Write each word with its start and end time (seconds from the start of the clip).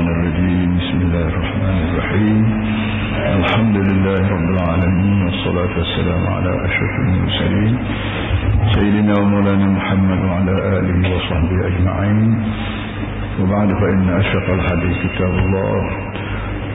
الشيطان 0.00 0.20
الرجيم. 0.20 0.70
بسم 0.78 0.98
الله 1.06 1.24
الرحمن 1.28 1.78
الرحيم. 1.88 2.42
الحمد 3.40 3.76
لله 3.76 4.20
رب 4.34 4.48
العالمين 4.56 5.18
والصلاة 5.24 5.72
والسلام 5.78 6.22
على 6.36 6.50
أشرف 6.68 6.94
المرسلين 7.04 7.74
سيدنا 8.74 9.14
ومولانا 9.20 9.66
محمد 9.66 10.20
وعلى 10.28 10.54
آله 10.78 10.98
وصحبه 11.14 11.58
أجمعين. 11.70 12.28
وبعد 13.40 13.68
فإن 13.80 14.06
أشرف 14.20 14.46
الحديث 14.50 14.96
كتاب 15.04 15.34
الله 15.44 15.80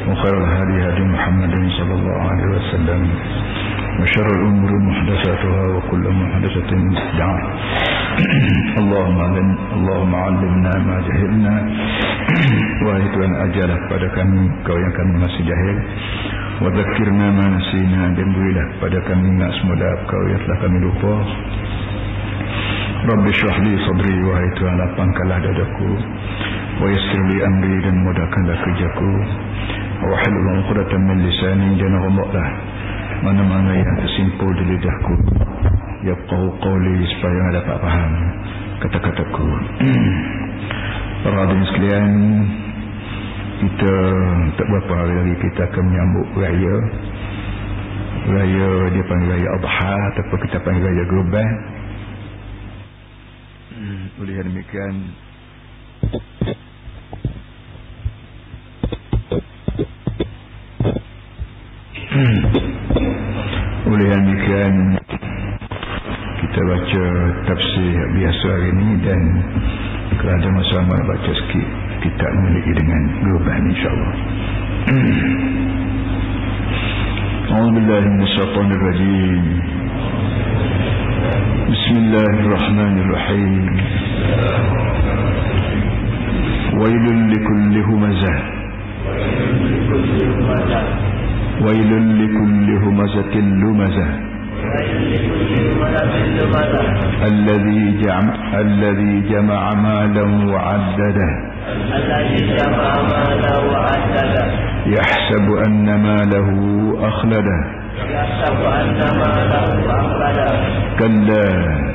وخير 0.08 0.36
الهدي 0.44 0.78
هدي 0.88 1.04
محمد 1.16 1.54
صلى 1.78 1.94
الله 2.00 2.20
عليه 2.32 2.48
وسلم 2.58 3.02
وشر 4.02 4.28
الأمور 4.38 4.72
محدثاتها 4.90 5.64
وكل 5.76 6.06
محدثة 6.22 6.72
بدعة. 6.94 7.38
اللهم 8.81 9.19
علم 9.21 9.49
اللهم 9.77 10.13
علمنا 10.15 10.73
ما 10.89 10.97
jahilna 11.09 11.55
wahai 12.85 13.07
Tuhan 13.13 13.33
ajarlah 13.49 13.79
kepada 13.87 14.07
kami 14.17 14.41
kau 14.65 14.77
yang 14.77 14.95
kami 14.95 15.13
masih 15.25 15.43
jahil 15.49 15.77
wa 16.61 16.69
dzakirna 16.69 17.27
ma 17.33 17.47
nasina 17.57 18.03
dan 18.17 18.29
berilah 18.37 18.67
kepada 18.77 18.99
kami 19.09 19.25
ingat 19.37 19.53
semula 19.61 19.91
kau 20.09 20.25
yang 20.29 20.41
telah 20.45 20.59
kami 20.65 20.79
lupa 20.85 21.15
Rabbi 23.01 23.31
syrah 23.33 23.57
li 23.65 23.73
sadri 23.89 24.17
wahai 24.29 24.49
Tuhan 24.61 24.75
lapangkanlah 24.77 25.39
dadaku 25.41 25.91
wa 26.81 26.87
yassir 26.93 27.23
li 27.33 27.37
amri 27.41 27.77
dan 27.85 27.97
mudahkanlah 28.05 28.57
kerjaku 28.61 29.13
wa 30.05 30.15
halul 30.21 30.47
'uqdatam 30.61 31.01
min 31.09 31.19
lisani 31.25 31.69
dan 31.81 31.93
Allah 31.97 32.49
mana-mana 33.21 33.73
yang 33.77 33.97
tersimpul 34.01 34.53
di 34.57 34.65
lidahku 34.77 35.15
yafqahu 36.06 36.48
qawli 36.62 36.96
supaya 37.18 37.44
dapat 37.58 37.78
faham 37.82 38.14
kata-kataku. 38.86 39.48
Para 41.26 41.50
sekalian 41.50 42.12
kita 43.56 43.94
tak 44.62 44.66
berapa 44.70 44.94
hari 44.94 45.14
lagi 45.18 45.36
kita 45.50 45.62
akan 45.66 45.84
menyambut 45.90 46.28
raya. 46.38 46.76
Raya 48.26 48.70
dia 48.94 49.04
panggil 49.06 49.30
raya 49.34 49.50
Adha 49.58 49.94
ataupun 50.14 50.40
kita 50.46 50.58
panggil 50.62 50.86
raya 50.86 51.04
Gurban. 51.10 51.50
Oleh 54.22 54.36
demikian. 54.46 54.96
Oleh 63.86 64.08
demikian 64.14 64.74
kita 66.36 66.60
baca 66.68 67.04
tafsir 67.48 67.96
biasa 68.12 68.44
hari 68.44 68.68
ini 68.76 69.00
dan 69.08 69.22
kalau 70.20 70.36
ada 70.36 70.52
masa 70.52 70.84
nak 70.84 71.00
baca 71.08 71.32
sikit 71.32 71.68
kita 72.04 72.28
memiliki 72.28 72.76
dengan 72.76 73.02
global 73.24 73.60
insyaAllah. 73.72 74.16
Alhamdulillah 77.56 78.04
min 78.04 78.28
syaitanir 78.36 78.84
rajim 78.84 79.44
Bismillahirrahmanirrahim. 81.72 83.64
Wailul 86.76 87.22
likulli 87.32 87.80
humazah. 87.80 88.40
Wailul 91.64 92.08
likulli 92.20 92.76
humazatin 92.84 93.48
lumazah 93.64 94.25
الذي 97.24 98.02
جمع 98.02 98.60
الذي 98.60 99.22
جمع 99.30 99.74
مالا 99.74 100.26
وعدده. 100.54 101.32
الذي 101.96 102.58
جمع 102.58 103.02
مالا 103.02 103.58
وعدده 103.58 104.46
يحسب 104.86 105.46
أن 105.68 106.02
ماله 106.02 106.50
أخلده. 107.08 107.60
يحسب 108.14 108.60
أن 108.62 109.00
ماله 109.20 109.68
أخلده. 110.00 110.52
كلا 111.00 111.36
كلا. 111.36 111.95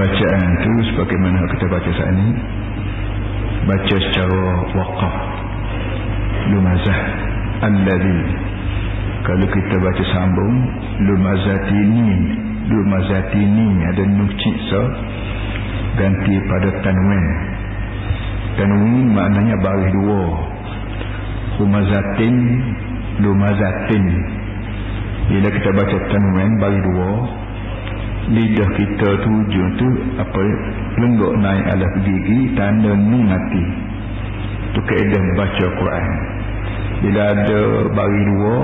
Bacaan 0.00 0.44
itu 0.56 0.72
sebagaimana 0.88 1.44
kita 1.52 1.66
baca 1.68 1.90
saat 2.00 2.16
ini 2.16 2.28
Baca 3.68 3.96
secara 4.00 4.40
waqaf. 4.72 5.16
Lumazah 6.48 7.00
Alladhi. 7.60 8.20
Kalau 9.28 9.46
kita 9.52 9.76
baca 9.84 10.04
sambung 10.16 10.54
Lumazatini 11.04 12.08
Lumazatini 12.72 13.68
Ada 13.84 14.02
nukcik 14.08 14.56
so 14.72 14.82
Ganti 16.00 16.34
pada 16.48 16.72
tanwin. 16.80 17.26
Tanwin 18.56 19.12
maknanya 19.12 19.60
baris 19.60 19.92
dua. 19.92 20.24
Humazatin 21.60 22.36
Lumazatin 23.20 24.39
Bila 25.30 25.46
kita 25.46 25.70
baca 25.70 25.96
tanwin 26.10 26.50
baris 26.58 26.82
dua 26.90 27.10
lidah 28.34 28.70
kita 28.74 29.08
tujuh 29.22 29.66
tu 29.78 29.88
apa 30.18 30.40
lenggok 30.98 31.32
naik 31.38 31.64
alas 31.70 31.94
gigi 32.02 32.50
tanda 32.58 32.90
nun 32.98 33.30
mati. 33.30 33.64
Tu 34.74 34.80
keadaan 34.90 35.26
baca 35.38 35.66
Quran. 35.78 36.10
Bila 37.06 37.20
ada 37.30 37.60
bagi 37.94 38.22
dua 38.26 38.56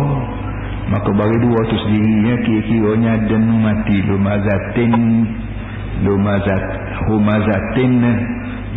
maka 0.91 1.10
bagi 1.15 1.38
dua 1.38 1.60
tu 1.71 1.76
sendirinya 1.87 2.34
kira-kiranya 2.43 3.10
ada 3.15 3.37
nun 3.38 3.60
mati. 3.62 3.97
Lumazatin 4.10 4.94
lumazat 6.03 6.65
humazatin 7.06 7.94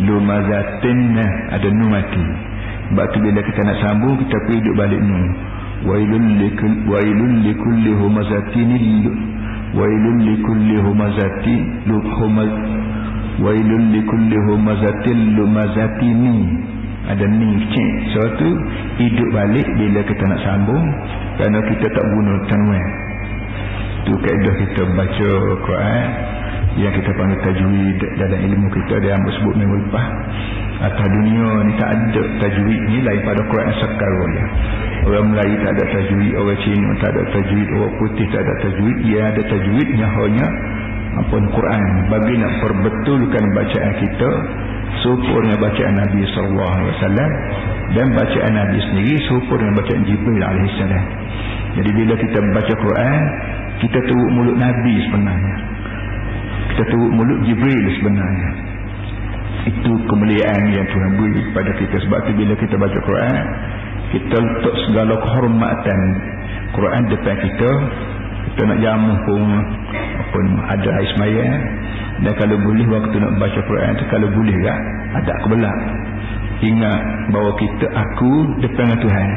lumazatin 0.06 0.98
ada 1.58 1.68
nun 1.74 1.90
mati. 1.90 2.26
Sebab 2.90 3.06
tu 3.10 3.18
bila 3.18 3.40
kita 3.42 3.60
nak 3.66 3.78
sambung 3.82 4.14
kita 4.14 4.36
pergi 4.46 4.62
duduk 4.62 4.78
balik 4.78 5.02
nun 5.02 5.49
likul 5.84 6.74
wailul 6.90 7.34
likulli 7.44 7.92
humazatin 7.96 8.70
wailun 9.74 10.18
likulli 10.26 10.76
humazati 10.82 11.56
lumaz 11.86 12.52
wailun 13.38 13.84
likulli 13.94 14.36
humazatin 14.50 15.18
lumazatini 15.38 16.36
ada 17.10 17.26
ni 17.26 17.50
cik. 17.72 17.90
Suatu 18.12 18.48
hidup 19.00 19.28
balik 19.34 19.66
bila 19.78 20.00
kita 20.04 20.24
nak 20.30 20.40
sambung 20.46 20.84
kerana 21.40 21.58
kita 21.72 21.86
tak 21.90 22.04
guna 22.12 22.34
tanwin 22.46 22.86
tu 24.04 24.12
kaedah 24.20 24.54
kita 24.56 24.82
baca 24.96 25.30
Quran 25.64 26.08
yang 26.78 26.92
kita 26.94 27.10
panggil 27.18 27.40
tajwid 27.44 28.00
dalam 28.16 28.40
ilmu 28.46 28.66
kita 28.72 28.94
dia 29.02 29.18
ambil 29.18 29.32
sebut 29.36 29.54
minggu 29.58 29.76
lepas 29.86 30.06
atas 30.80 31.06
dunia 31.12 31.48
ni 31.66 31.72
tak 31.76 31.90
ada 31.92 32.22
tajwid 32.40 32.80
ni 32.88 32.98
lain 33.04 33.20
pada 33.26 33.42
Quran 33.44 33.70
sekarang 33.76 34.30
ya 34.32 34.46
Orang 35.00 35.32
Melayu 35.32 35.56
tak 35.64 35.72
ada 35.80 35.84
tajwid, 35.96 36.32
orang 36.36 36.60
Cina 36.60 36.88
tak 37.00 37.10
ada 37.16 37.22
tajwid, 37.32 37.68
orang 37.72 37.94
putih 37.96 38.26
tak 38.28 38.42
ada 38.44 38.54
tajwid. 38.60 38.96
Ia 39.08 39.20
ada 39.32 39.42
tajwidnya 39.48 40.06
hanya 40.06 40.46
apa 41.24 41.36
Quran. 41.56 41.90
Bagi 42.12 42.34
nak 42.36 42.52
perbetulkan 42.60 43.44
bacaan 43.56 43.92
kita, 43.96 44.30
supurnya 45.00 45.56
bacaan 45.56 45.94
Nabi 46.04 46.22
sallallahu 46.34 46.72
alaihi 46.74 46.90
wasallam 46.98 47.30
dan 47.96 48.06
bacaan 48.14 48.52
Nabi 48.54 48.78
sendiri 48.90 49.16
supur 49.26 49.56
dengan 49.58 49.74
bacaan 49.80 50.02
Jibril 50.06 50.42
alaihi 50.42 50.70
salam. 50.78 51.04
Jadi 51.70 51.90
bila 51.94 52.14
kita 52.18 52.38
baca 52.50 52.74
Quran, 52.74 53.22
kita 53.80 53.98
turut 54.04 54.30
mulut 54.34 54.56
Nabi 54.58 54.94
sebenarnya. 55.08 55.56
Kita 56.74 56.82
turut 56.92 57.10
mulut 57.14 57.38
Jibril 57.46 57.84
sebenarnya. 57.98 58.50
Itu 59.60 59.92
kemuliaan 60.08 60.62
yang 60.72 60.86
Tuhan 60.88 61.10
beri 61.20 61.40
kepada 61.52 61.70
kita 61.76 61.96
sebab 62.08 62.18
tu 62.24 62.32
bila 62.32 62.54
kita 62.56 62.74
baca 62.80 62.98
Quran, 63.04 63.44
kita 64.10 64.36
letak 64.36 64.74
segala 64.88 65.14
kehormatan 65.22 66.00
Quran 66.74 67.02
depan 67.10 67.36
kita 67.38 67.70
kita 68.50 68.62
nak 68.66 68.78
jamu 68.82 69.12
pun 69.26 69.42
pun 70.34 70.44
ada 70.66 70.88
air 70.98 71.08
semaya. 71.14 71.46
Dan 72.20 72.32
kalau 72.36 72.56
boleh 72.60 72.86
waktu 72.90 73.16
nak 73.16 73.32
baca 73.40 73.60
Quran 73.64 73.90
tu 73.96 74.04
kalau 74.10 74.28
boleh 74.34 74.56
tak 74.66 74.78
ada 75.22 75.34
kebelah. 75.46 75.76
Ingat 76.60 77.00
bahawa 77.32 77.52
kita 77.56 77.86
aku 77.88 78.32
depan 78.60 78.92
Tuhan. 79.00 79.28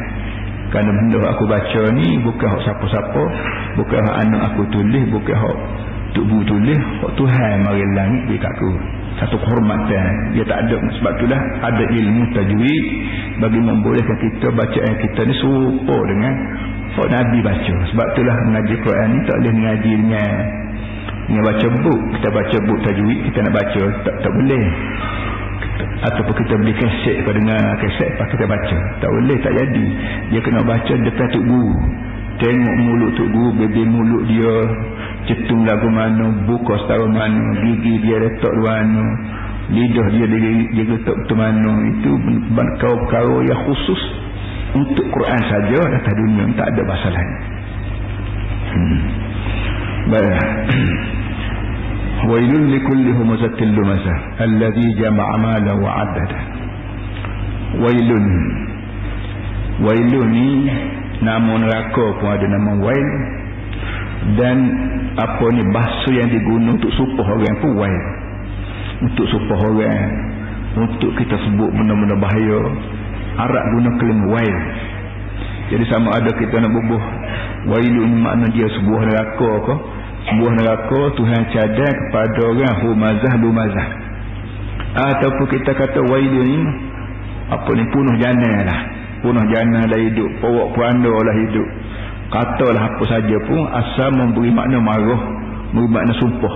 Kerana 0.73 0.89
benda 0.89 1.21
aku 1.29 1.45
baca 1.45 1.81
ni 1.93 2.17
bukan 2.25 2.47
hak 2.49 2.61
siapa-siapa 2.65 3.23
bukan 3.77 3.99
hak 4.09 4.17
anak 4.25 4.41
aku 4.49 4.65
tulis 4.73 5.05
bukan 5.13 5.37
hak 5.37 5.57
Guru 6.13 6.45
tulis 6.45 6.81
Hak 7.01 7.13
Tuhan 7.17 7.55
mari 7.65 7.85
langit 7.97 8.21
beri 8.29 8.37
aku 8.41 8.71
Satu 9.23 9.39
kehormatan. 9.39 10.35
Dia 10.35 10.43
tak 10.43 10.67
ada. 10.67 10.77
Sebab 10.99 11.11
itulah 11.15 11.41
ada 11.63 11.83
ilmu 11.87 12.23
tajwid 12.35 12.85
Bagi 13.39 13.59
membolehkan 13.63 14.17
kita 14.19 14.51
baca 14.51 14.79
ayat 14.83 14.99
kita 14.99 15.21
ni 15.23 15.33
Serupa 15.39 15.97
dengan 16.11 16.33
Hak 16.99 17.07
Nabi 17.07 17.39
baca. 17.39 17.75
Sebab 17.87 18.05
itulah 18.11 18.35
mengaji 18.51 18.75
Quran 18.83 19.07
ni 19.15 19.19
Tak 19.23 19.35
boleh 19.39 19.53
mengaji 19.55 19.91
dengan 19.95 20.31
Dengan 21.31 21.43
baca 21.47 21.67
buk 21.71 22.01
Kita 22.19 22.27
baca 22.35 22.57
buk 22.67 22.79
tajwid 22.83 23.19
Kita 23.31 23.37
nak 23.47 23.53
baca 23.55 23.81
Tak, 24.03 24.15
tak 24.27 24.31
boleh. 24.35 24.65
Ataupun 26.03 26.35
kita 26.35 26.53
beli 26.59 26.75
keset 26.75 27.23
kau 27.23 27.31
dengar 27.31 27.63
keset 27.79 28.09
lepas 28.13 28.27
kita 28.27 28.45
baca. 28.45 28.77
Tak 28.99 29.09
boleh 29.09 29.37
tak 29.39 29.53
jadi. 29.55 29.85
Dia 30.35 30.39
kena 30.43 30.61
baca 30.67 30.93
depan 30.99 31.27
tuk 31.31 31.43
guru. 31.47 31.73
Tengok 32.43 32.75
mulut 32.83 33.11
tuk 33.15 33.29
guru 33.31 33.49
bebel 33.55 33.87
mulut 33.87 34.23
dia 34.27 34.53
cetung 35.29 35.63
lagu 35.63 35.87
mana 35.87 36.25
buka 36.47 36.73
setara 36.83 37.07
mana 37.07 37.43
gigi 37.63 37.93
dia 38.03 38.17
retok 38.19 38.53
mana 38.59 39.03
lidah 39.71 40.07
dia 40.11 40.25
dia, 40.27 40.51
dia 40.75 40.83
letak 40.91 41.17
ke 41.23 41.33
mana 41.33 41.71
itu 41.87 42.11
perkara-perkara 42.51 43.35
yang 43.47 43.61
khusus 43.63 44.01
untuk 44.75 45.05
Quran 45.07 45.41
saja 45.47 45.77
atas 45.87 46.13
dunia 46.17 46.43
tak 46.57 46.67
ada 46.73 46.81
bahasa 46.83 47.07
lain. 47.13 47.31
Hmm. 48.73 48.99
baiklah. 50.09 50.47
Wailul 52.29 52.65
li 52.71 52.79
kulli 52.87 53.11
humazatil 53.11 53.71
lumaza 53.75 54.15
alladhi 54.39 54.95
jama'a 54.95 55.35
mala 55.39 55.71
wa 55.75 55.91
'addada 55.91 56.39
Wailun. 57.83 58.27
Wailun 59.81 60.27
ni 60.29 60.47
nama 61.25 61.53
neraka 61.57 62.05
pun 62.21 62.29
ada 62.29 62.47
nama 62.47 62.71
wail 62.79 63.09
dan 64.39 64.57
apa 65.19 65.45
ni 65.51 65.63
bahasa 65.71 66.09
yang 66.09 66.29
digunakan 66.31 66.79
untuk 66.79 66.91
supah 66.95 67.27
orang 67.27 67.55
pun 67.59 67.71
wail 67.77 68.03
untuk 69.03 69.25
supah 69.27 69.59
orang. 69.67 70.31
Untuk 70.73 71.13
kita 71.21 71.37
sebut 71.37 71.69
benda-benda 71.69 72.17
bahaya. 72.17 72.61
Arab 73.37 73.63
guna 73.77 73.89
kelima 74.01 74.25
wail 74.33 74.57
jadi 75.73 75.89
sama 75.89 76.13
ada 76.13 76.29
kita 76.35 76.59
nak 76.59 76.69
bubuh 76.69 77.03
wailun 77.71 78.19
makna 78.19 78.51
dia 78.51 78.67
sebuah 78.67 79.01
neraka 79.09 79.51
ke? 79.63 79.75
Sebuah 80.29 80.51
neraka 80.59 81.01
Tuhan 81.17 81.41
cadar 81.49 81.93
kepada 81.97 82.41
orang 82.45 82.75
humazah 82.83 83.33
lumazah 83.41 83.87
ataupun 84.93 85.45
kita 85.49 85.71
kata 85.73 85.99
wailun 86.05 86.45
ni 86.45 86.61
apa 87.49 87.69
ni 87.73 87.83
punuh 87.89 88.15
jana 88.21 88.53
lah. 88.69 88.79
Punuh 89.25 89.45
jana 89.49 89.87
lah 89.87 89.97
hidup. 89.97 90.29
Powok 90.45 90.77
puanda 90.77 91.09
lah 91.09 91.35
hidup 91.41 91.67
katalah 92.33 92.81
apa 92.81 93.03
saja 93.05 93.37
pun 93.45 93.61
asal 93.69 94.09
memberi 94.17 94.49
makna 94.49 94.81
marah 94.81 95.21
memberi 95.69 95.93
makna 95.93 96.13
sumpah. 96.17 96.53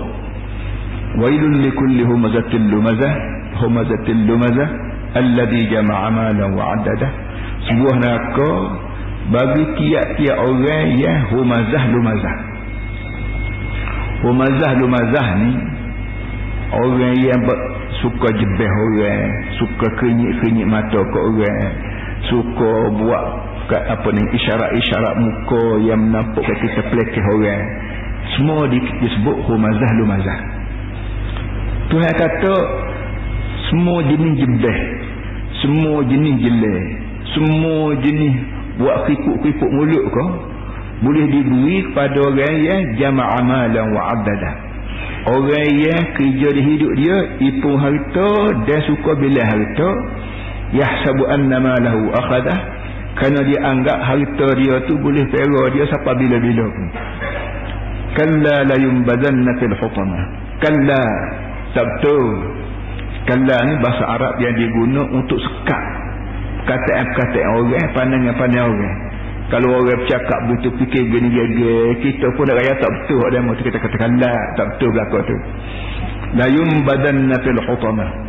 Wailun 1.22 1.62
likulli 1.62 2.02
humazatil 2.02 2.66
lumazah 2.66 3.14
humazatil 3.62 4.22
lumazah 4.26 4.68
alladhi 5.14 5.70
jama'a 5.70 6.08
malan 6.10 6.52
wa 6.52 6.74
adada 6.74 7.08
sebuah 7.70 7.94
neraka 8.02 8.52
bagi 9.30 9.64
tiap-tiap 9.78 10.36
orang 10.42 10.86
yang 10.98 11.18
humazah 11.30 11.82
lumazah. 11.94 12.36
Humazah-lumazah 14.18 15.28
ni 15.38 15.52
Orang 16.74 17.16
yang 17.22 17.38
suka 18.02 18.28
jebeh 18.34 18.66
orang 18.66 19.30
Suka 19.62 19.86
kenyik-kenyik 20.02 20.66
mata 20.66 20.98
ke 20.98 21.18
orang 21.22 21.70
Suka 22.26 22.72
buat 22.98 23.24
apa 23.76 24.08
ni 24.16 24.22
isyarat-isyarat 24.32 25.14
muka 25.20 25.64
yang 25.84 26.02
nampak 26.08 26.40
kat 26.40 26.56
kita 26.64 26.80
pelekeh 26.88 27.24
orang. 27.36 27.64
Semua 28.36 28.64
di, 28.72 28.80
disebut 28.80 29.36
humazah 29.44 29.90
lumazah. 30.00 30.38
Tuhan 31.88 32.12
kata 32.16 32.54
semua 33.68 34.00
jenis 34.04 34.32
jebeh 34.40 34.78
semua 35.60 36.00
jenis 36.06 36.36
jelek 36.40 36.86
semua 37.36 37.96
jenis 38.00 38.34
buat 38.78 38.96
kripuk-kripuk 39.04 39.70
mulut 39.72 40.04
kau 40.12 40.28
boleh 40.98 41.26
diberi 41.30 41.76
kepada 41.90 42.18
orang 42.26 42.56
yang 42.58 42.80
jama'a 42.98 43.38
malan 43.44 43.86
wa 43.94 44.02
abdadah 44.16 44.54
orang 45.28 45.68
yang 45.78 46.02
kerja 46.16 46.48
di 46.54 46.62
hidup 46.64 46.92
dia 46.96 47.16
ipung 47.44 47.76
harta 47.76 48.30
dan 48.64 48.80
suka 48.88 49.12
bila 49.18 49.42
harta. 49.44 49.90
Yahsabu 50.68 51.24
annama 51.32 51.80
lahu 51.80 52.12
akhadah 52.12 52.58
kerana 53.16 53.40
dia 53.42 53.58
anggap 53.64 53.98
harta 54.04 54.48
dia 54.58 54.74
tu 54.84 54.94
boleh 55.00 55.24
pera 55.32 55.62
dia 55.72 55.84
sampai 55.88 56.14
bila-bila 56.20 56.64
pun. 56.68 56.86
Kalla 58.14 58.56
la 58.66 58.76
yumbadanna 58.76 59.52
fil 59.62 59.74
hutama. 59.78 60.18
Kalla 60.60 61.02
sabtu. 61.72 62.18
Kalla 63.26 63.56
ni 63.68 63.74
bahasa 63.84 64.04
Arab 64.08 64.34
yang 64.40 64.54
diguna 64.56 65.02
untuk 65.12 65.38
sekat. 65.40 65.84
Kata-kata 66.68 67.40
orang 67.58 67.86
pandangan-pandangan 67.96 68.70
orang. 68.70 68.96
Kalau 69.48 69.68
orang 69.80 69.96
bercakap 70.04 70.38
begitu 70.44 70.68
fikir 70.76 71.02
gini 71.08 71.28
gini 71.32 71.96
kita 72.04 72.28
pun 72.36 72.52
raya 72.52 72.76
tak 72.76 72.90
betul 72.92 73.20
ada 73.32 73.40
mahu 73.40 73.56
kita 73.64 73.80
katakan 73.80 74.20
lah 74.20 74.36
tak 74.60 74.76
betul 74.76 74.92
belakang 74.92 75.24
tu. 75.24 75.36
La 76.36 76.46
yumbadanna 76.52 77.36
fil 77.40 77.60
hutama 77.64 78.27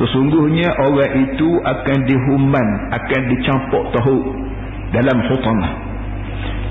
sesungguhnya 0.00 0.72
orang 0.88 1.12
itu 1.28 1.48
akan 1.60 1.98
dihuman 2.08 2.68
akan 2.96 3.20
dicampur 3.36 3.82
tahu 3.92 4.18
dalam 4.92 5.18
hutama 5.28 5.68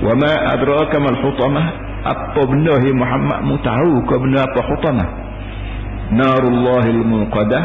wa 0.02 0.12
ma 0.18 0.32
adraka 0.58 0.96
mal 0.98 1.18
hutama 1.22 1.62
apa 2.02 2.42
benda 2.50 2.74
hi 2.82 2.90
Muhammad? 2.90 3.46
Mu 3.46 3.56
tahu 3.62 4.02
ke 4.10 4.14
benda 4.18 4.42
apa 4.42 4.60
hutama 4.66 5.04
narullahil 6.12 7.02
muqadah 7.06 7.64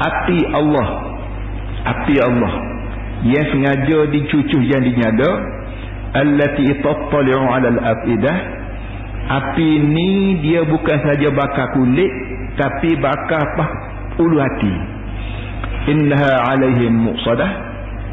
api 0.00 0.38
Allah. 0.56 0.88
Api 1.82 2.14
Allah. 2.16 2.52
Yang 3.22 3.46
sengaja 3.54 3.98
dicucuh 4.10 4.62
yang 4.66 4.82
dinyada. 4.82 5.30
Allati 6.12 6.68
tattali'u 6.84 7.40
'ala 7.40 7.68
al-afidah 7.72 8.36
api 9.22 9.68
ni 9.80 10.44
dia 10.44 10.60
bukan 10.68 10.98
saja 11.08 11.32
bakar 11.32 11.72
kulit 11.72 12.12
tapi 12.60 13.00
bakar 13.00 13.40
apa 13.40 13.66
ulu 14.18 14.36
hati. 14.40 14.74
Innaha 15.92 16.32
'alaihim 16.52 16.92
muqsadah. 17.10 17.50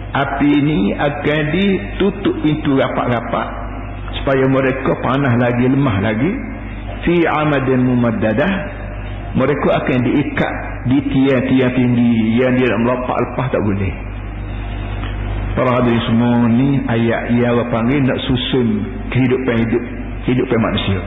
Api 0.09 0.53
ni 0.65 0.89
akan 0.97 1.41
ditutup 1.53 2.33
pintu 2.41 2.73
rapat-rapat 2.73 3.47
supaya 4.21 4.45
mereka 4.49 4.97
panah 5.05 5.37
lagi 5.37 5.65
lemah 5.69 5.97
lagi. 6.01 6.31
Fi 7.05 7.15
amadin 7.25 7.85
mumaddadah. 7.85 8.53
Mereka 9.29 9.69
akan 9.69 9.97
diikat 10.09 10.53
di 10.89 10.97
tiang-tiang 11.05 11.73
tinggi 11.77 12.41
yang 12.41 12.57
dia 12.57 12.65
nak 12.73 12.79
melompat 12.81 13.17
lepas 13.29 13.45
tak 13.53 13.61
boleh. 13.61 13.93
Para 15.53 15.69
hadirin 15.77 16.01
semua 16.09 16.49
ni 16.49 16.81
ayat 16.89 17.37
yang 17.37 17.53
Allah 17.53 17.69
panggil 17.69 18.01
nak 18.01 18.17
susun 18.25 18.67
kehidupan 19.13 19.55
hidup 19.61 19.83
kehidupan 20.25 20.57
manusia. 20.57 20.99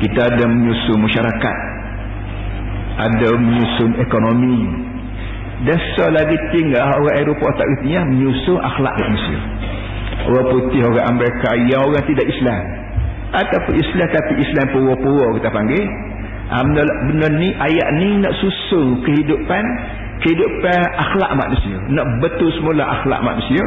Kita 0.00 0.20
ada 0.32 0.44
menyusun 0.48 0.96
masyarakat 1.04 1.56
ada 3.00 3.28
menyusun 3.36 3.96
ekonomi. 3.96 4.60
Desa 5.60 6.08
lagi 6.08 6.36
tinggal 6.56 6.80
orang 6.80 7.16
Eropah 7.20 7.52
tak 7.56 7.68
kerti 7.76 7.92
menyusun 7.96 8.58
akhlak 8.60 8.94
manusia. 8.96 9.40
Orang 10.28 10.46
putih 10.52 10.80
orang 10.84 11.16
Amerika 11.16 11.50
yang 11.68 11.84
orang 11.88 12.04
tidak 12.04 12.26
Islam. 12.28 12.62
Ataupun 13.30 13.74
Islam 13.76 14.08
tapi 14.10 14.32
Islam 14.42 14.66
pura-pura 14.72 15.26
kita 15.40 15.48
panggil. 15.52 15.84
Ah, 16.50 16.66
benda, 16.66 17.28
ni 17.38 17.54
ayat 17.54 17.88
ni 18.02 18.18
nak 18.18 18.34
susun 18.42 19.06
kehidupan 19.06 19.64
kehidupan 20.20 20.80
akhlak 20.98 21.30
manusia. 21.38 21.78
Nak 21.94 22.06
betul 22.20 22.50
semula 22.58 22.84
akhlak 23.00 23.20
manusia. 23.22 23.62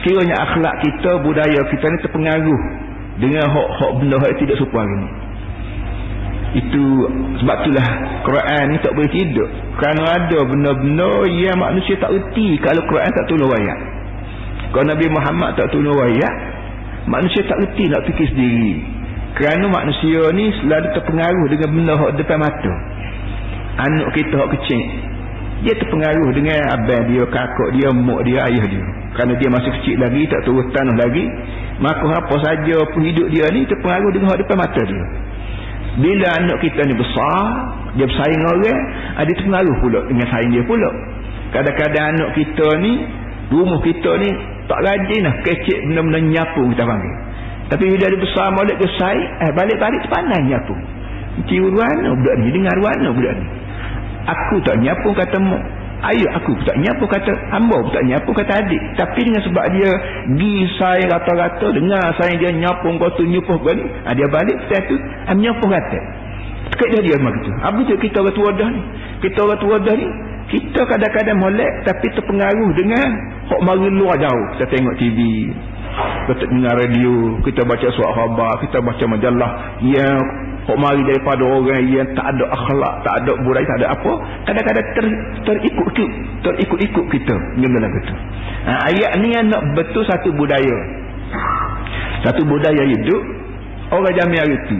Sekiranya 0.00 0.36
akhlak 0.42 0.74
kita 0.82 1.22
budaya 1.22 1.60
kita 1.70 1.86
ni 1.86 1.98
terpengaruh 2.02 2.60
dengan 3.22 3.46
hak-hak 3.46 3.90
benda 4.02 4.16
hak 4.18 4.32
tidak 4.42 4.58
hari 4.58 4.94
ni 4.98 5.23
itu 6.54 6.86
sebab 7.42 7.56
itulah 7.66 7.88
Quran 8.22 8.62
ni 8.70 8.76
tak 8.78 8.94
boleh 8.94 9.10
tidur 9.10 9.48
kerana 9.82 10.02
ada 10.22 10.38
benda-benda 10.46 11.26
yang 11.26 11.58
manusia 11.58 11.98
tak 11.98 12.14
erti 12.14 12.58
kalau 12.62 12.82
Quran 12.86 13.10
tak 13.10 13.26
tulis 13.26 13.50
ayat 13.50 13.78
kalau 14.70 14.86
Nabi 14.86 15.06
Muhammad 15.10 15.58
tak 15.58 15.68
tulis 15.74 15.98
ayat 15.98 16.34
manusia 17.10 17.42
tak 17.50 17.58
erti 17.58 17.90
nak 17.90 18.06
fikir 18.06 18.26
sendiri 18.30 18.74
kerana 19.34 19.66
manusia 19.66 20.30
ni 20.30 20.54
selalu 20.62 20.88
terpengaruh 20.94 21.46
dengan 21.50 21.68
benda 21.74 21.94
hak 21.98 22.10
depan 22.22 22.38
mata 22.38 22.74
anak 23.82 24.08
kita 24.14 24.34
hak 24.38 24.50
kecil 24.54 24.82
dia 25.64 25.72
terpengaruh 25.80 26.28
dengan 26.36 26.60
abang 26.76 27.08
dia, 27.08 27.24
kakak 27.24 27.68
dia, 27.72 27.88
mak 27.88 28.20
dia, 28.28 28.44
ayah 28.52 28.64
dia. 28.68 28.84
Kerana 29.16 29.32
dia 29.40 29.48
masih 29.48 29.72
kecil 29.80 29.96
lagi, 29.96 30.22
tak 30.28 30.44
turun 30.44 30.68
tanah 30.76 30.92
lagi. 30.92 31.24
Maka 31.80 32.04
apa 32.20 32.36
saja 32.44 32.84
pun 32.92 33.00
hidup 33.00 33.32
dia 33.32 33.48
ni 33.48 33.64
terpengaruh 33.64 34.12
dengan 34.12 34.28
hak 34.34 34.44
depan 34.44 34.60
mata 34.60 34.82
dia. 34.84 35.04
Bila 35.94 36.26
anak 36.42 36.58
kita 36.58 36.80
ni 36.90 36.94
besar, 36.98 37.38
dia 37.94 38.06
bersaing 38.08 38.42
orang, 38.50 38.80
ada 39.14 39.30
ah, 39.30 39.34
terpengaruh 39.38 39.76
pula 39.78 40.00
dengan 40.10 40.26
saing 40.26 40.50
dia 40.50 40.62
pula. 40.66 40.90
Kadang-kadang 41.54 42.18
anak 42.18 42.30
kita 42.34 42.68
ni, 42.82 42.92
rumah 43.54 43.78
kita 43.78 44.10
ni, 44.18 44.30
tak 44.64 44.80
rajin 44.80 45.22
lah 45.22 45.34
kecik 45.44 45.78
benda-benda 45.86 46.18
nyapu 46.24 46.62
kita 46.72 46.84
panggil. 46.88 47.14
tapi 47.68 47.84
bila 47.96 48.06
dia 48.12 48.20
besar 48.20 48.46
molek 48.52 48.76
ke 48.76 48.86
sai 49.00 49.18
eh 49.18 49.50
balik-balik 49.56 50.00
sepandangnya 50.04 50.58
pun 50.68 50.76
cium 51.48 51.72
ruana 51.72 52.10
budak 52.12 52.34
ni 52.40 52.48
dengar 52.52 52.74
ruana 52.80 53.08
budak 53.12 53.34
ni 53.40 53.46
aku 54.24 54.56
tak 54.64 54.76
nyapu 54.80 55.08
kata 55.16 55.36
ayah 56.12 56.30
aku 56.36 56.52
tak 56.68 56.76
nyapu 56.82 57.04
kata 57.08 57.32
hamba 57.54 57.78
tak 57.94 58.04
nyapu 58.04 58.30
kata 58.36 58.52
adik. 58.60 58.82
Tapi 58.98 59.20
dengan 59.24 59.42
sebab 59.46 59.64
dia 59.72 59.90
gi 60.36 60.54
sai 60.76 61.00
rata-rata 61.08 61.66
dengar 61.72 62.04
saya 62.20 62.34
dia 62.36 62.50
nyapu 62.52 62.92
kau 63.00 63.10
tu 63.16 63.24
nyupuh 63.24 63.56
ha, 64.04 64.12
dia 64.12 64.28
balik 64.28 64.58
saya 64.68 64.84
tu 64.88 64.96
am 65.28 65.38
nyapu 65.40 65.64
kata 65.68 66.00
dekat 66.64 66.88
dia 66.96 67.00
dia 67.12 67.16
begitu 67.20 67.50
apa 67.60 67.78
tu 67.86 67.94
kita 68.00 68.18
orang 68.24 68.34
tua 68.34 68.50
dah 68.56 68.68
ni. 68.72 68.82
Kita 69.22 69.38
orang 69.44 69.60
tua 69.60 69.76
dah 69.80 69.94
ni 69.94 70.08
kita 70.44 70.80
kadang-kadang 70.84 71.38
molek 71.40 71.72
tapi 71.88 72.06
terpengaruh 72.12 72.70
dengan 72.76 73.08
hok 73.48 73.60
mari 73.64 73.88
luar 73.88 74.16
jauh. 74.20 74.46
Kita 74.56 74.64
tengok 74.68 74.94
TV 75.00 75.18
kita 76.24 76.44
dengar 76.50 76.74
radio 76.74 77.38
kita 77.46 77.62
baca 77.62 77.86
surat 77.94 78.12
khabar 78.16 78.52
kita 78.64 78.78
baca 78.82 79.04
majalah. 79.06 79.50
Yang 79.84 80.18
kok 80.64 80.78
mari 80.80 81.02
daripada 81.04 81.44
orang 81.44 81.84
yang 81.86 82.08
tak 82.16 82.26
ada 82.34 82.44
akhlak 82.48 82.94
tak 83.04 83.14
ada 83.20 83.32
budaya 83.44 83.66
tak 83.68 83.78
ada 83.84 83.88
apa 83.92 84.12
kadang-kadang 84.48 84.86
ter, 84.96 85.06
terikut 85.44 85.88
terikut-ikut 86.40 87.06
kita 87.12 87.36
dengan 87.60 87.84
betul 87.92 88.18
ha, 88.64 88.72
ayat 88.88 89.10
ni 89.20 89.28
nak 89.46 89.62
betul 89.76 90.02
satu 90.08 90.32
budaya. 90.34 90.76
Satu 92.24 92.40
budaya 92.48 92.82
hidup 92.88 93.22
orang 93.92 94.14
jamin 94.16 94.38
hari 94.40 94.56
tu 94.66 94.78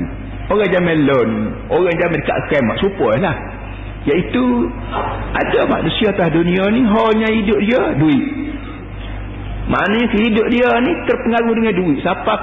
orang 0.48 0.70
jamin 0.72 0.98
lon 1.04 1.30
orang 1.68 1.96
jamin 2.00 2.18
dekat 2.24 2.38
kemat 2.50 2.76
supaya 2.80 3.20
lah. 3.20 3.36
Iaitu 4.04 4.44
ada 5.32 5.60
manusia 5.64 6.12
atas 6.12 6.28
dunia 6.28 6.68
ni 6.76 6.84
hanya 6.84 7.28
hidup 7.32 7.58
dia 7.64 7.82
duit 7.96 8.24
maknanya 9.68 10.06
hidup 10.12 10.46
dia 10.52 10.70
ni 10.84 10.92
terpengaruh 11.08 11.54
dengan 11.56 11.74
duit. 11.76 11.98
Siapa 12.04 12.34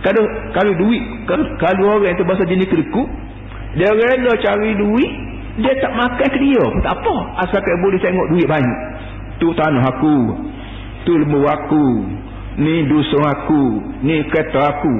kalau 0.00 0.24
kalau 0.56 0.72
duit 0.80 1.02
kalau, 1.28 1.44
kalau 1.60 1.84
orang 2.00 2.16
itu 2.16 2.24
bahasa 2.24 2.44
jenis 2.48 2.68
kerikuk 2.70 3.08
dia 3.76 3.90
rela 3.92 4.32
cari 4.40 4.72
duit 4.78 5.12
dia 5.60 5.76
tak 5.82 5.92
makan 5.92 6.28
ke 6.30 6.38
dia 6.40 6.64
tak 6.86 6.94
apa. 7.02 7.16
Asalkan 7.46 7.76
boleh 7.84 7.98
tengok 8.00 8.26
duit 8.32 8.46
banyak. 8.48 8.80
Tu 9.42 9.48
tanah 9.56 9.84
aku 9.92 10.16
tu 11.04 11.12
lembu 11.16 11.42
aku 11.44 11.86
ni 12.60 12.86
dusun 12.88 13.24
aku 13.24 13.62
ni 14.06 14.24
kereta 14.30 14.78
aku. 14.78 14.94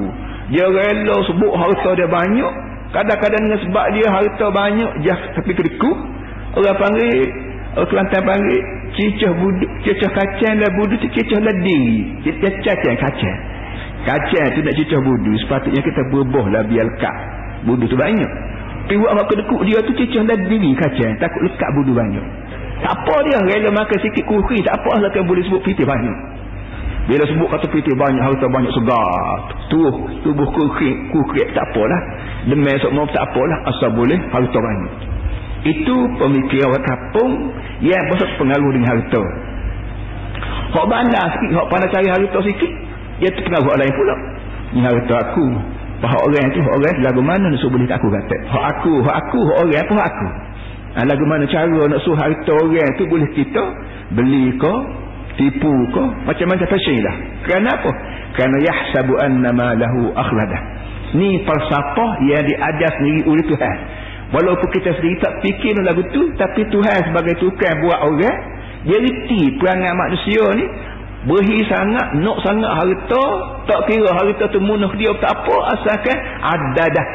Dia 0.51 0.67
rela 0.67 1.15
sebut 1.25 1.51
harta 1.55 1.89
dia 1.97 2.07
banyak. 2.11 2.53
Kadang-kadang 2.91 3.41
dengan 3.47 3.59
sebab 3.63 3.85
dia 3.95 4.07
harta 4.11 4.47
banyak 4.51 4.91
jah 5.07 5.19
tapi 5.39 5.55
kerikuk 5.55 5.97
orang 6.59 6.75
panggil 6.75 7.50
orang 7.71 7.87
Kelantan 7.87 8.21
panggil 8.27 8.61
cicah 8.99 9.31
budu 9.31 9.65
cicah 9.87 10.11
kacang 10.11 10.55
lah 10.59 10.69
budu 10.75 10.95
cicah 10.99 11.39
lah 11.39 11.55
diri 11.63 12.19
cicah 12.27 12.51
kacang 12.59 12.97
kacang. 12.99 13.37
Kacang 14.03 14.47
tu 14.57 14.59
nak 14.65 14.73
cicah 14.75 14.99
budu 14.99 15.31
sepatutnya 15.45 15.79
kita 15.79 16.01
berboh 16.11 16.45
lah 16.51 16.67
biar 16.67 16.83
lekat. 16.83 17.15
Budu 17.63 17.87
tu 17.87 17.95
banyak. 17.95 18.31
Tapi 18.89 18.97
buat 18.97 19.13
mak 19.15 19.25
kedekuk 19.31 19.61
dia 19.63 19.79
tu 19.87 19.95
cicah 19.95 20.23
lah 20.27 20.37
diri 20.51 20.71
kacang. 20.75 21.15
Takut 21.15 21.41
lekat 21.47 21.69
budu 21.79 21.91
banyak. 21.95 22.25
Tak 22.81 22.91
apa 22.97 23.15
dia 23.29 23.37
rela 23.39 23.69
makan 23.71 23.97
sikit 24.01 24.25
kuhi 24.25 24.57
tak 24.65 24.75
apa 24.81 24.91
lah 25.05 25.09
kan 25.13 25.23
boleh 25.23 25.45
sebut 25.47 25.61
piti 25.63 25.85
banyak. 25.87 26.17
Bila 27.07 27.23
sebut 27.23 27.47
kata 27.55 27.65
piti 27.71 27.93
banyak 27.95 28.19
harta 28.19 28.45
banyak 28.51 28.73
segar. 28.75 29.37
Tubuh 29.71 29.95
tubuh 30.27 30.47
kuhi 30.49 30.91
kuhi 31.13 31.41
tak 31.55 31.71
apalah 31.71 32.01
demai 32.51 32.75
sok 32.83 32.91
mau 32.91 33.07
tak 33.07 33.21
apalah 33.21 33.57
asal 33.69 33.95
boleh 33.95 34.19
harta 34.33 34.59
banyak 34.59 35.11
itu 35.61 35.95
pemikiran 36.17 36.73
orang 36.73 36.85
kampung 36.85 37.31
yang 37.85 38.01
besar 38.09 38.29
pengaruh 38.41 38.71
dengan 38.73 38.97
harta. 38.97 39.23
Hak 40.71 40.85
bandar 40.89 41.25
sikit 41.37 41.49
hak 41.53 41.67
pandai 41.69 41.89
cari 41.93 42.07
harta 42.09 42.39
sikit 42.41 42.71
dia 43.21 43.29
terpengaruh 43.29 43.69
orang 43.69 43.81
lain 43.85 43.93
pula. 43.93 44.15
Ni 44.73 44.79
harta 44.81 45.15
aku. 45.29 45.45
Hak 46.01 46.21
orang 46.25 46.49
tu 46.49 46.59
hak 46.65 46.73
orang 46.81 46.97
lagu 47.05 47.21
mana 47.21 47.45
nak 47.45 47.59
suruh 47.61 47.77
tak 47.85 47.97
aku 48.01 48.07
kata. 48.09 48.35
Hak 48.49 48.63
aku 48.77 48.93
hak 49.05 49.15
aku 49.21 49.39
hak 49.45 49.57
orang 49.61 49.81
apa 49.85 49.93
hak 49.93 50.07
aku. 50.09 50.27
Ha, 50.91 50.99
lagu 51.07 51.23
mana 51.29 51.43
cara 51.45 51.81
nak 51.85 52.01
suruh 52.01 52.17
harta 52.17 52.51
orang 52.57 52.89
tu 52.97 53.03
boleh 53.05 53.29
kita 53.37 53.63
beli 54.17 54.57
ke 54.57 54.73
tipu 55.37 55.73
ke 55.93 56.03
macam-macam 56.25 56.67
fashion 56.73 57.05
lah. 57.05 57.15
Kenapa 57.45 57.89
kerana 58.33 58.57
yahsabu 58.65 59.13
annama 59.21 59.77
lahu 59.77 60.09
akhladah 60.17 60.61
ni 61.15 61.43
falsafah 61.43 62.11
yang 62.23 62.43
diajar 62.47 62.91
sendiri 62.99 63.21
oleh 63.27 63.43
Tuhan 63.43 63.77
Walaupun 64.31 64.67
kita 64.71 64.95
sendiri 64.95 65.19
tak 65.19 65.43
fikir 65.43 65.75
lagu 65.83 66.07
tu 66.15 66.31
Tapi 66.39 66.63
Tuhan 66.71 66.99
sebagai 67.11 67.35
tukang 67.43 67.83
buat 67.83 67.99
orang 67.99 68.37
Dia 68.87 68.97
reti 68.97 69.59
perangai 69.59 69.91
manusia 69.91 70.45
ni. 70.55 70.65
Berhi 71.27 71.59
sangat 71.67 72.15
Nak 72.17 72.37
sangat 72.41 72.71
harta 72.71 73.25
Tak 73.67 73.79
kira 73.91 74.09
harta 74.15 74.47
tu 74.49 74.63
munuh 74.63 74.89
dia 74.95 75.11
tak 75.19 75.35
apa 75.35 75.55
Asalkan 75.75 76.17
ada 76.41 76.85
dah. 76.87 77.07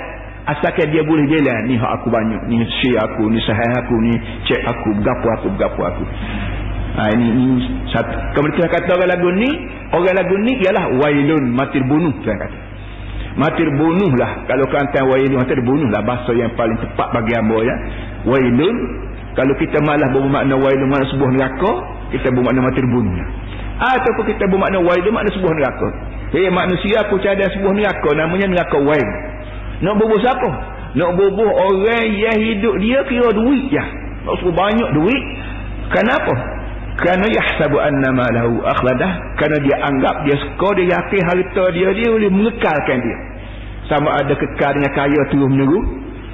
Asalkan 0.47 0.93
dia 0.93 1.03
boleh 1.03 1.25
jalan 1.27 1.73
Ni 1.73 1.81
hak 1.81 1.91
aku 2.05 2.13
banyak 2.13 2.53
Ni 2.53 2.63
share 2.85 3.01
aku 3.01 3.33
Ni 3.33 3.41
sahih 3.43 3.73
aku 3.81 3.95
Ni 3.97 4.13
cek 4.47 4.63
aku 4.63 4.89
Bergapu 5.01 5.27
aku 5.41 5.47
Bergapu 5.57 5.81
aku. 5.89 6.05
Ha, 6.97 7.13
ini, 7.13 7.29
ini 7.29 7.49
satu. 7.93 8.17
Kemudian 8.33 8.73
kata 8.73 8.89
orang 8.93 9.11
lagu 9.17 9.29
ni 9.33 9.51
Orang 9.93 10.17
lagu 10.17 10.37
ni 10.41 10.53
ialah 10.65 10.97
Wailun 11.01 11.45
Matir 11.53 11.85
bunuh 11.85 12.13
Tuhan 12.25 12.37
kata 12.41 12.75
mati 13.37 13.62
lah 13.64 14.31
kalau 14.49 14.66
kantan 14.73 15.05
wailun 15.12 15.37
mati 15.37 15.55
lah 15.93 16.02
bahasa 16.02 16.33
yang 16.33 16.52
paling 16.57 16.76
tepat 16.81 17.09
bagi 17.12 17.33
hamba 17.37 17.59
ya. 17.61 17.75
Wailun 18.26 18.76
kalau 19.37 19.55
kita 19.61 19.78
malah 19.85 20.09
bermakna 20.11 20.57
wailun 20.57 20.88
makna 20.88 21.07
sebuah 21.12 21.31
neraka 21.37 21.73
kita 22.16 22.33
bermakna 22.33 22.64
mati 22.64 22.81
terbunuh 22.81 23.12
ataupun 23.76 24.25
kita 24.33 24.45
bermakna 24.49 24.81
wailun 24.81 25.12
makna 25.12 25.31
sebuah 25.37 25.52
neraka. 25.52 25.88
Hey, 26.33 26.49
manusia 26.50 27.07
aku 27.07 27.23
cari 27.23 27.45
sebuah 27.45 27.73
neraka. 27.76 28.09
Namanya 28.16 28.47
neraka 28.50 28.76
wail. 28.83 29.09
Nak 29.85 29.95
bubuh 30.00 30.19
siapa? 30.25 30.49
Nak 30.97 31.11
bubuh 31.12 31.50
orang 31.52 32.09
yang 32.16 32.38
hidup 32.40 32.75
dia 32.81 33.05
kira 33.05 33.28
duit 33.37 33.69
ya. 33.69 33.85
Nak 34.25 34.35
suruh 34.40 34.57
banyak 34.57 34.88
duit. 34.97 35.25
Kenapa 35.93 36.56
kerana 36.97 37.26
yahsabu 37.29 37.76
annama 37.76 38.25
lahu 38.33 38.65
akhladah 38.65 39.11
kerana 39.37 39.57
dia 39.61 39.76
anggap 39.85 40.17
dia 40.25 40.37
suka 40.41 40.69
dia 40.81 40.97
yakin 40.97 41.21
harta 41.29 41.65
dia 41.76 41.88
dia 41.93 42.09
boleh 42.09 42.31
mengekalkan 42.33 42.99
dia. 43.05 43.19
Sama 43.87 44.11
ada 44.19 44.35
kekal 44.35 44.75
dengan 44.75 44.93
kaya 44.99 45.21
turun 45.31 45.50
menerus 45.53 45.87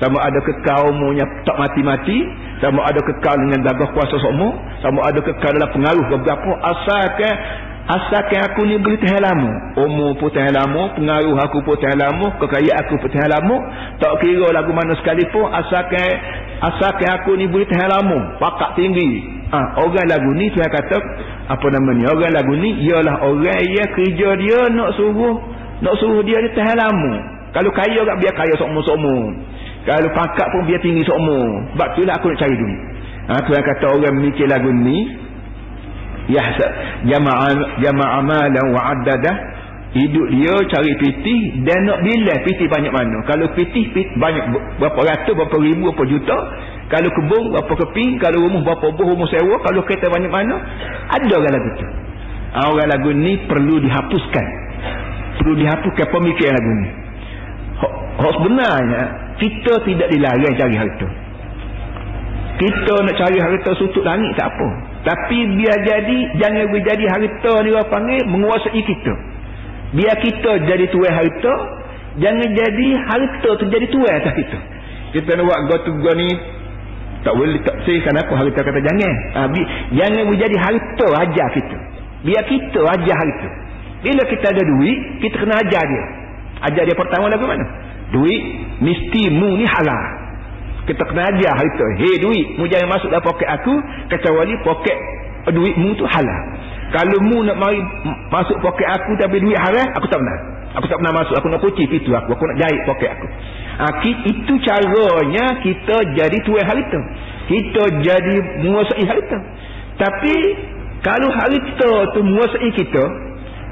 sama 0.02 0.18
ada 0.18 0.42
kekal 0.42 0.90
umurnya 0.90 1.22
tak 1.46 1.54
mati-mati 1.62 2.26
sama 2.58 2.82
ada 2.90 2.98
kekal 3.06 3.38
dengan 3.38 3.62
dagah 3.62 3.86
kuasa 3.94 4.18
semua 4.18 4.50
sama 4.82 4.98
ada 5.06 5.22
kekal 5.22 5.54
dalam 5.54 5.70
pengaruh 5.70 6.04
beberapa 6.10 6.50
asalkan 6.58 7.34
asalkan 7.86 8.42
aku 8.50 8.66
ni 8.66 8.82
boleh 8.82 8.98
tahan 8.98 9.22
lama 9.22 9.50
umur 9.78 10.18
pun 10.18 10.34
tahan 10.34 10.58
lama 10.58 10.90
pengaruh 10.98 11.38
aku 11.38 11.62
pun 11.62 11.78
tahan 11.78 12.02
lama 12.02 12.34
kekayaan 12.34 12.82
aku 12.82 12.94
pun 12.98 13.10
tahan 13.14 13.30
lama 13.30 13.56
tak 14.02 14.12
kira 14.26 14.48
lagu 14.50 14.74
mana 14.74 14.90
sekalipun 14.98 15.46
asalkan 15.54 16.10
asalkan 16.66 17.08
aku 17.22 17.38
ni 17.38 17.46
boleh 17.46 17.70
tahan 17.70 17.86
lama 17.86 18.42
pakak 18.42 18.74
tinggi 18.74 19.41
ha, 19.52 19.58
orang 19.84 20.08
lagu 20.08 20.30
ni 20.34 20.48
saya 20.56 20.68
kata 20.72 20.96
apa 21.52 21.66
nama 21.68 21.90
ni 21.92 22.04
orang 22.08 22.32
lagu 22.32 22.52
ni 22.56 22.70
ialah 22.88 23.22
orang 23.28 23.62
yang 23.68 23.90
kerja 23.92 24.28
dia 24.40 24.60
nak 24.72 24.96
suruh 24.96 25.36
nak 25.84 25.94
suruh 26.00 26.24
dia 26.24 26.40
dia 26.40 26.56
tahan 26.56 26.76
lama 26.80 27.12
kalau 27.52 27.68
kaya 27.76 28.00
tak 28.08 28.16
biar 28.16 28.34
kaya 28.34 28.54
sokmo-sokmo 28.56 29.16
kalau 29.82 30.08
pangkat 30.14 30.46
pun 30.54 30.62
biar 30.70 30.78
tinggi 30.78 31.02
sokmo 31.02 31.38
sebab 31.74 31.88
tu 31.98 32.06
lah 32.06 32.14
aku 32.18 32.30
nak 32.30 32.38
cari 32.38 32.54
duit. 32.54 32.80
Ha, 33.22 33.32
tu 33.46 33.50
yang 33.54 33.66
kata 33.66 33.86
orang 33.98 34.14
mikir 34.18 34.46
lagu 34.46 34.70
ni 34.70 34.98
yahsa 36.30 36.66
jama'a 37.10 37.48
jama'a 37.82 38.18
malan 38.22 38.66
wa 38.70 38.80
addadah. 38.94 39.36
Hidup 39.92 40.24
dia 40.32 40.56
cari 40.72 40.96
piti 40.96 41.36
dan 41.68 41.84
nak 41.84 42.00
bilang 42.00 42.40
piti 42.48 42.64
banyak 42.64 42.88
mana. 42.96 43.28
Kalau 43.28 43.44
piti, 43.52 43.92
piti 43.92 44.16
banyak 44.16 44.80
berapa 44.80 44.96
ratus 45.04 45.36
berapa 45.36 45.56
ribu 45.60 45.92
berapa 45.92 46.04
juta 46.08 46.38
kalau 46.90 47.10
kebun 47.14 47.54
berapa 47.54 47.74
keping 47.86 48.18
kalau 48.18 48.48
rumah 48.48 48.62
berapa 48.66 48.86
buah 48.94 49.08
rumah 49.14 49.28
sewa 49.30 49.56
kalau 49.62 49.80
kereta 49.86 50.10
banyak 50.10 50.32
mana 50.32 50.56
ada 51.12 51.34
orang 51.38 51.52
lagu 51.52 51.70
tu. 51.78 51.86
Ah, 52.52 52.66
orang 52.68 52.88
lagu 52.90 53.10
ni 53.16 53.32
perlu 53.48 53.80
dihapuskan. 53.80 54.46
Perlu 55.40 55.52
dihapuskan 55.56 56.06
pemikiran 56.10 56.52
lagu 56.56 56.72
ni. 56.80 56.88
Hak 58.12 58.32
sebenarnya 58.38 59.02
kita 59.40 59.72
tidak 59.88 60.08
dilarang 60.12 60.54
cari 60.54 60.76
harta 60.76 61.08
kita 62.62 62.94
nak 63.02 63.16
cari 63.18 63.38
harta 63.42 63.70
sutut 63.74 64.04
langit 64.06 64.30
tak 64.38 64.46
apa. 64.54 64.68
Tapi 65.02 65.38
biar 65.58 65.78
jadi 65.82 66.18
jangan 66.38 66.70
jadi 66.70 67.04
harta 67.10 67.52
ni 67.66 67.70
orang 67.74 67.90
panggil 67.90 68.22
menguasai 68.30 68.82
kita. 68.86 69.14
Biar 69.98 70.16
kita 70.22 70.50
jadi 70.70 70.84
tuan 70.94 71.10
harta 71.10 71.54
jangan 72.22 72.48
jadi 72.54 72.86
harta 73.08 73.50
tu 73.58 73.64
jadi 73.66 73.86
tuan 73.90 74.12
atas 74.14 74.34
kita. 74.38 74.58
Kita 75.12 75.28
nak 75.36 75.44
buat 75.44 75.60
go 75.68 75.76
to 75.84 75.90
go 76.06 76.12
ni 76.14 76.28
tak 77.22 77.34
boleh 77.38 77.58
tak 77.62 77.76
say 77.86 78.02
kenapa 78.02 78.32
harta 78.34 78.60
kata 78.60 78.80
jangan 78.82 79.14
ha, 79.34 79.40
bi, 79.46 79.62
jangan 79.94 80.22
menjadi 80.26 80.56
harta 80.58 81.06
ajar 81.22 81.48
kita. 81.54 81.78
Biar 82.22 82.42
kita 82.46 82.80
ajar 82.82 83.16
harta 83.18 83.48
bila 84.02 84.22
kita 84.26 84.46
ada 84.50 84.62
duit 84.62 84.98
kita 85.22 85.36
kena 85.38 85.54
ajar 85.62 85.82
dia. 85.86 86.04
Ajar 86.62 86.82
dia 86.86 86.96
pertama 86.98 87.30
lagu 87.30 87.46
mana? 87.46 87.66
Duit 88.10 88.42
mesti 88.82 89.22
mu 89.30 89.54
ni 89.54 89.66
halal. 89.66 90.04
Kita 90.86 91.02
kena 91.06 91.30
ajar 91.30 91.52
harta 91.54 91.86
hei 92.02 92.18
duit 92.18 92.58
mu 92.58 92.66
jangan 92.66 92.90
masuk 92.90 93.08
dalam 93.10 93.22
poket 93.22 93.46
aku 93.46 93.74
kecuali 94.10 94.54
poket 94.66 94.98
duit 95.50 95.74
mu 95.74 95.94
tu 95.98 96.06
halal 96.06 96.42
kalau 96.92 97.18
mu 97.24 97.40
nak 97.40 97.56
mari 97.56 97.80
masuk 98.28 98.60
poket 98.60 98.84
aku 98.84 99.16
tapi 99.16 99.40
duit 99.40 99.56
haram 99.56 99.88
aku 99.96 100.06
tak 100.12 100.20
pernah. 100.20 100.38
Aku 100.76 100.86
tak 100.88 100.98
pernah 101.00 101.14
masuk. 101.24 101.34
Aku 101.40 101.48
nak 101.48 101.60
kunci 101.64 101.88
pintu 101.88 102.12
aku. 102.12 102.36
Aku 102.36 102.44
nak 102.44 102.56
jahit 102.60 102.80
poket 102.84 103.10
aku. 103.16 103.26
Ha, 103.80 103.84
itu 104.04 104.54
caranya 104.60 105.46
kita 105.64 105.96
jadi 106.12 106.38
tuan 106.44 106.64
harita. 106.68 107.00
Kita 107.48 107.82
jadi 108.04 108.36
menguasai 108.60 109.04
harita. 109.08 109.38
Tapi 110.00 110.34
kalau 111.00 111.28
harita 111.32 111.90
tu 112.12 112.20
menguasai 112.24 112.70
kita 112.76 113.04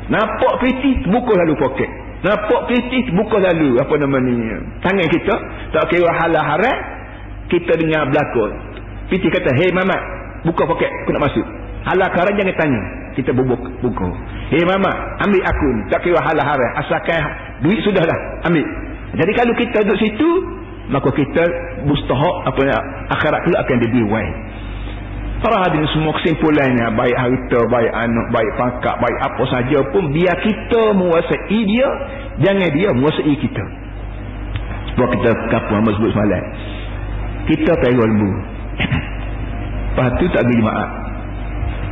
nampak 0.08 0.52
piti 0.64 1.04
buka 1.12 1.32
lalu 1.44 1.54
poket. 1.60 1.90
Nampak 2.24 2.72
piti 2.72 3.04
buka 3.16 3.36
lalu 3.36 3.80
apa 3.80 3.94
nama 4.00 4.16
ni 4.20 4.36
tangan 4.80 5.08
kita. 5.12 5.34
Tak 5.76 5.92
kira 5.92 6.08
halal 6.24 6.40
haram 6.40 6.78
kita 7.52 7.76
dengar 7.80 8.08
belakon. 8.08 8.50
Piti 9.12 9.28
kata 9.28 9.52
hey 9.60 9.72
mama 9.76 9.96
buka 10.44 10.64
poket 10.64 10.88
aku 11.04 11.12
nak 11.12 11.28
masuk 11.28 11.59
halal 11.86 12.10
haram 12.10 12.34
jangan 12.36 12.56
tanya. 12.58 12.82
Kita 13.10 13.34
bubuk 13.34 13.58
buku 13.82 14.08
hei 14.54 14.62
mama 14.62 14.92
ambil 15.22 15.42
akun 15.42 15.76
tak 15.90 16.00
kira 16.06 16.20
halal 16.22 16.46
haram. 16.46 16.70
Asalkan 16.78 17.20
duit 17.64 17.80
sudah 17.82 18.02
dah 18.02 18.20
ambil. 18.48 18.66
Jadi 19.18 19.32
kalau 19.34 19.52
kita 19.58 19.78
duduk 19.84 19.98
situ 19.98 20.30
maka 20.90 21.10
kita 21.14 21.44
mustahak 21.86 22.36
apa 22.50 22.62
akhirat 23.14 23.40
itu 23.46 23.54
akan 23.54 23.76
diberi 23.78 24.04
wine 24.10 24.34
para 25.40 25.56
hadirin 25.64 25.88
semua 25.96 26.12
kesimpulannya 26.20 26.86
baik 26.94 27.16
harta 27.16 27.60
baik 27.72 27.92
anak 27.96 28.26
baik 28.28 28.50
pangkat 28.60 28.94
baik 29.00 29.18
apa 29.24 29.42
saja 29.48 29.78
pun 29.88 30.12
biar 30.12 30.36
kita 30.44 30.82
menguasai 30.92 31.60
dia 31.64 31.88
jangan 32.44 32.70
dia 32.76 32.88
menguasai 32.92 33.34
kita. 33.40 33.64
Sebab 34.92 35.08
kita 35.16 35.30
kapal 35.48 35.80
Muhammad 35.80 35.96
sebut 35.96 36.10
semalam. 36.12 36.44
Kita 37.48 37.72
pergi 37.72 37.98
lembu 37.98 38.30
lepas 39.90 40.10
tu 40.20 40.26
tak 40.30 40.44
pergi 40.44 40.60
jemaah 40.60 40.88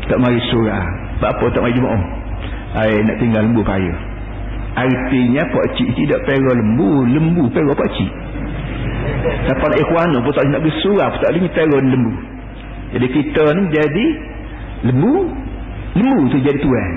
tak 0.08 0.18
mari 0.18 0.40
surah. 0.50 0.84
Apa 1.20 1.44
tak 1.52 1.60
mari 1.60 1.76
jemaah. 1.76 2.02
Ay, 2.78 2.92
nak 3.04 3.16
tinggal 3.20 3.42
lembu 3.44 3.62
payah. 3.64 3.98
Artinya 4.78 5.42
pak 5.48 5.66
cik 5.74 5.88
tidak 5.96 6.22
pergi 6.28 6.52
lembu 6.54 7.02
lembu 7.08 7.44
pergi 7.50 7.72
pak 7.74 7.88
cik. 7.98 8.10
Siapa 9.48 9.66
ikhwan 9.74 10.14
pun 10.20 10.32
tak 10.36 10.44
nak 10.52 10.60
pergi 10.62 10.80
surah 10.84 11.08
pun 11.10 11.18
tak 11.24 11.30
boleh 11.34 11.50
pergi 11.50 11.88
lembu. 11.88 12.12
Jadi 12.88 13.06
kita 13.12 13.44
ni 13.52 13.62
jadi 13.74 14.06
lembu 14.92 15.14
lembu 15.98 16.18
tu 16.30 16.36
jadi 16.40 16.58
tuan. 16.60 16.90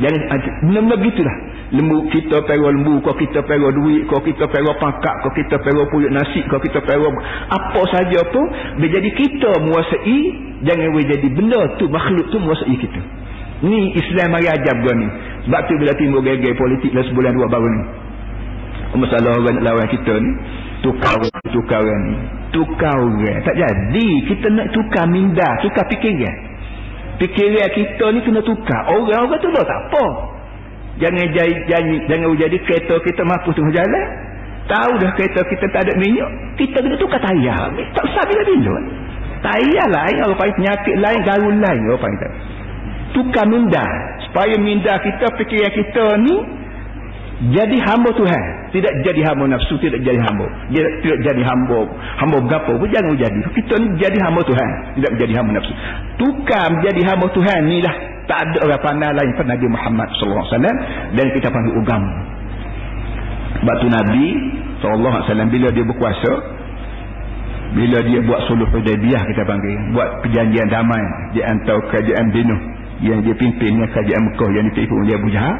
Jangan 0.00 0.20
benda-benda 0.64 0.96
begitulah 0.98 1.36
lembu 1.72 2.04
kita 2.12 2.44
pergi 2.44 2.68
lembu 2.68 3.00
kau 3.00 3.16
kita 3.16 3.40
pergi 3.48 3.68
duit 3.72 4.04
kau 4.04 4.20
kita 4.20 4.44
pergi 4.44 4.72
pangkat 4.76 5.14
kau 5.24 5.32
kita 5.32 5.56
pergi 5.56 5.84
puyuk 5.88 6.12
nasi 6.12 6.44
kau 6.44 6.60
kita 6.60 6.84
pergi 6.84 7.08
apa 7.48 7.80
saja 7.88 8.20
pun 8.28 8.44
menjadi 8.76 9.08
kita 9.16 9.50
menguasai 9.64 10.20
jangan 10.68 11.00
jadi 11.00 11.28
benda 11.32 11.60
tu 11.80 11.88
makhluk 11.88 12.28
tu 12.28 12.36
menguasai 12.38 12.76
kita. 12.76 13.00
Ni 13.62 13.94
Islam 13.94 14.34
mari 14.34 14.50
ajar 14.50 14.74
gua 14.82 14.92
ni. 14.94 15.06
Sebab 15.46 15.60
tu 15.70 15.72
bila 15.78 15.92
timbul 15.94 16.22
geger 16.26 16.54
politik 16.58 16.90
dalam 16.90 17.06
sebulan 17.10 17.32
dua 17.34 17.46
baru 17.46 17.68
ni. 17.70 17.82
Masalah 18.92 19.40
orang 19.40 19.64
lawan 19.64 19.88
kita 19.88 20.12
ni 20.20 20.30
tukar 20.84 21.16
tukar 21.48 21.80
ni 21.80 22.16
tukar 22.52 22.94
orang. 23.00 23.40
Tak 23.46 23.54
jadi 23.56 24.08
kita 24.28 24.46
nak 24.52 24.66
tukar 24.76 25.08
minda 25.08 25.48
tukar 25.64 25.88
fikiran. 25.88 26.36
Fikiran 27.16 27.68
kita 27.72 28.04
ni 28.12 28.20
kena 28.20 28.40
tukar. 28.44 28.82
Orang-orang 28.92 29.40
tu 29.40 29.48
dah 29.54 29.64
tak 29.64 29.80
apa 29.88 30.06
Jangan 31.02 31.26
jadi, 31.34 31.54
jadi 31.66 31.94
jangan 32.06 32.38
jadi 32.38 32.56
kereta 32.62 32.94
kita 33.02 33.22
mampu 33.26 33.50
tengah 33.50 33.74
jalan. 33.74 34.06
Tahu 34.70 34.92
dah 35.02 35.10
kereta 35.18 35.42
kita 35.50 35.66
tak 35.74 35.90
ada 35.90 35.92
minyak. 35.98 36.30
Kita 36.54 36.78
kena 36.78 36.94
tukar 36.94 37.18
tayar. 37.18 37.74
Tak 37.74 38.04
usah 38.06 38.22
bila 38.30 38.42
bila. 38.46 38.74
Tayar 39.42 39.88
lain. 39.90 40.16
Orang 40.22 40.38
panggil 40.38 40.56
penyakit 40.62 40.94
lain. 41.02 41.20
Garu 41.26 41.48
lain. 41.58 41.80
Orang 41.90 42.02
panggil. 42.06 42.30
Tukar 43.18 43.44
minda. 43.50 43.82
Supaya 44.30 44.54
minda 44.62 44.94
kita, 45.02 45.26
fikiran 45.34 45.72
kita 45.74 46.06
ni. 46.22 46.36
Jadi 47.50 47.76
hamba 47.82 48.14
Tuhan. 48.14 48.44
Tidak 48.70 48.92
jadi 49.02 49.20
hamba 49.26 49.50
nafsu. 49.50 49.74
Tidak 49.82 49.98
jadi 50.06 50.20
hamba. 50.22 50.46
Tidak 50.70 51.18
jadi 51.26 51.42
hamba. 51.42 51.82
Hamba 52.22 52.38
berapa 52.46 52.70
pun 52.78 52.86
jangan 52.86 53.18
jadi. 53.18 53.42
Kita 53.58 53.74
ni 53.82 53.98
jadi 53.98 54.18
hamba 54.22 54.46
Tuhan. 54.46 54.70
Tidak 55.02 55.10
menjadi 55.18 55.34
hamba 55.42 55.58
nafsu. 55.58 55.74
Tukar 56.22 56.70
menjadi 56.78 57.02
hamba 57.10 57.26
Tuhan 57.34 57.60
ni 57.66 57.82
lah 57.82 58.11
tak 58.32 58.48
ada 58.48 58.58
orang 58.64 58.80
pandai 58.80 59.12
lain 59.12 59.30
pada 59.36 59.48
Nabi 59.52 59.66
Muhammad 59.68 60.08
sallallahu 60.16 60.40
alaihi 60.40 60.56
wasallam 60.56 60.76
dan 61.20 61.26
kita 61.36 61.48
panggil 61.52 61.74
ugam. 61.76 62.02
Batu 63.60 63.86
Nabi 63.92 64.26
sallallahu 64.80 65.12
alaihi 65.12 65.26
wasallam 65.28 65.50
bila 65.52 65.68
dia 65.68 65.84
berkuasa 65.84 66.32
bila 67.76 67.98
dia 68.08 68.20
buat 68.24 68.40
suluh 68.48 68.68
Hudaybiyah 68.72 69.22
kita 69.28 69.44
panggil 69.44 69.76
buat 69.92 70.24
perjanjian 70.24 70.68
damai 70.72 71.04
di 71.36 71.44
antara 71.44 71.80
kerajaan 71.92 72.32
Binu 72.32 72.56
yang 73.04 73.20
dia 73.20 73.36
pimpin 73.36 73.76
dengan 73.76 73.88
kerajaan 73.92 74.22
Mekah 74.32 74.48
yang 74.56 74.64
dipimpin 74.72 74.96
oleh 74.96 75.14
Abu 75.16 75.28
Jahal 75.28 75.56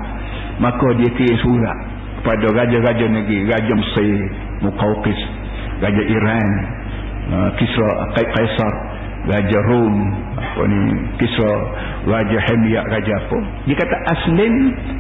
maka 0.61 0.89
dia 0.97 1.11
kirim 1.13 1.39
surat 1.45 1.79
kepada 2.21 2.47
raja-raja 2.57 3.07
negeri 3.09 3.49
raja 3.49 3.73
Mesir 3.73 4.21
Muqawqis 4.65 5.21
raja 5.81 6.03
Iran 6.09 6.49
uh, 7.33 7.51
Kisra 7.57 7.91
Kaisar 8.17 8.75
Raja 9.23 9.59
Rom 9.71 9.97
apa 10.35 10.63
ni 10.67 10.81
Kisra 11.23 11.55
Raja 12.11 12.39
Hemiyah 12.51 12.85
Raja 12.91 13.13
apa? 13.23 13.39
Dia 13.71 13.77
kata 13.79 13.97
aslim 14.19 14.55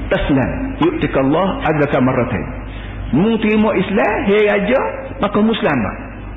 taslam 0.06 0.50
yu'tikallah 0.78 1.46
adaka 1.66 1.98
marratain 1.98 2.46
mu 3.12 3.34
terima 3.42 3.74
Islam 3.76 4.16
hei 4.30 4.46
raja 4.46 4.80
maka 5.18 5.38
muslim 5.42 5.78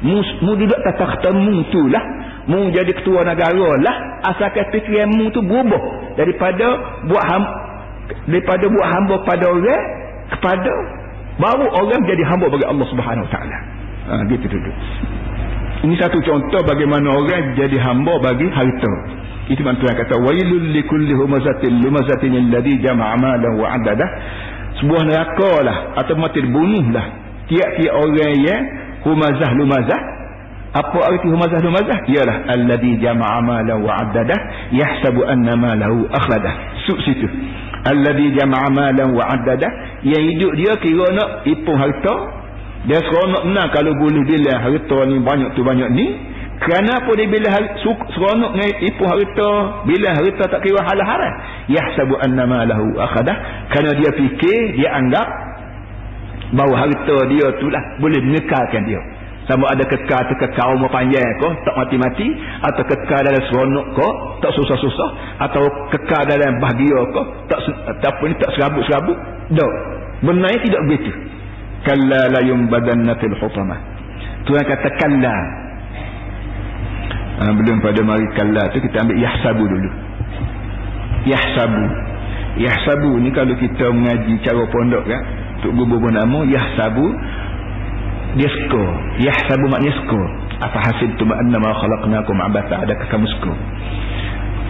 mu, 0.04 0.19
mu 0.43 0.52
duduk 0.60 0.80
atas 0.86 1.12
temu 1.24 1.63
tu 1.71 1.82
lah. 1.89 2.04
Mu 2.45 2.69
jadi 2.69 2.93
ketua 2.93 3.26
negara 3.26 3.69
lah. 3.82 3.95
Asalkan 4.21 4.69
fikiran 4.69 5.10
mu 5.10 5.34
tu 5.34 5.41
berubah 5.41 6.13
daripada 6.13 6.67
buat 7.10 7.24
ham, 7.26 7.43
daripada 8.30 8.65
buat 8.69 8.88
hamba 8.91 9.15
pada 9.26 9.45
orang 9.50 9.84
kepada 10.30 10.71
baru 11.41 11.65
orang 11.74 12.02
jadi 12.06 12.24
hamba 12.28 12.45
bagi 12.54 12.65
Allah 12.69 12.88
Subhanahu 12.89 13.26
Wa 13.26 13.32
Taala. 13.34 13.58
Ha, 14.06 14.13
gitu 14.30 14.45
duduk 14.45 14.76
ini 15.84 15.96
satu 16.00 16.24
contoh 16.24 16.62
bagaimana 16.64 17.12
orang 17.12 17.58
jadi 17.60 17.76
hamba 17.82 18.16
bagi 18.24 18.48
harta. 18.48 18.94
Itu 19.46 19.62
yang 19.62 19.78
Tuhan 19.78 19.94
kata 19.94 20.16
wailul 20.24 20.74
likulli 20.74 21.14
humazatin 21.14 21.84
lumazatin 21.84 22.34
alladhi 22.34 22.82
jama'a 22.82 23.14
malan 23.20 23.54
wa 23.62 23.68
'adada. 23.70 24.06
Sebuah 24.82 25.04
neraka 25.06 25.52
lah 25.62 25.78
atau 26.02 26.18
mati 26.18 26.42
dibunuhlah 26.42 27.06
tiap-tiap 27.46 27.94
orang 27.94 28.34
yang 28.42 28.62
humazah 29.06 29.52
lumazah. 29.54 30.02
Apa 30.76 30.98
arti 31.08 31.28
humazah 31.30 31.62
lumazah? 31.62 32.04
Ialah 32.10 32.38
alladhi 32.52 32.98
jama'a 33.00 33.40
malan 33.46 33.86
wa 33.86 33.92
'adada 34.02 34.36
yahsabu 34.74 35.22
anna 35.24 35.54
malahu 35.54 36.10
akhlada. 36.10 36.82
Sub 36.90 36.98
situ. 37.06 37.30
Alladhi 37.86 38.34
jama'a 38.34 38.74
malan 38.74 39.14
wa 39.14 39.24
'adada. 39.30 39.70
Yang 40.02 40.24
hidup 40.34 40.52
dia 40.58 40.74
kira 40.82 41.06
nak 41.14 41.30
ipung 41.46 41.78
harta 41.78 42.44
dia 42.86 43.02
seronok 43.02 43.50
menang 43.50 43.69
kalau 43.74 43.98
boleh 43.98 44.21
bila 44.30 44.62
harta 44.62 45.00
ni 45.10 45.17
banyak 45.17 45.50
tu 45.58 45.65
banyak 45.65 45.89
ni. 45.98 46.06
Kenapa 46.56 47.12
dia 47.17 47.28
bila 47.28 47.50
seronok 48.13 48.52
dengan 48.54 48.71
ipu 48.86 49.04
harta. 49.10 49.52
Bila 49.89 50.10
harta 50.13 50.43
tak 50.45 50.62
kira 50.62 50.80
hal 50.86 51.00
haram. 51.02 51.34
Yahsabu 51.65 52.13
annama 52.21 52.62
lahu 52.69 52.93
akhadah. 53.02 53.36
Kerana 53.74 53.98
dia 53.98 54.10
fikir, 54.13 54.78
dia 54.78 54.93
anggap. 55.02 55.28
Bahawa 56.54 56.86
harta 56.86 57.17
dia 57.34 57.58
tu 57.58 57.74
lah 57.74 57.82
boleh 57.98 58.21
mengekalkan 58.21 58.86
dia. 58.86 59.02
Sama 59.50 59.69
ada 59.69 59.86
kekal 59.86 60.26
atau 60.26 60.38
kekal 60.41 60.78
umur 60.78 60.89
panjang 60.93 61.26
kau. 61.41 61.54
Tak 61.65 61.74
mati-mati. 61.78 62.38
Atau 62.69 62.86
kekal 62.86 63.21
dalam 63.26 63.41
seronok 63.50 63.86
kau. 63.98 64.12
Tak 64.45 64.54
susah-susah. 64.54 65.41
Atau 65.41 65.65
kekal 65.89 66.30
dalam 66.30 66.62
bahagia 66.62 67.02
kau. 67.17 67.26
Tak, 67.50 67.60
tak 67.98 68.13
ni 68.30 68.38
tak 68.38 68.50
serabut-serabut. 68.54 69.17
Tak. 69.58 69.74
Benarnya 70.21 70.62
tidak 70.62 70.82
begitu 70.86 71.35
kalla 71.86 72.21
la 72.34 72.41
yumbadanna 72.43 73.15
fil 73.21 73.38
hutamah 73.38 73.95
Tuhan 74.45 74.62
kata 74.62 74.89
kalla. 75.02 75.36
Ha, 77.36 77.52
belum 77.52 77.82
pada 77.82 78.00
mari 78.06 78.30
kalla 78.38 78.69
tu 78.71 78.80
kita 78.80 79.04
ambil 79.04 79.17
yahsabu 79.17 79.63
dulu. 79.65 79.89
Yahsabu. 81.26 81.84
Yahsabu 82.62 83.12
ni 83.19 83.34
kalau 83.36 83.58
kita 83.58 83.91
mengaji 83.91 84.39
cara 84.45 84.63
pondok 84.69 85.04
kan 85.04 85.21
untuk 85.60 85.71
gubur 85.82 86.13
nama 86.13 86.45
yahsabu 86.45 87.04
dia 88.38 88.48
skor 88.48 88.91
yahsabu 89.17 89.65
maknanya 89.65 89.98
skor 90.06 90.30
apa 90.62 90.78
hasil 90.78 91.10
tu 91.17 91.26
makna 91.26 91.58
ma 91.58 91.74
khalaqnakum 91.74 92.38
abatha 92.38 92.86
adakah 92.86 93.08
kamu 93.10 93.28
skor 93.39 93.58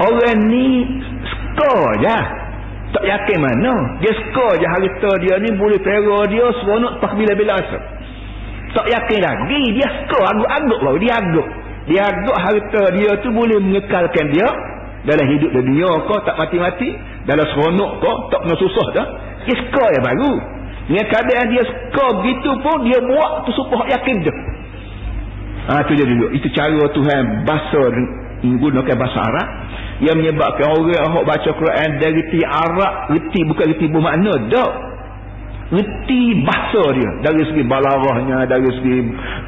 orang 0.01 0.39
ni 0.49 0.88
skor 1.28 1.89
je 1.99 2.17
tak 2.95 3.03
yakin 3.03 3.39
mana 3.43 3.99
dia 3.99 4.12
suka 4.15 4.47
je 4.55 4.67
harta 4.67 5.12
dia 5.19 5.36
ni 5.43 5.51
boleh 5.60 5.79
pera 5.84 6.23
dia 6.31 6.47
seronok 6.63 7.03
tak 7.03 7.12
bila-bila 7.19 7.60
asal 7.60 7.81
tak 8.75 8.91
yakin 8.91 9.19
lagi. 9.23 9.63
Dia 9.79 9.88
suka 10.03 10.19
agak-agak 10.36 10.79
baru 10.84 10.99
dia 10.99 11.13
agak 11.15 11.47
dia 11.86 12.01
agak 12.12 12.38
harta 12.43 12.84
dia 12.99 13.10
tu 13.23 13.29
boleh 13.31 13.58
mengekalkan 13.63 14.25
dia 14.36 14.47
dalam 15.08 15.25
hidup 15.31 15.51
dunia 15.55 15.89
kau. 16.12 16.19
Tak 16.27 16.36
mati-mati. 16.36 16.91
Dalam 17.23 17.47
seronok 17.55 17.91
kau. 18.03 18.15
Tak 18.29 18.43
kena 18.43 18.55
susah 18.60 18.88
dah. 18.91 19.08
Dia 19.47 19.55
suka 19.63 19.86
je 19.95 19.99
baru. 20.03 20.34
Dengan 20.86 21.05
keadaan 21.10 21.45
dia 21.49 21.63
suka 21.65 22.05
begitu 22.21 22.51
pun 22.62 22.77
dia 22.86 22.99
buat 23.01 23.31
tu 23.47 23.51
supaya 23.58 23.95
yakin 23.95 24.17
je 24.21 24.34
ha, 25.65 25.81
tu 25.81 25.97
dia 25.97 26.05
dulu 26.05 26.29
itu 26.29 26.45
cara 26.53 26.77
Tuhan 26.93 27.23
basuh 27.41 27.89
menggunakan 28.43 28.95
bahasa 29.00 29.19
Arab 29.21 29.48
yang 30.04 30.15
menyebabkan 30.19 30.67
orang 30.76 30.91
yang 30.91 31.24
baca 31.24 31.50
Quran 31.56 31.89
dari 32.04 32.19
reti 32.19 32.41
Arab 32.43 32.93
reti 33.15 33.39
bukan 33.48 33.65
reti 33.71 33.86
bermakna 33.88 34.34
tak 34.52 34.71
reti 35.71 36.21
bahasa 36.45 36.84
dia 36.93 37.12
dari 37.26 37.41
segi 37.48 37.63
balarahnya 37.65 38.45
dari 38.45 38.69
segi 38.69 38.98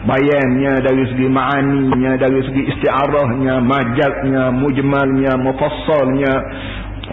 bayannya 0.07 0.73
dari 0.81 1.03
segi 1.13 1.27
ma'aninya 1.29 2.11
dari 2.17 2.39
segi 2.41 2.61
isti'arahnya 2.73 3.61
majaknya 3.61 4.43
mujmalnya 4.49 5.33
mufassalnya 5.37 6.33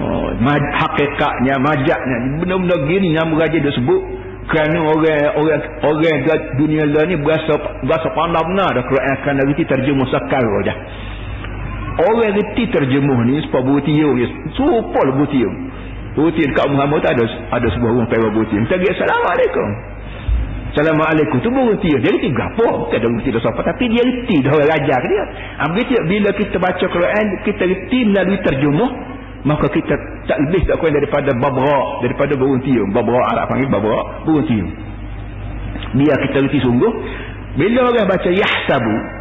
oh, 0.00 0.28
hakikatnya 0.54 1.54
majaknya. 1.60 2.16
Benda-benda 2.40 2.76
gini 2.88 3.12
yang 3.12 3.28
meraja 3.28 3.60
dia 3.60 3.74
sebut 3.76 4.02
kerana 4.48 4.78
orang 4.88 5.20
orang 5.40 5.60
orang 5.84 6.16
dunia 6.60 6.84
lain 6.84 7.08
ni 7.12 7.16
berasa 7.16 7.56
berasa 7.84 8.08
pandai 8.12 8.44
benar 8.44 8.76
dah 8.76 8.84
Quran 8.84 9.10
akan 9.20 9.34
reti 9.48 9.64
terjemuh 9.64 10.08
sakal 10.12 10.44
saja 10.44 10.74
orang 12.00 12.34
reti 12.34 12.64
terjemuh 12.70 13.20
ni 13.28 13.38
sebab 13.46 13.62
butiyo 13.62 14.08
ni 14.18 14.26
supaya 14.58 15.10
butiyo 15.14 15.50
butiyo 16.18 16.44
dekat 16.50 16.66
Muhammad 16.70 17.02
tak 17.06 17.14
ada 17.18 17.24
ada 17.54 17.66
sebuah 17.70 17.90
orang 17.94 18.08
pewa 18.10 18.28
butiyo 18.34 18.58
kita 18.66 18.76
pergi 18.78 18.90
Assalamualaikum. 18.98 19.68
Assalamualaikum. 20.74 21.36
Tu 21.38 21.50
butiyo 21.54 21.96
dia 22.02 22.10
reti 22.10 22.28
berapa? 22.34 22.66
Bukan 22.66 22.98
ada 22.98 23.08
butiyo 23.08 23.38
dah 23.38 23.54
tapi 23.62 23.84
dia 23.90 24.02
reti. 24.02 24.36
Dah 24.42 24.52
orang 24.58 24.70
raja 24.74 24.94
ke 24.98 25.06
dia. 25.06 25.24
Ha, 25.58 25.62
bila 26.10 26.30
kita 26.34 26.56
baca 26.58 26.84
Quran 26.90 27.26
kita 27.46 27.62
reti 27.62 27.98
melalui 28.10 28.38
terjemuh 28.42 28.90
maka 29.44 29.68
kita 29.70 29.94
tak 30.24 30.40
lebih 30.40 30.64
tak 30.64 30.80
kurang 30.80 30.96
daripada 30.96 31.30
babra 31.36 32.00
daripada 32.00 32.32
burung 32.32 32.64
tiung 32.64 32.96
babra 32.96 33.20
Arab 33.36 33.52
panggil 33.52 33.68
babra 33.68 34.24
burung 34.24 34.48
biar 35.94 36.16
kita 36.26 36.36
reti 36.42 36.58
sungguh. 36.58 36.92
Bila 37.54 37.86
orang 37.86 38.10
baca 38.10 38.30
yahsabu 38.34 39.13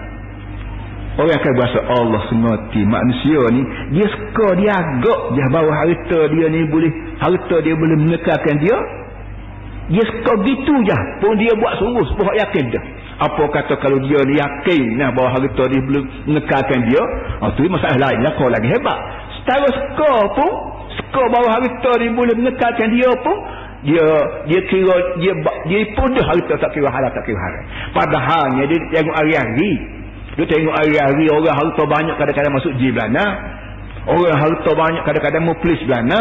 orang 1.20 1.38
akan 1.38 1.52
berasa 1.54 1.80
Allah 1.94 2.22
semati 2.32 2.82
manusia 2.86 3.42
ni 3.54 3.62
dia 3.98 4.08
suka 4.10 4.48
dia 4.58 4.72
agak 4.74 5.20
dia 5.38 5.46
bawa 5.54 5.72
harta 5.72 6.20
dia 6.34 6.46
ni 6.50 6.66
boleh 6.70 6.92
harta 7.22 7.56
dia 7.62 7.74
boleh 7.78 7.98
menekarkan 7.98 8.58
dia. 8.62 8.78
Dia 9.84 10.00
suka 10.00 10.40
gitu 10.48 10.74
je. 10.88 10.98
Pun 11.20 11.36
dia 11.36 11.52
buat 11.60 11.76
sungguh 11.76 12.06
sebab 12.16 12.34
yakin 12.40 12.66
dah 12.72 12.86
apa 13.14 13.44
kata 13.46 13.78
kalau 13.78 14.02
dia 14.10 14.20
ni 14.26 14.42
yakin 14.42 14.98
nah 14.98 15.14
bahawa 15.14 15.38
harta 15.38 15.64
dia 15.70 15.82
boleh 15.86 16.04
menekarkan 16.26 16.80
dia? 16.90 17.04
Oh, 17.46 17.52
tu 17.54 17.68
masalah 17.70 18.10
lain 18.10 18.20
lah. 18.26 18.32
Kau 18.40 18.50
lagi 18.50 18.68
hebat. 18.74 19.00
Setara 19.38 19.70
suka 19.70 20.14
pun 20.34 20.52
Suka 20.94 21.24
bahawa 21.30 21.50
harta 21.58 21.92
ni 22.02 22.08
boleh 22.14 22.36
menekalkan 22.38 22.90
dia 22.94 23.12
pun 23.26 23.38
dia 23.84 24.06
dia 24.48 24.62
kira 24.72 24.96
dia 25.20 25.34
dia 25.68 25.80
pun 25.98 26.08
dah 26.16 26.26
harta 26.26 26.54
tak 26.56 26.72
kira 26.72 26.88
halal 26.88 27.12
tak 27.12 27.24
kira 27.26 27.40
haram. 27.40 27.64
Padahalnya 27.98 28.64
dia 28.70 28.80
tengok 28.94 29.16
hari-hari 29.18 29.72
dia 30.34 30.46
tengok 30.50 30.74
hari-hari 30.74 31.26
orang 31.30 31.56
harta 31.56 31.84
banyak 31.86 32.16
kadang-kadang 32.18 32.54
masuk 32.58 32.74
jib 32.82 32.94
belana 32.98 33.26
orang 34.10 34.38
harta 34.40 34.72
banyak 34.74 35.04
kadang-kadang 35.06 35.44
muplis 35.46 35.80
belana 35.86 36.20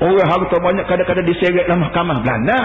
orang 0.00 0.28
harta 0.28 0.56
banyak 0.60 0.84
kadang-kadang 0.88 1.26
diseret 1.28 1.64
dalam 1.68 1.84
mahkamah 1.84 2.16
belana 2.24 2.58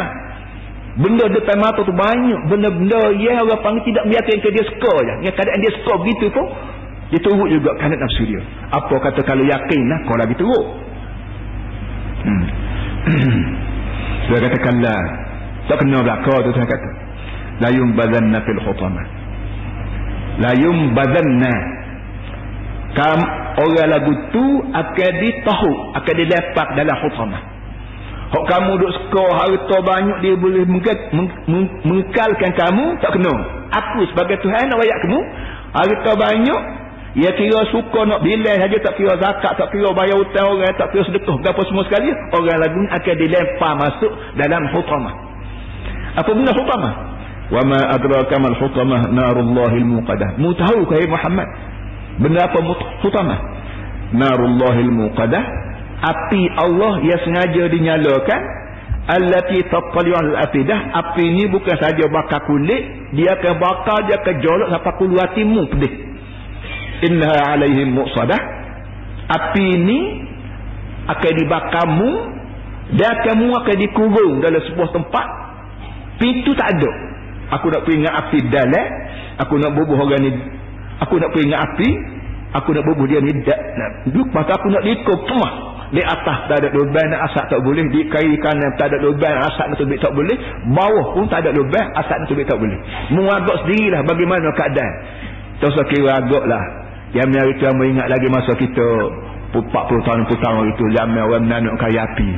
benda 0.95 1.25
depan 1.27 1.59
mata 1.59 1.83
tu 1.83 1.91
banyak 1.91 2.41
benda-benda 2.47 3.11
yang 3.19 3.43
orang 3.43 3.59
panggil 3.59 3.83
tidak 3.91 4.03
meyakinkan 4.07 4.51
dia 4.55 4.63
suka 4.63 4.93
je 5.03 5.13
yang 5.27 5.35
kadang 5.35 5.59
dia 5.59 5.71
suka 5.83 5.93
begitu 5.99 6.27
pun 6.31 6.47
dia 7.13 7.21
turut 7.21 7.49
juga 7.53 7.77
kanat 7.77 8.01
nafsu 8.01 8.25
dia. 8.25 8.41
Apa 8.73 8.97
kata 8.97 9.21
kalau 9.21 9.45
yakin 9.45 9.81
lah 9.85 9.99
kau 10.09 10.17
lagi 10.17 10.33
turut. 10.41 10.65
Hmm. 12.25 12.45
saya 14.25 14.39
katakan 14.49 14.75
lah. 14.81 15.01
Tak 15.69 15.81
kena 15.81 16.01
belakang 16.01 16.49
tu 16.49 16.51
saya 16.57 16.65
kata. 16.65 16.89
Layum 17.61 17.93
badanna 17.93 18.41
fil 18.41 18.61
khutamah. 18.61 19.05
Layum 20.39 20.91
badanna. 20.91 21.55
Kam 22.95 23.19
orang 23.59 23.87
lagu 23.91 24.13
tu 24.31 24.45
akan 24.71 25.11
ditahu. 25.19 25.71
Akan 25.99 26.15
dilepak 26.15 26.67
dalam 26.75 26.95
khutamah. 27.03 27.41
Hak 28.25 28.43
kamu 28.51 28.71
duk 28.81 28.91
suka 28.99 29.25
harta 29.37 29.77
banyak 29.85 30.17
dia 30.25 30.33
boleh 30.35 30.65
mengekalkan 31.85 32.51
kamu 32.57 32.85
tak 32.99 33.13
kena. 33.15 33.33
Aku 33.69 34.01
sebagai 34.11 34.41
Tuhan 34.41 34.65
nak 34.65 34.81
rakyat 34.81 34.97
kamu 35.07 35.19
harta 35.71 36.11
banyak 36.17 36.61
ia 37.15 37.31
kira 37.31 37.63
suka 37.71 38.03
nak 38.03 38.27
bilang 38.27 38.59
saja 38.59 38.75
tak 38.83 38.99
kira 38.99 39.15
zakat, 39.15 39.55
tak 39.55 39.71
kira 39.71 39.87
bayar 39.95 40.19
hutang 40.19 40.51
orang, 40.51 40.75
tak 40.75 40.91
kira 40.91 41.07
sedekah, 41.07 41.39
apa 41.39 41.61
semua 41.63 41.87
sekali, 41.87 42.11
orang 42.11 42.59
lagu 42.59 42.79
akan 42.91 43.15
dilempar 43.15 43.71
masuk 43.79 44.11
dalam 44.35 44.67
hutamah. 44.75 45.15
Apa 46.19 46.29
benda 46.35 46.51
hutamah? 46.51 47.14
Wa 47.53 47.61
ma 47.61 47.79
adraka 47.93 48.41
mal 48.41 48.57
hutamah 48.57 49.13
narullahil 49.13 49.85
muqadah. 49.85 50.41
Mu 50.41 50.53
tahu 50.57 50.89
ke 50.89 51.05
Muhammad? 51.05 51.47
Benda 52.17 52.49
apa 52.49 52.57
hutamah? 53.05 53.39
Narullahil 54.13 54.91
muqadah. 54.91 55.43
Api 55.95 56.41
Allah 56.59 57.01
yang 57.01 57.21
sengaja 57.23 57.63
dinyalakan 57.71 58.41
allati 59.05 59.61
tattali'u 59.69 60.17
al-afidah 60.17 60.79
api 60.97 61.23
ini 61.29 61.45
bukan 61.53 61.77
saja 61.77 62.09
bakar 62.09 62.41
kulit 62.49 63.13
dia 63.13 63.37
akan 63.37 63.53
bakar 63.61 64.09
dia 64.09 64.17
akan 64.17 64.35
jolok 64.41 64.67
sampai 64.73 64.93
keluar 64.97 65.27
timu 65.37 65.61
pedih 65.69 65.93
innaha 67.05 67.53
alaihim 67.53 67.93
muqsadah 67.93 68.41
api 69.29 69.65
ini 69.77 69.99
akan 71.05 71.31
dibakarmu 71.37 72.11
dan 72.97 73.13
kamu 73.25 73.47
akan 73.53 73.75
dikurung 73.77 74.33
dalam 74.41 74.61
sebuah 74.73 74.89
tempat 74.89 75.27
pintu 76.17 76.57
tak 76.57 76.73
ada 76.73 76.91
aku 77.51 77.69
nak 77.69 77.81
peringat 77.85 78.13
api 78.25 78.39
dalam 78.49 78.87
aku 79.41 79.53
nak 79.59 79.71
bubuh 79.75 79.97
orang 79.99 80.21
ni. 80.23 80.31
Aku 81.03 81.19
nak 81.19 81.29
peringat 81.35 81.59
api. 81.71 81.89
Aku 82.55 82.71
nak 82.71 82.87
bubuh 82.87 83.03
dia 83.03 83.19
ni 83.19 83.35
dak 83.43 83.59
duk 84.15 84.31
maka 84.31 84.55
aku 84.55 84.71
nak 84.71 84.83
dikur 84.87 85.17
pemah. 85.27 85.75
Di 85.93 86.01
atas 86.01 86.49
tak 86.49 86.57
ada 86.65 86.71
lubang 86.73 87.13
asap 87.29 87.45
tak 87.51 87.61
boleh. 87.61 87.85
Di 87.91 88.07
kiri 88.09 88.35
kanan 88.41 88.73
tak 88.79 88.89
ada 88.89 88.97
lubang 89.05 89.37
asap 89.43 89.65
nak 89.69 89.77
tubik 89.77 89.99
tak 90.01 90.15
boleh. 90.15 90.33
Bawah 90.71 91.05
pun 91.13 91.27
tak 91.29 91.45
ada 91.45 91.51
lubang 91.53 91.87
asap 91.99 92.15
nak 92.15 92.27
tubik 92.31 92.47
tak 92.47 92.57
boleh. 92.57 92.79
Mengagak 93.13 93.55
sendirilah 93.63 94.01
bagaimana 94.07 94.47
keadaan. 94.55 94.93
Tak 95.61 95.71
usah 95.71 95.85
kira 95.91 96.09
agak 96.19 96.43
lah 96.47 96.63
yang 97.15 97.31
menarik 97.31 97.55
itu 97.55 97.63
yang 97.63 97.79
ingat 97.79 98.07
lagi 98.11 98.27
masa 98.31 98.51
kita. 98.55 98.89
40 99.55 99.71
tahun 100.03 100.27
40 100.27 100.35
tahun 100.43 100.63
itu 100.67 100.83
zaman 100.99 101.21
orang 101.31 101.43
menanuk 101.47 101.75
kaya 101.79 102.03
api. 102.03 102.29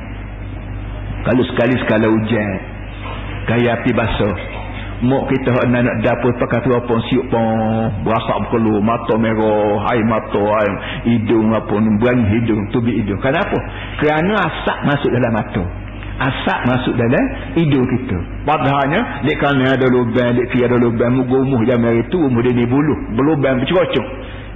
Kalau 1.26 1.44
sekali 1.50 1.76
sekala 1.82 2.08
hujan 2.14 2.52
kaya 3.48 3.68
api 3.80 3.92
basah 3.96 4.36
mak 5.06 5.30
kita 5.30 5.54
nak 5.70 5.82
nak 5.86 5.98
dapur 6.02 6.34
pakai 6.42 6.66
tu 6.66 6.74
apa? 6.74 6.94
Siup 7.06 7.26
pun 7.30 7.46
berasak 8.02 8.38
berkeluar 8.48 8.82
mata 8.82 9.14
merah 9.14 9.86
air 9.94 10.06
mata 10.10 10.42
air 10.42 10.74
hidung 11.06 11.54
apa 11.54 11.76
buang 11.78 12.20
hidung 12.34 12.62
tubi 12.74 12.98
hidung. 12.98 13.22
Kenapa? 13.22 13.58
Kerana 14.02 14.34
asap 14.42 14.78
masuk 14.90 15.10
dalam 15.14 15.32
mata. 15.38 15.64
Asap 16.18 16.60
masuk 16.66 16.94
dalam 16.98 17.26
hidung 17.54 17.86
kita. 17.86 18.18
Padahalnya 18.50 19.22
dia 19.22 19.38
kerana 19.38 19.78
ada 19.78 19.86
lubang 19.86 20.34
dia 20.34 20.50
kira 20.50 20.66
ada 20.66 20.82
lubang 20.82 21.14
muka 21.14 21.36
umuh 21.46 21.62
zaman 21.70 22.02
itu 22.02 22.18
umuh 22.18 22.42
dia 22.42 22.58
ni 22.58 22.66
buluh. 22.66 22.98
Berlubang 23.14 23.62
bercocok 23.62 24.08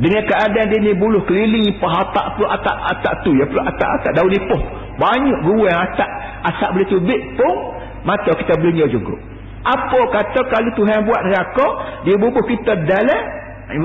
dengan 0.01 0.25
keadaan 0.25 0.73
dia 0.73 0.79
ni 0.81 0.93
buluh 0.97 1.21
keliling 1.29 1.77
pahatak 1.77 2.33
tu 2.33 2.43
atak 2.49 2.77
atak 2.97 3.13
tu 3.21 3.37
ya 3.37 3.45
pula 3.45 3.69
atak 3.69 3.89
atak 4.01 4.11
daun 4.17 4.33
lipoh 4.33 4.61
banyak 4.97 5.39
yang 5.45 5.79
atak 5.85 6.09
asap 6.49 6.69
boleh 6.73 6.87
tubik 6.89 7.21
pun 7.37 7.53
mata 8.01 8.33
kita 8.33 8.57
boleh 8.57 8.89
juga 8.89 9.13
apa 9.61 9.99
kata 10.09 10.39
kalau 10.49 10.69
Tuhan 10.73 11.05
buat 11.05 11.21
neraka 11.29 11.67
dia 12.09 12.17
bubuh 12.17 12.41
kita 12.49 12.81
dalam 12.89 13.23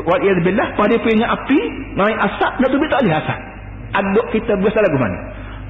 wa 0.08 0.16
ya 0.24 0.32
billah 0.40 0.72
pada 0.72 0.96
punya 1.04 1.28
api 1.28 1.58
naik 2.00 2.16
asap 2.16 2.52
nak 2.64 2.68
tubik 2.72 2.88
tak 2.88 3.04
boleh 3.04 3.16
asap. 3.20 3.38
Aduk 3.96 4.26
kita 4.32 4.52
berasa 4.56 4.80
lagu 4.82 4.98
mana? 4.98 5.18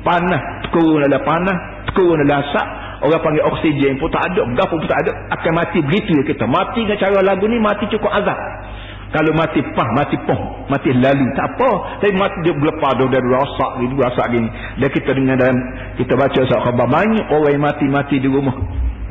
Panas 0.07 0.43
turun 0.71 1.03
dalam 1.03 1.23
panas 1.27 1.59
turun 1.93 2.23
dalam 2.23 2.39
asap. 2.39 2.69
Orang 2.97 3.21
panggil 3.21 3.45
oksigen 3.45 4.01
pun 4.01 4.09
tak 4.09 4.25
ada 4.33 4.41
gapo 4.57 4.81
pun 4.81 4.89
tak 4.89 5.05
ada 5.05 5.13
akan 5.37 5.53
mati 5.53 5.85
begitu 5.85 6.17
ya 6.17 6.25
kita 6.33 6.49
mati 6.49 6.81
dengan 6.81 6.97
cara 6.97 7.19
lagu 7.21 7.45
ni 7.51 7.59
mati 7.59 7.85
cukup 7.91 8.09
azab. 8.09 8.39
Kalau 9.11 9.33
mati 9.37 9.61
pah 9.75 9.89
mati 9.91 10.17
poh 10.23 10.41
mati 10.71 10.95
lalu 10.95 11.27
tak 11.35 11.51
apa. 11.59 11.99
Tapi 11.99 12.15
mati 12.15 12.39
dia 12.47 12.55
berlepas 12.55 12.95
dia 12.95 13.11
dah 13.11 13.23
rasak 13.27 13.71
gitu 13.83 13.95
rasak 14.01 14.27
gini. 14.33 14.49
Dan 14.81 14.89
kita 14.95 15.11
dengan 15.13 15.35
dalam 15.35 15.59
kita 15.99 16.13
baca 16.15 16.41
sahab 16.47 16.63
khabar 16.73 16.87
banyak 16.89 17.27
orang 17.27 17.53
yang 17.53 17.65
mati-mati 17.69 18.17
di 18.23 18.29
rumah 18.33 18.55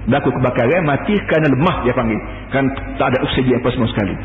berlaku 0.06 0.30
kebakaran 0.38 0.82
mati 0.86 1.18
kerana 1.26 1.48
lemah 1.50 1.78
dia 1.82 1.94
panggil. 1.98 2.22
Kan 2.54 2.64
tak 3.02 3.14
ada 3.14 3.18
oksigen 3.26 3.58
apa 3.58 3.70
semua 3.74 3.90
sekali. 3.90 4.16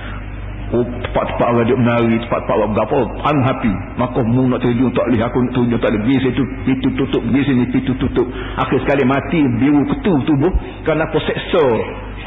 Oh 0.71 0.87
tempat-tempat 0.87 1.47
orang 1.51 1.67
dia 1.67 1.75
menari 1.75 2.15
tempat-tempat 2.23 2.55
orang 2.55 2.73
berapa 2.79 2.99
anu 3.27 3.41
happy. 3.43 3.73
Maka 3.99 4.21
mu 4.23 4.47
nak 4.47 4.61
terjun 4.63 4.93
tak 4.95 5.05
boleh 5.11 5.23
aku 5.27 5.39
nak 5.43 5.53
terjun 5.57 5.79
tak 5.83 5.91
boleh. 5.91 6.19
Situ 6.23 6.43
itu 6.71 6.89
tutup 6.95 7.23
pergi 7.27 7.43
sini 7.43 7.63
itu 7.67 7.93
tutup. 7.99 8.27
Akhir 8.55 8.79
sekali 8.87 9.03
mati 9.03 9.41
biru 9.59 9.83
ketu 9.91 10.15
tubuh 10.31 10.53
kerana 10.87 11.11
apa 11.11 11.19
seksa. 11.27 11.67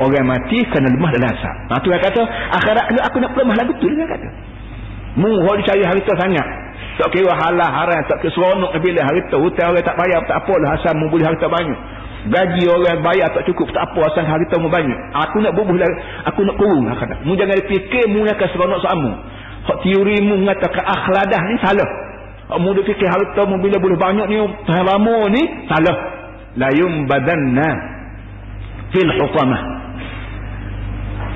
Orang 0.01 0.25
mati 0.25 0.59
kerana 0.73 0.89
lemah 0.89 1.11
dalam 1.13 1.29
asap. 1.37 1.55
Ha, 1.69 1.73
tu 1.85 1.87
yang 1.93 2.01
kata 2.01 2.21
akhirat 2.57 2.85
aku, 2.89 2.99
aku 3.05 3.17
nak 3.21 3.31
lemah 3.37 3.55
lagu 3.61 3.73
tu 3.77 3.85
dia 3.87 4.05
kata. 4.09 4.27
Mu 5.13 5.29
orang 5.45 5.61
dicari 5.61 5.85
harita 5.85 6.11
sangat. 6.17 6.47
Tak 6.97 7.09
kira 7.13 7.31
halal 7.31 7.69
haram 7.69 8.01
tak 8.09 8.17
kira 8.19 8.33
seronok 8.33 8.73
bila 8.81 9.01
harita. 9.07 9.39
Hutang 9.39 9.71
orang 9.71 9.85
tak 9.85 9.95
bayar 9.95 10.19
tak 10.27 10.35
apalah 10.41 10.69
asal 10.75 10.97
mu 10.99 11.07
boleh 11.13 11.23
harita 11.23 11.47
banyak 11.47 12.02
gaji 12.29 12.63
orang 12.71 13.03
bayar 13.03 13.27
tak 13.35 13.43
cukup 13.49 13.67
tak 13.75 13.83
apa 13.83 13.99
asal 14.07 14.23
harita 14.23 14.55
mu 14.59 14.71
banyak. 14.71 14.99
Aku 15.27 15.43
nak 15.43 15.53
bubuh 15.55 15.75
aku 16.27 16.39
nak 16.47 16.55
kurung 16.55 16.87
kata 16.87 17.23
mu 17.27 17.35
jangan 17.35 17.59
fikir 17.67 18.07
mu 18.11 18.23
akan 18.23 18.47
seronok 18.53 18.79
sama 18.79 19.11
hak 19.63 19.77
teori 19.83 20.17
mu 20.23 20.39
mengatakan 20.43 20.83
akhladah 20.83 21.41
ni 21.51 21.55
salah. 21.59 21.89
Hak 22.51 22.59
mu 22.59 22.75
fikir 22.79 23.07
harta 23.07 23.41
mu 23.47 23.59
bila 23.59 23.79
boleh 23.79 23.97
banyak 23.99 24.25
ni 24.31 24.37
tahan 24.67 24.85
lama 24.87 25.17
ni 25.31 25.41
salah. 25.67 25.97
La 26.53 26.69
yumbadanna 26.69 27.69
fil 28.93 29.11
hutamah 29.19 29.61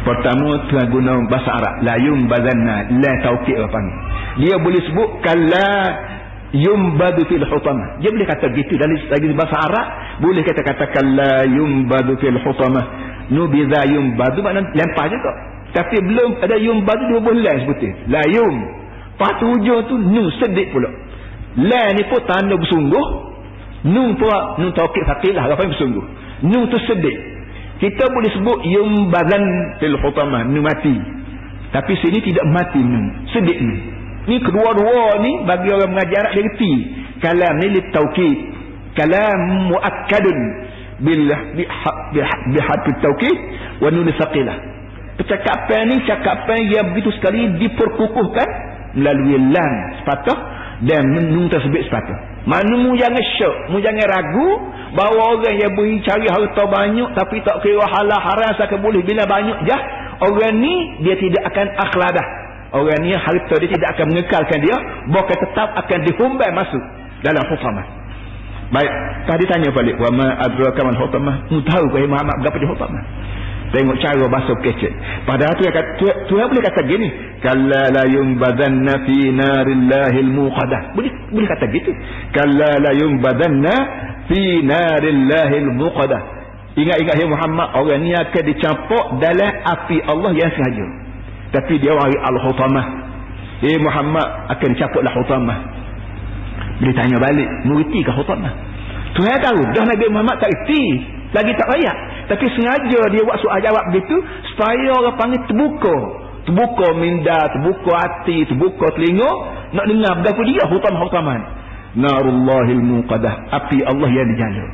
pertama 0.05 0.63
tuan 0.71 0.87
guna 0.87 1.19
bahasa 1.27 1.51
Arab. 1.51 1.73
La 1.83 1.95
yumbadanna 1.99 2.75
la 3.03 3.11
taukid 3.27 3.59
apa 3.59 3.77
ni? 3.83 3.93
Dia 4.45 4.55
boleh 4.61 4.81
sebut 4.87 5.09
kala 5.25 5.67
yumbadu 6.55 7.25
fil 7.27 7.43
hutamah 7.43 7.99
dia 7.99 8.11
boleh 8.11 8.27
kata 8.27 8.51
gitu 8.55 8.73
dari 8.79 8.95
segi 9.07 9.35
bahasa 9.35 9.57
Arab 9.67 9.87
boleh 10.23 10.43
kata 10.43 10.61
katakan 10.63 11.05
la 11.15 11.43
yumbadu 11.43 12.15
fil 12.21 12.39
hutamah 12.39 12.85
nubiza 13.31 13.83
yumbadu 13.89 14.39
makna 14.43 14.63
lempar 14.71 15.11
juga 15.11 15.57
tapi 15.75 15.99
belum 15.99 16.39
ada 16.39 16.55
yum 16.57 16.87
batu 16.87 17.03
dua 17.11 17.19
bulan 17.19 17.55
sebutin. 17.61 17.91
La 18.07 18.23
yum. 18.31 18.55
Lepas 19.17 19.41
tu 19.41 19.45
hujung 19.49 19.81
tu 19.89 19.95
nu 19.97 20.29
sedih 20.39 20.67
pula. 20.71 20.89
La 21.57 21.91
ni 21.97 22.05
pun 22.07 22.21
tanda 22.29 22.55
bersungguh. 22.55 23.07
Nu 23.89 24.15
pun 24.15 24.31
nu 24.63 24.71
taukid 24.71 25.03
fakilah. 25.03 25.51
Apa 25.51 25.61
yang 25.65 25.73
bersungguh. 25.75 26.05
Nu 26.47 26.59
tu 26.71 26.77
sedih. 26.87 27.17
Kita 27.77 28.09
boleh 28.09 28.31
sebut 28.33 28.57
yum 28.65 29.13
badan 29.13 29.43
fil 29.81 29.97
khutamah. 29.99 30.47
Nu 30.47 30.63
mati. 30.63 30.95
Tapi 31.73 31.93
sini 31.99 32.23
tidak 32.23 32.45
mati 32.47 32.79
nu. 32.79 33.01
Sedih 33.35 33.57
nu. 33.59 33.75
Ni 34.27 34.43
kedua-dua 34.43 35.23
ni 35.23 35.47
bagi 35.47 35.71
orang 35.71 35.91
mengajar 35.95 36.35
dia 36.35 36.43
reti. 36.43 36.73
Kalam 37.23 37.53
ni 37.63 37.67
li 37.73 37.81
taukid. 37.95 38.37
Kalam 38.93 39.71
muakkadun 39.71 40.67
bil 41.01 41.29
bihad 42.53 42.85
taukid 43.01 43.37
wa 43.81 43.89
nun 43.93 44.09
saqilah 44.17 44.57
percakapan 45.17 45.93
ni 45.93 45.95
cakapan 46.05 46.59
yang 46.69 46.85
begitu 46.93 47.13
sekali 47.17 47.57
diperkukuhkan 47.61 48.49
melalui 48.97 49.37
lan 49.53 49.73
sepatah 50.01 50.37
dan 50.85 51.05
nun 51.13 51.49
tersebut 51.53 51.85
sepatah 51.85 52.17
mana 52.49 52.73
mu 52.81 52.97
jangan 52.97 53.21
syok 53.37 53.55
mu 53.73 53.77
jangan 53.81 54.07
ragu 54.09 54.49
bahawa 54.97 55.37
orang 55.37 55.57
yang 55.57 55.73
boleh 55.77 56.01
cari 56.01 56.25
harta 56.25 56.63
banyak 56.65 57.09
tapi 57.13 57.43
tak 57.45 57.61
kira 57.61 57.85
halal 57.85 58.17
haram 58.17 58.51
sakit 58.57 58.79
boleh 58.81 59.01
bila 59.05 59.25
banyak 59.29 59.57
jah 59.69 59.81
orang 60.25 60.57
ni 60.57 60.73
dia 61.05 61.13
tidak 61.17 61.45
akan 61.53 61.67
akhladah 61.77 62.27
orang 62.73 62.99
ni 63.03 63.15
harta 63.15 63.55
dia 63.59 63.69
tidak 63.71 63.89
akan 63.95 64.05
mengekalkan 64.11 64.59
dia 64.59 64.77
bahkan 65.13 65.37
tetap 65.39 65.69
akan 65.75 65.99
dihumbai 66.07 66.49
masuk 66.51 66.83
dalam 67.23 67.43
hutamah 67.47 67.85
baik 68.71 68.91
tadi 69.27 69.43
tanya 69.47 69.69
balik 69.71 69.95
wa 69.95 70.09
ma 70.11 70.27
adraka 70.43 70.81
man 70.83 70.95
hutamah 70.99 71.35
mu 71.47 71.59
tahu 71.63 71.85
ke 71.91 72.03
Muhammad 72.03 72.35
berapa 72.43 72.57
dia 72.59 72.69
hutamah 72.71 73.03
Tengok 73.67 73.99
cara 73.99 74.23
basuh 74.31 74.55
kecil. 74.63 74.95
Padahal 75.27 75.59
tu 75.59 75.67
kata 75.67 75.99
tu, 75.99 76.07
tu 76.31 76.39
boleh 76.39 76.63
kata 76.63 76.87
gini, 76.87 77.11
kalla 77.43 77.91
la 77.91 78.07
yumbadanna 78.07 79.03
fi 79.03 79.27
narillahil 79.27 80.31
muqadah. 80.31 80.95
Boleh 80.95 81.11
boleh 81.35 81.47
kata 81.51 81.67
gitu. 81.75 81.91
Kalla 82.31 82.79
la 82.79 82.91
yumbadanna 82.95 83.75
fi 84.31 84.63
narillahil 84.63 85.67
muqadah. 85.75 86.21
Ingat-ingat 86.79 87.15
ya 87.19 87.27
Muhammad 87.27 87.67
orang 87.75 87.99
ni 88.07 88.15
akan 88.15 88.43
dicampur 88.47 89.03
dalam 89.19 89.51
api 89.51 89.97
Allah 90.05 90.31
yang 90.31 90.51
sengaja. 90.55 90.85
Tapi 91.55 91.73
dia 91.79 91.95
orang 91.95 92.11
al-hutamah. 92.11 92.85
Eh 93.63 93.77
Muhammad 93.81 94.27
akan 94.53 94.69
dalam 94.77 95.13
hutamah. 95.17 95.57
Boleh 96.77 96.93
tanya 96.93 97.17
balik, 97.17 97.49
mengerti 97.65 98.05
ke 98.05 98.11
hutamah? 98.13 98.53
Tuhan 99.17 99.41
tahu, 99.41 99.59
dah 99.73 99.85
Nabi 99.87 100.05
Muhammad 100.13 100.37
tak 100.37 100.53
erti 100.53 101.17
lagi 101.35 101.51
tak 101.59 101.67
layak 101.75 101.97
tapi 102.31 102.45
sengaja 102.55 103.01
dia 103.11 103.21
buat 103.23 103.39
soal 103.43 103.59
jawab 103.59 103.83
begitu 103.91 104.15
supaya 104.55 104.95
orang 104.95 105.15
panggil 105.19 105.41
terbuka 105.43 105.95
terbuka 106.47 106.87
minda 106.95 107.51
terbuka 107.51 107.91
hati 107.99 108.47
terbuka 108.47 108.95
telinga 108.95 109.31
nak 109.75 109.85
dengar 109.91 110.13
berapa 110.23 110.41
dia 110.47 110.63
hutam-hutaman 110.71 111.41
narullahil 111.99 112.79
muqadah 112.79 113.51
api 113.51 113.83
Allah 113.83 114.07
yang 114.11 114.27
dijala 114.31 114.65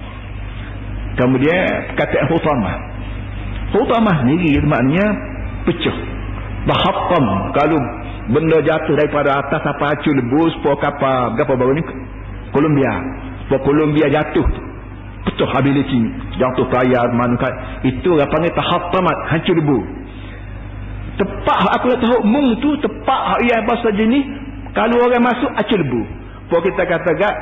kemudian 1.17 1.61
kata 1.97 2.29
hutamah 2.29 2.75
hutamah 3.73 4.17
ni 4.29 4.53
maknanya 4.61 5.05
pecah 5.65 5.97
bahatam 6.63 7.25
kalau 7.55 7.79
benda 8.31 8.63
jatuh 8.63 8.95
daripada 8.95 9.43
atas 9.43 9.61
apa 9.63 9.99
acu 9.99 10.11
lebus 10.15 10.53
po 10.63 10.75
kapal. 10.79 11.35
Berapa 11.35 11.53
baru 11.59 11.75
ni? 11.75 11.83
Columbia 12.53 12.93
po 13.51 13.59
Columbia 13.63 14.07
jatuh. 14.07 14.47
Pecah 15.23 15.51
ability 15.55 16.03
jatuh 16.35 16.67
ke 16.67 16.75
air 16.83 17.07
manukat 17.15 17.51
itu 17.87 18.11
orang 18.11 18.27
panggil 18.27 18.51
tahattamat 18.59 19.17
hancur 19.31 19.55
debu. 19.55 19.79
Tepat 21.15 21.59
aku 21.79 21.85
nak 21.93 21.99
tahu. 22.03 22.19
Mung 22.27 22.59
tu 22.59 22.75
tepat 22.83 23.39
yang 23.47 23.63
bahasa 23.63 23.95
jenis. 23.95 24.25
Kalau 24.75 24.99
orang 24.99 25.23
masuk 25.23 25.51
hancur 25.55 25.79
debu. 25.79 26.01
Apa 26.53 26.69
kita 26.69 26.83
kata 26.85 27.09
gak 27.17 27.35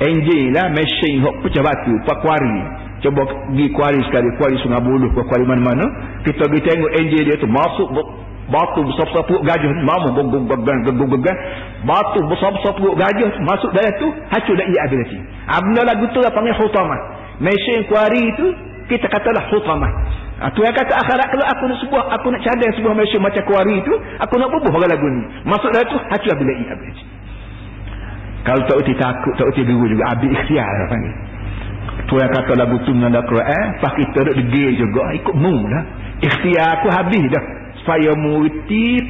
engine 0.00 0.56
lah 0.56 0.72
mesin 0.72 1.20
hok 1.20 1.44
pecah 1.44 1.60
batu 1.60 1.92
pak 2.08 2.24
kuari 2.24 2.58
coba 3.04 3.28
pergi 3.28 3.66
kuari 3.76 4.00
sekali 4.08 4.28
kuari 4.40 4.56
sungai 4.62 4.80
buluh 4.80 5.10
kuari 5.12 5.44
mana-mana. 5.44 5.84
Kita 6.22 6.46
pergi 6.48 6.64
tengok 6.70 6.92
engine 7.02 7.24
dia 7.28 7.36
tu 7.36 7.50
masuk 7.50 7.92
batu 8.50 8.80
besar-besar 8.82 9.22
perut 9.28 9.42
gajah. 9.46 9.70
Mamu 9.70 10.08
gegang 10.18 11.38
batu 11.86 12.20
besar-besar 12.26 12.72
perut 12.74 12.94
gajah. 12.98 13.30
Masuk 13.46 13.70
dalam 13.70 13.92
tu 14.02 14.08
hancur 14.32 14.54
dah 14.58 14.66
ia 14.66 14.80
ability 14.88 15.18
abna 15.48 15.80
lagu 15.86 16.06
tu 16.14 16.18
lah 16.22 16.30
panggil 16.30 16.54
hutamah. 16.56 17.00
Mesin 17.42 17.86
kuari 17.90 18.22
tu 18.38 18.46
kita 18.86 19.06
katalah 19.10 19.50
hutamah. 19.50 19.92
Ha, 20.42 20.50
tu 20.58 20.66
yang 20.66 20.74
kata 20.74 20.90
akhirat 20.90 21.26
kalau 21.30 21.46
aku 21.46 21.62
nak 21.70 21.78
sebuah 21.86 22.02
aku 22.18 22.26
nak 22.34 22.42
cadang 22.42 22.72
sebuah 22.74 22.94
mesin 22.98 23.20
macam 23.22 23.42
kuari 23.46 23.78
tu 23.86 23.94
aku 23.94 24.34
nak 24.38 24.48
bubuh 24.50 24.74
orang 24.74 24.90
lagu 24.90 25.06
ni. 25.06 25.22
Masuk 25.46 25.70
dalam 25.70 25.86
tu 25.86 25.98
hancur 25.98 26.34
bila 26.38 26.52
ia 26.58 26.74
kalau 28.42 28.58
tak 28.66 28.74
uti 28.74 28.92
takut 28.98 29.34
tak 29.38 29.46
uti 29.54 29.62
biru 29.62 29.86
juga 29.86 30.02
habis 30.10 30.34
ikhtiar 30.34 30.66
lah 30.66 30.86
panggil. 30.90 31.14
Tu 32.10 32.14
yang 32.18 32.32
kata 32.34 32.52
lagu 32.58 32.76
tu 32.82 32.90
menanda 32.90 33.22
Quran 33.22 33.66
pas 33.78 33.92
kita 33.94 34.18
duduk 34.26 34.34
degil 34.34 34.70
juga 34.82 35.14
ikut 35.14 35.34
mu 35.38 35.54
lah. 35.70 35.82
Ikhtiar 36.22 36.82
aku 36.82 36.90
habis 36.90 37.22
dah 37.30 37.44
supaya 37.82 38.14
murti 38.14 39.02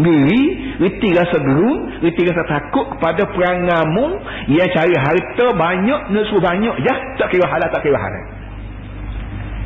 diri 0.00 0.42
reti 0.80 1.08
rasa 1.12 1.36
gerung 1.40 1.92
reti 2.04 2.22
rasa 2.24 2.44
takut 2.46 2.88
kepada 2.96 3.24
perangamu 3.32 4.20
yang 4.48 4.68
cari 4.72 4.96
harta 4.96 5.46
banyak 5.56 6.00
nusu 6.12 6.36
banyak 6.40 6.74
je 6.84 6.94
tak 7.20 7.28
kira 7.32 7.44
halal 7.48 7.68
tak 7.68 7.82
kira 7.84 7.98
halal 8.00 8.24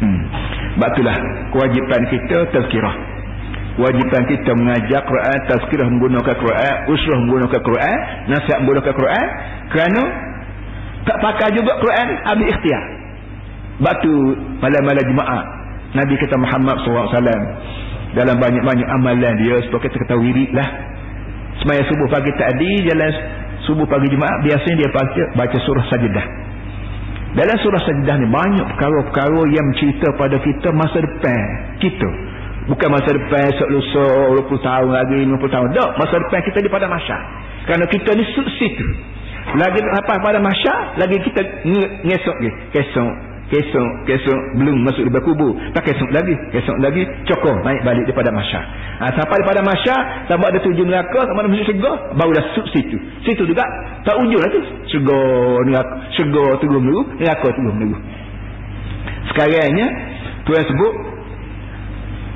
hmm. 0.03 0.23
itulah 0.83 1.17
kewajipan 1.55 2.03
kita 2.11 2.39
tazkirah. 2.51 2.97
Kewajipan 3.75 4.23
kita 4.31 4.55
mengajar 4.55 5.03
Quran 5.03 5.39
tazkirah 5.51 5.87
menggunakan 5.91 6.35
Quran 6.39 6.75
usrah 6.95 7.19
menggunakan 7.27 7.61
Quran 7.63 7.99
nasihat 8.31 8.59
menggunakan 8.63 8.95
Quran. 8.95 9.27
Kerana 9.75 10.03
tak 11.05 11.19
pakai 11.19 11.49
juga 11.59 11.73
Quran 11.83 12.07
ambil 12.23 12.47
ikhtiar. 12.55 12.85
Batu 13.83 14.15
pada 14.63 14.79
malam 14.87 15.03
jemaah 15.03 15.43
Nabi 15.95 16.15
kita 16.19 16.39
Muhammad 16.39 16.79
SAW 16.87 17.19
dalam 18.15 18.39
banyak-banyak 18.39 18.89
amalan 19.03 19.35
dia 19.43 19.57
supaya 19.69 19.83
kita 19.87 19.97
kata 20.07 20.17
lah 20.55 20.69
semaya 21.63 21.83
subuh 21.87 22.09
pagi 22.11 22.31
tadi 22.35 22.71
jalan 22.87 23.13
subuh 23.67 23.87
pagi 23.87 24.11
jemaah 24.11 24.43
biasanya 24.43 24.77
dia 24.81 24.91
baca, 24.91 25.23
baca 25.39 25.59
surah 25.63 25.85
sajidah 25.91 26.27
dalam 27.35 27.57
surah 27.59 27.83
sajidah 27.83 28.15
ni 28.23 28.31
banyak 28.31 28.63
perkara-perkara 28.75 29.43
yang 29.51 29.67
cerita 29.75 30.07
pada 30.15 30.39
kita 30.39 30.71
masa 30.71 31.03
depan. 31.03 31.47
Kita. 31.83 32.09
Bukan 32.71 32.89
masa 32.95 33.11
depan 33.11 33.51
esok 33.51 33.69
lusa 33.75 34.07
20 34.39 34.55
tahun 34.63 34.91
lagi 34.95 35.19
50 35.19 35.43
tahun. 35.51 35.69
Tak 35.75 35.91
masa 35.99 36.15
depan 36.23 36.41
kita 36.47 36.59
di 36.63 36.71
pada 36.71 36.87
masyar. 36.87 37.21
Kerana 37.67 37.91
kita 37.91 38.15
ni 38.15 38.23
situ. 38.31 38.87
Lagi 39.59 39.83
apa 39.83 40.15
pada 40.25 40.39
masyar 40.41 40.97
lagi 40.97 41.21
kita 41.21 41.43
ngesok 42.07 42.37
lagi 42.41 42.51
kesok 42.73 43.34
kesok 43.55 43.91
kesok 44.11 44.41
belum 44.59 44.83
masuk 44.83 45.07
di 45.07 45.21
kubur. 45.23 45.55
Tak 45.71 45.87
kesok 45.87 46.11
lagi 46.11 46.35
kesok 46.51 46.77
lagi 46.83 47.07
cokor 47.31 47.63
naik 47.63 47.87
balik 47.87 48.11
daripada 48.11 48.35
masyar 48.35 48.67
ha, 48.99 49.15
sampai 49.15 49.39
daripada 49.39 49.63
masyar 49.63 50.27
sama 50.27 50.51
ada 50.51 50.59
tujuh 50.59 50.83
neraka 50.83 51.23
sama 51.31 51.47
ada 51.47 51.51
masuk 51.55 51.71
syurga 51.71 51.93
baru 52.19 52.31
dah 52.35 52.45
suk 52.59 52.67
situ. 52.75 52.99
Situ 53.23 53.47
juga 53.47 53.63
tak 54.03 54.19
ujung 54.19 54.43
lah 54.43 54.51
tu. 54.51 54.61
Syurga 54.91 55.19
neraka 55.71 55.95
syurga 56.19 56.45
tunggu 56.59 56.83
menunggu 56.83 57.03
neraka 57.23 57.47
tunggu 57.55 57.71
menunggu 57.71 57.99
sekarangnya 59.35 59.87
Tuhan 60.45 60.63
sebut 60.69 60.95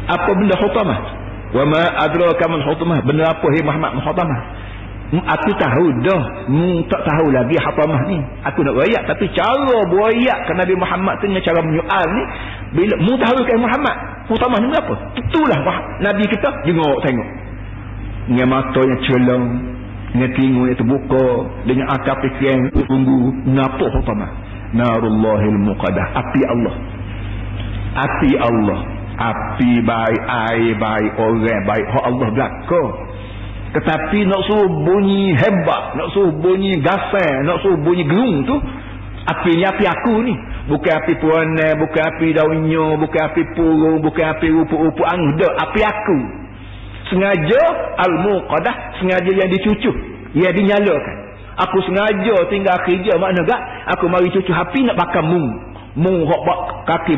apa 0.09 0.31
benda 0.33 0.57
khutamah 0.57 0.99
wa 1.53 1.65
ma 1.69 1.83
adraka 2.05 2.45
man 2.49 2.61
khutamah 2.65 2.99
benda 3.05 3.29
apa 3.29 3.47
hi 3.53 3.61
Muhammad 3.61 3.91
khutamah 4.01 4.39
aku 5.17 5.51
tahu 5.57 5.87
dah. 6.05 6.23
Mu 6.53 6.85
tak 6.93 7.01
tahu 7.09 7.33
lagi 7.33 7.57
hafamah 7.57 8.01
ni. 8.13 8.21
Aku 8.45 8.61
nak 8.61 8.77
rayak 8.77 9.03
tapi 9.09 9.25
cara 9.33 9.77
berayak 9.89 10.39
ke 10.45 10.53
Nabi 10.53 10.75
Muhammad 10.77 11.17
tu 11.21 11.33
dengan 11.33 11.45
cara 11.49 11.61
menyual 11.65 12.07
ni 12.13 12.23
bila 12.77 12.95
mu 13.01 13.13
tahu 13.17 13.39
ke 13.49 13.57
Muhammad 13.57 13.97
hafamah 14.29 14.59
ni 14.61 14.69
apa 14.77 14.95
itulah 15.17 15.59
Nabi 16.05 16.25
kita. 16.29 16.49
Jengok 16.69 16.97
tengok. 17.01 17.29
Dengan 18.29 18.49
mata 18.53 18.81
yang 18.85 19.01
celong 19.09 19.47
dengan 20.13 20.31
telinga 20.37 20.63
yang 20.69 20.79
terbuka 20.81 21.27
dengan 21.65 21.87
akal 21.93 22.17
fikiran 22.25 22.61
tunggu 22.77 23.21
ngapa 23.49 23.87
hafamah 23.89 24.31
narullahil 24.77 25.59
muqadah 25.73 26.07
api 26.21 26.41
Allah. 26.53 26.75
Api 27.97 28.31
Allah. 28.37 28.81
Api 29.19 29.83
baik 29.83 30.23
air 30.31 30.79
baik 30.79 31.11
orang 31.17 31.65
baik. 31.67 31.87
Allah 32.07 32.29
belakang 32.31 33.08
tetapi 33.69 34.25
nak 34.25 34.41
suruh 34.49 34.71
bunyi 34.81 35.37
hebat 35.37 35.83
nak 36.01 36.09
suruh 36.17 36.33
bunyi 36.41 36.81
gasai 36.81 37.45
nak 37.45 37.61
suruh 37.61 37.77
bunyi 37.77 38.05
gerung 38.09 38.49
tu 38.49 38.57
api 39.29 39.61
ni 39.61 39.65
api 39.65 39.85
aku 39.85 40.15
ni. 40.25 40.35
Bukan 40.69 40.93
api 41.01 41.13
puana 41.21 41.77
bukan 41.81 42.03
api 42.13 42.29
daunnya 42.37 42.97
bukan 43.01 43.23
api 43.33 43.43
purung 43.57 44.05
bukan 44.05 44.25
api 44.37 44.47
rupu-rupu 44.53 45.03
angda 45.05 45.49
api 45.69 45.81
aku. 45.85 46.19
Sengaja 47.13 47.63
al-muqadah 48.05 49.01
sengaja 49.01 49.33
yang 49.33 49.49
dicucuh 49.53 49.97
yang 50.37 50.53
dinyalakan. 50.53 51.17
Aku 51.69 51.81
sengaja 51.85 52.37
tinggal 52.53 52.77
kerja 52.85 53.17
makna 53.21 53.45
tak 53.49 53.61
aku 53.97 54.09
mari 54.09 54.33
cucuh 54.33 54.53
api 54.57 54.89
nak 54.89 54.97
bakar 54.97 55.25
mung. 55.25 55.49
Mung 55.99 56.25
hok 56.25 56.41
kaki 56.89 57.17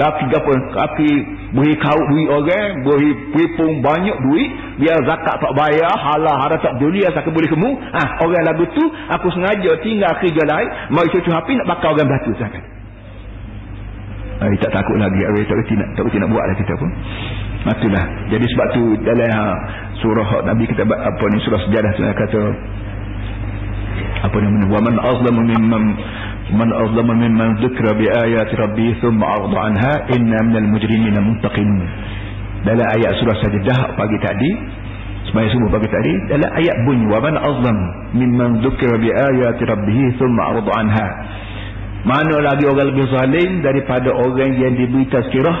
kaki 0.00 0.26
apa 0.32 0.52
kaki 0.72 1.12
beri 1.52 1.76
kau 1.76 2.00
duit 2.08 2.28
orang 2.32 2.80
beri 2.80 3.10
pipung 3.36 3.84
banyak 3.84 4.16
duit 4.24 4.48
biar 4.80 4.96
zakat 5.04 5.36
tak 5.36 5.52
bayar 5.52 5.92
halah 5.92 6.40
hara 6.40 6.56
tak 6.56 6.80
peduli 6.80 7.04
asal 7.04 7.28
boleh 7.28 7.48
kemu. 7.52 7.70
Ah 7.92 8.16
orang 8.24 8.48
lagu 8.48 8.64
tu 8.72 8.84
aku 9.12 9.28
sengaja 9.36 9.76
tinggal 9.84 10.16
kerja 10.16 10.42
lain 10.48 10.68
mai 10.88 11.04
cucu 11.12 11.28
api 11.28 11.52
nak 11.60 11.68
bakar 11.68 11.92
orang 11.92 12.08
batu 12.08 12.32
zakat 12.40 12.64
Ay, 14.40 14.56
tak 14.56 14.72
takut 14.72 14.96
lagi 14.96 15.20
Ay, 15.20 15.44
tak 15.44 15.56
reti 15.60 15.76
nak 15.76 15.88
tak 15.92 16.08
reti 16.08 16.16
nak 16.16 16.32
buat 16.32 16.44
lah 16.48 16.56
kita 16.56 16.72
pun. 16.80 16.90
Itulah. 17.60 18.04
Jadi 18.32 18.46
sebab 18.56 18.66
tu 18.72 18.82
dalam 19.04 19.28
ha, 19.36 19.42
surah 20.00 20.28
Nabi 20.48 20.64
kita 20.64 20.88
apa 20.88 21.24
ni 21.28 21.38
surah 21.44 21.60
sejarah 21.68 21.92
tu 21.92 22.02
kata 22.08 22.42
apa 24.20 24.36
namanya 24.36 24.66
wa 24.68 24.80
man 24.84 24.94
azlamu 24.96 25.40
mimman 25.44 25.84
azlama 26.58 27.14
mimman 27.14 27.62
dhukra 27.62 27.94
bi 27.94 28.10
ayati 28.10 28.58
rabbi 28.58 28.90
thumma 28.98 29.38
arda 29.38 29.58
anha 29.70 29.92
inna 30.16 30.38
minal 30.42 30.66
mujrimin 30.74 31.14
muntaqimun. 31.14 31.88
Dalam 32.66 32.86
ayat 32.90 33.12
surah 33.22 33.36
sajdah 33.38 33.80
pagi 33.94 34.18
tadi 34.18 34.50
semaya 35.30 35.46
subuh 35.54 35.70
pagi 35.78 35.88
tadi 35.88 36.12
dalam 36.26 36.50
ayat 36.58 36.76
bunyi 36.84 37.06
wa 37.06 37.18
man 37.22 37.34
azlam 37.38 37.78
mimman 38.18 38.50
dhukra 38.66 38.98
bi 38.98 39.08
ayati 39.14 39.62
rabbi 39.62 39.98
thumma 40.18 40.42
arda 40.58 40.72
anha. 40.74 41.08
Mana 42.00 42.36
lagi 42.42 42.64
orang 42.66 42.96
lebih 42.96 43.06
zalim 43.12 43.50
daripada 43.60 44.10
orang 44.10 44.56
yang 44.56 44.72
diberi 44.74 45.06
tazkirah 45.12 45.56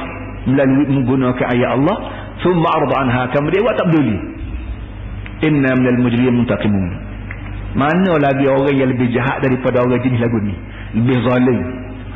melalui 0.48 0.88
menggunakan 0.88 1.46
ayat 1.54 1.70
Allah 1.78 1.96
thumma 2.42 2.66
arda 2.66 2.94
anha 2.98 3.22
kemudian 3.30 3.62
dia 3.62 3.74
tak 3.78 3.86
peduli. 3.94 4.18
Inna 5.46 5.70
minal 5.78 5.98
mujrimin 6.02 6.34
muntaqimun. 6.42 6.90
Mana 7.78 8.18
lagi 8.18 8.50
orang 8.50 8.74
yang 8.74 8.90
lebih 8.90 9.14
jahat 9.14 9.38
daripada 9.46 9.86
orang 9.86 10.02
jenis 10.02 10.18
lagu 10.18 10.42
ni 10.42 10.58
lebih 10.94 11.18
zalim. 11.26 11.60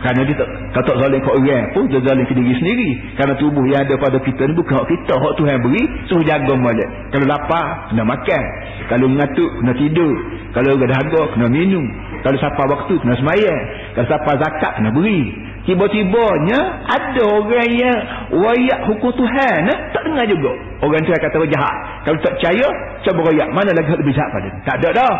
Kerana 0.04 0.20
dia 0.28 0.36
tak 0.36 0.48
kata 0.76 1.00
zalim 1.00 1.20
kat 1.24 1.32
orang 1.32 1.64
pun 1.72 1.88
dia 1.88 2.00
zalim 2.04 2.24
ke 2.28 2.34
diri 2.36 2.52
sendiri. 2.60 2.90
Kerana 3.16 3.32
tubuh 3.40 3.64
yang 3.64 3.88
ada 3.88 3.96
pada 3.96 4.18
kita 4.20 4.42
ni 4.50 4.52
bukan 4.52 4.84
hak 4.84 4.86
kita 4.90 5.14
hak 5.16 5.32
Tuhan 5.40 5.56
beri 5.64 5.82
suruh 6.12 6.24
jaga 6.28 6.52
balik. 6.60 6.88
Kalau 7.14 7.24
lapar 7.24 7.88
kena 7.88 8.04
makan. 8.04 8.44
Kalau 8.92 9.06
mengatuk 9.08 9.50
kena 9.62 9.72
tidur. 9.80 10.14
Kalau 10.52 10.76
ada 10.76 10.86
dahaga 10.92 11.22
kena 11.32 11.46
minum. 11.48 11.84
Kalau 12.20 12.36
siapa 12.36 12.62
waktu 12.68 12.94
kena 13.00 13.14
semayang 13.16 13.60
kalau 13.96 14.06
siapa 14.12 14.30
zakat 14.36 14.72
kena 14.76 14.90
beri. 14.92 15.20
Tiba-tibanya 15.64 16.60
ada 16.84 17.22
orang 17.24 17.72
yang 17.72 17.98
wayak 18.36 18.84
hukum 18.84 19.08
Tuhan 19.16 19.64
eh? 19.72 19.78
tak 19.96 20.04
dengar 20.04 20.28
juga. 20.28 20.52
Orang 20.84 21.00
tu 21.00 21.16
kata 21.16 21.40
jahat 21.48 21.76
kalau 22.04 22.20
tak 22.20 22.36
percaya 22.36 22.68
cuba 23.00 23.20
rayak 23.32 23.48
mana 23.56 23.72
lagi 23.72 23.96
lebih 23.96 24.12
jahat 24.12 24.30
pada 24.36 24.48
tak 24.68 24.76
ada 24.84 24.88
dah 25.00 25.14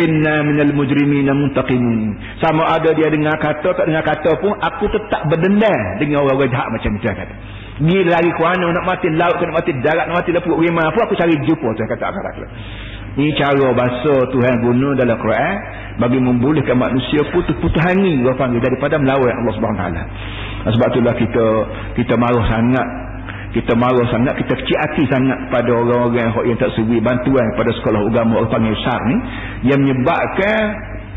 inna 0.00 0.42
minal 0.42 0.72
mujrimina 0.72 1.36
muntaqimun. 1.36 2.16
Sama 2.40 2.66
ada 2.74 2.90
dia 2.96 3.12
dengar 3.12 3.36
kata 3.36 3.68
tak 3.76 3.84
dengar 3.86 4.04
kata 4.04 4.30
pun 4.40 4.56
aku 4.56 4.88
tetap 4.88 5.28
berdendam 5.28 5.80
dengan 6.00 6.24
orang-orang 6.24 6.50
jahat 6.50 6.68
macam 6.72 6.90
dia 6.98 7.12
kata. 7.12 7.34
Dia 7.80 8.00
lari 8.08 8.30
ke 8.32 8.40
mana 8.40 8.66
nak 8.76 8.84
mati 8.84 9.08
laut 9.12 9.36
nak 9.40 9.56
mati 9.56 9.72
darat 9.80 10.04
nak 10.08 10.16
mati 10.20 10.30
lepuk 10.32 10.56
rimah 10.56 10.88
apa 10.88 10.98
aku 11.04 11.14
cari 11.16 11.36
jumpa 11.44 11.68
tu 11.76 11.80
kata 11.84 12.04
akhirat 12.12 12.34
ini 13.18 13.34
cara 13.34 13.74
bahasa 13.74 14.14
Tuhan 14.30 14.54
guna 14.62 14.94
dalam 14.94 15.18
Quran 15.18 15.54
bagi 15.98 16.18
membolehkan 16.22 16.78
manusia 16.78 17.26
putus-putus 17.34 17.82
panggil 18.38 18.62
daripada 18.62 19.02
melawan 19.02 19.34
Allah 19.34 19.54
taala. 19.74 20.02
Sebab 20.70 20.88
itulah 20.94 21.14
kita 21.18 21.46
kita 21.98 22.14
marah 22.14 22.46
sangat 22.46 22.86
kita 23.50 23.74
marah 23.74 24.06
sangat 24.14 24.38
kita 24.38 24.52
kecil 24.62 24.78
hati 24.78 25.02
sangat 25.10 25.38
pada 25.50 25.70
orang-orang 25.74 26.30
yang 26.46 26.58
tak 26.58 26.70
sebi 26.78 27.02
bantuan 27.02 27.42
pada 27.58 27.74
sekolah 27.82 28.06
agama 28.06 28.38
orang 28.38 28.50
panggil 28.50 28.78
SAR 28.86 29.00
ni. 29.10 29.16
Yang 29.66 29.80
menyebabkan 29.90 30.58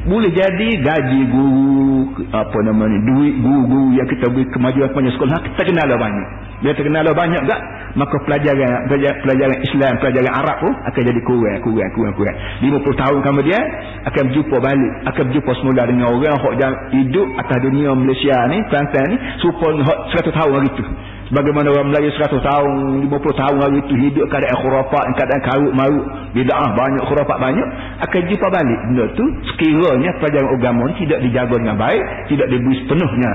boleh 0.03 0.31
jadi 0.35 0.69
gaji 0.83 1.21
guru 1.31 2.27
apa 2.35 2.57
nama 2.59 2.83
ni 2.91 2.97
duit 3.07 3.33
guru-guru 3.39 3.95
yang 3.95 4.07
kita 4.11 4.27
beri 4.27 4.43
kemajuan 4.51 4.91
pada 4.91 5.09
sekolah 5.15 5.37
kita 5.53 5.61
kenal 5.63 5.85
lah 5.87 5.99
banyak. 6.01 6.27
Dia 6.63 6.71
terkenal 6.75 7.07
banyak 7.11 7.43
tak 7.43 7.59
maka 7.93 8.15
pelajaran 8.25 8.87
pelajaran 8.89 9.59
Islam 9.63 9.93
pelajaran 10.01 10.31
Arab 10.33 10.57
pun 10.59 10.73
akan 10.73 11.01
jadi 11.05 11.21
kurang 11.23 11.59
kurang 11.61 11.91
kurang 11.93 12.13
kurang. 12.17 12.37
50 12.65 13.01
tahun 13.03 13.19
kemudian 13.21 13.63
akan 14.09 14.23
berjumpa 14.33 14.57
balik 14.57 14.91
akan 15.07 15.23
berjumpa 15.29 15.51
semula 15.61 15.81
dengan 15.85 16.07
orang 16.09 16.39
yang 16.57 16.73
hidup 16.97 17.27
atas 17.39 17.57
dunia 17.61 17.89
Malaysia 17.93 18.35
ni 18.49 18.57
Kelantan 18.73 19.05
ni 19.07 19.17
supaya 19.39 19.71
100 20.17 20.33
tahun 20.33 20.51
hari 20.57 20.69
tu 20.73 20.83
Bagaimana 21.31 21.71
orang 21.71 21.87
Melayu 21.87 22.11
100 22.19 22.35
tahun, 22.35 23.07
50 23.07 23.39
tahun 23.39 23.57
hari 23.63 23.77
itu 23.79 23.93
hidup 23.95 24.27
keadaan 24.27 24.59
khurafat, 24.59 25.03
keadaan 25.15 25.41
karut 25.47 25.71
marut, 25.71 26.03
bid'ah 26.35 26.75
banyak, 26.75 27.03
khurafat 27.07 27.37
banyak, 27.39 27.67
akan 28.03 28.21
jumpa 28.27 28.47
balik 28.51 28.79
benda 28.91 29.05
tu 29.15 29.23
sekiranya 29.55 30.11
pelajaran 30.19 30.51
agama 30.51 30.91
ni 30.91 31.07
tidak 31.07 31.23
dijaga 31.23 31.55
dengan 31.55 31.79
baik, 31.79 32.03
tidak 32.27 32.47
diberi 32.51 32.75
sepenuhnya 32.83 33.31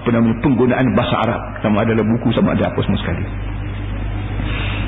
apa 0.00 0.08
namanya 0.12 0.36
penggunaan 0.40 0.86
bahasa 0.96 1.16
Arab 1.28 1.40
sama 1.60 1.84
ada 1.84 1.92
dalam 1.92 2.08
buku 2.16 2.28
sama 2.32 2.56
ada 2.56 2.72
apa 2.72 2.80
semua 2.80 3.00
sekali. 3.04 3.24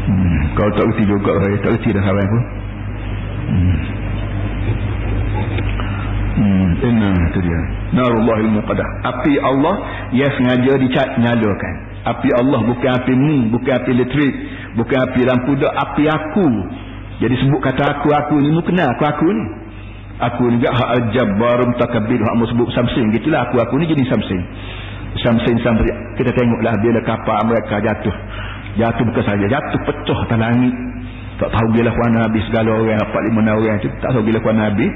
Hmm, 0.09 0.41
kalau 0.57 0.71
tak 0.73 0.85
reti 0.89 1.05
juga, 1.05 1.33
tak 1.61 1.71
reti 1.77 1.89
dah 1.93 2.01
haram 2.01 2.27
pun. 2.33 2.43
Hmm. 3.49 3.79
Hmm, 6.79 7.17
itu 7.29 7.41
dia. 7.45 7.61
Narullahil 7.93 8.51
muqadah. 8.57 8.89
Api 9.05 9.33
Allah 9.43 9.75
yang 10.17 10.33
sengaja 10.39 10.73
dicat 10.81 11.09
nyalakan 11.21 11.75
api 12.17 12.29
Allah 12.37 12.61
bukan 12.65 12.91
api 13.03 13.13
mu 13.13 13.35
bukan 13.53 13.73
api 13.83 13.91
elektrik 13.93 14.33
bukan 14.77 14.99
api 15.09 15.21
lampu 15.27 15.51
dak 15.59 15.73
api 15.75 16.05
aku. 16.09 16.49
Jadi 17.19 17.35
sebut 17.43 17.61
kata 17.61 17.99
aku 17.99 18.09
aku 18.15 18.35
ni 18.39 18.55
mu 18.55 18.63
kenal 18.63 18.95
aku 18.95 19.05
aku 19.05 19.27
ni. 19.29 19.45
Aku 20.19 20.43
ni 20.51 20.59
gak 20.59 20.75
hak 20.75 21.15
jabbar 21.15 21.63
mutakabbir 21.63 22.19
hak 22.19 22.35
mu 22.35 22.45
sebut 22.51 22.69
samsing 22.75 23.15
gitulah 23.15 23.47
aku 23.47 23.63
aku 23.63 23.79
ni 23.79 23.87
jadi 23.87 24.03
samsing 24.11 24.43
samsing 25.23 25.57
sampai 25.63 25.89
kita 26.19 26.31
tengoklah 26.35 26.75
bila 26.83 27.01
kapal 27.07 27.39
mereka 27.47 27.79
jatuh. 27.83 28.17
Jatuh 28.79 29.03
bukan 29.09 29.25
saja 29.25 29.47
jatuh 29.47 29.81
pecah 29.83 30.19
atas 30.27 30.39
langit. 30.39 30.75
Tak 31.39 31.55
tahu 31.55 31.67
bila 31.71 31.95
kuan 31.95 32.19
nabi 32.19 32.39
segala 32.51 32.75
orang 32.75 32.99
apa 32.99 33.19
lima 33.23 33.41
orang. 33.55 33.79
Tu 33.79 33.87
tak 34.03 34.11
tahu 34.11 34.23
bila 34.27 34.39
kuan 34.43 34.59
nabi 34.59 34.87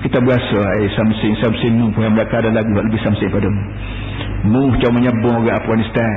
kita 0.00 0.16
berasa 0.24 0.60
eh 0.80 0.88
samsing 0.96 1.34
samsing 1.44 1.72
mu 1.76 1.92
pun 1.92 2.08
mereka 2.08 2.40
ada 2.40 2.48
lagu 2.48 2.72
lebih 2.72 3.00
samsing 3.04 3.28
padamu 3.28 3.60
mu 4.46 4.72
macam 4.72 4.90
menyebung 4.96 5.44
orang 5.44 5.58
Afghanistan. 5.60 6.12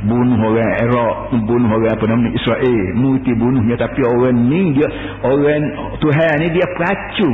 Bunuh 0.00 0.40
orang 0.40 0.72
Iraq. 0.80 1.16
Bunuh 1.44 1.70
orang 1.70 1.92
apa 1.92 2.04
namanya? 2.08 2.30
Israel. 2.34 2.84
Mu 2.96 3.20
itu 3.20 3.32
bunuhnya 3.36 3.76
tapi 3.76 4.00
orang 4.02 4.48
ni 4.48 4.74
dia 4.74 4.88
orang 5.22 5.64
Tuhan 6.00 6.34
ni 6.40 6.48
dia 6.56 6.66
peracu. 6.74 7.32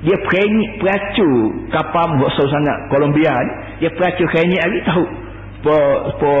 Dia 0.00 0.16
perenyik 0.26 0.70
peracu. 0.80 1.30
Kapal 1.70 2.18
besar 2.18 2.46
sangat. 2.50 2.78
Colombia 2.90 3.30
ni 3.30 3.52
dia 3.84 3.90
peracu 3.94 4.26
perenyik 4.28 4.60
lagi 4.60 4.80
tahu. 4.90 5.06
Po 5.60 5.76
po 6.16 6.32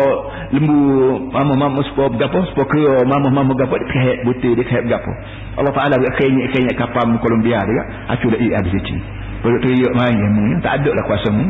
lembu 0.50 0.80
mama 1.30 1.54
mama 1.54 1.84
sepo 1.84 2.08
gapo 2.16 2.40
sepo 2.50 2.64
kera 2.66 3.04
mama 3.04 3.28
mama 3.28 3.52
gapo 3.52 3.76
dia 3.76 3.88
kehek 3.92 4.16
butir 4.24 4.56
dia 4.56 4.64
kehek 4.64 4.88
gapo 4.88 5.12
Allah 5.60 5.76
Taala 5.76 6.00
dia 6.00 6.10
kenyek 6.16 6.72
kapal 6.74 7.04
Colombia 7.20 7.60
dia 7.62 7.82
aku 8.16 8.32
dah 8.32 8.40
iya 8.40 8.58
di 8.64 8.72
situ 8.72 8.96
perlu 9.44 9.60
teriak 9.62 9.92
main 9.92 10.16
mu 10.16 10.58
tak 10.64 10.82
ada 10.82 10.90
lah 10.90 11.04
kuasa 11.04 11.28
mu 11.30 11.46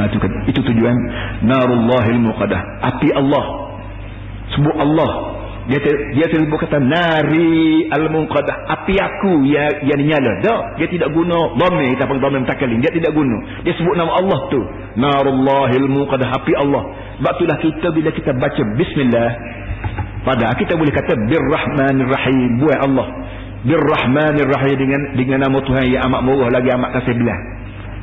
Ha, 0.00 0.08
itu, 0.08 0.16
itu 0.48 0.60
tujuan 0.72 0.96
narullahil 1.44 2.18
muqadah 2.24 2.60
api 2.94 3.08
Allah. 3.12 3.44
Sebut 4.56 4.76
Allah. 4.80 5.12
Dia 5.68 5.78
dia 6.16 6.26
sebut 6.32 6.56
kata 6.56 6.82
nari 6.82 7.86
al 7.92 8.10
muqadah 8.10 8.74
api 8.80 8.96
aku 8.96 9.44
yang 9.46 9.70
yang 9.86 10.02
nyala 10.02 10.32
dak 10.42 10.82
dia 10.82 10.88
tidak 10.90 11.14
guna 11.14 11.54
dhamir 11.54 11.94
kita 11.94 12.10
panggil 12.10 12.22
dhamir 12.26 12.40
mutakallim 12.42 12.78
dia 12.80 12.90
tidak 12.90 13.12
guna. 13.14 13.36
Dia 13.62 13.76
sebut 13.76 13.94
nama 13.94 14.18
Allah 14.18 14.38
tu. 14.50 14.60
Narullahil 14.98 15.86
muqadah 15.86 16.28
api 16.42 16.52
Allah. 16.58 16.82
Sebab 17.20 17.32
itulah 17.36 17.58
kita 17.60 17.88
bila 17.92 18.10
kita 18.10 18.30
baca 18.34 18.62
bismillah 18.74 19.30
pada 20.24 20.56
kita 20.56 20.74
boleh 20.74 20.92
kata 20.96 21.12
birrahmanir 21.28 22.08
rahim 22.08 22.50
buat 22.64 22.78
Allah. 22.80 23.06
Birrahmanir 23.60 24.48
rahim 24.48 24.76
dengan 24.80 25.00
dengan 25.14 25.38
nama 25.44 25.58
Tuhan. 25.60 25.86
Yang 25.92 26.02
amat 26.08 26.20
murah 26.24 26.48
lagi 26.48 26.72
amat 26.72 26.90
kasih 26.98 27.14
belah 27.20 27.59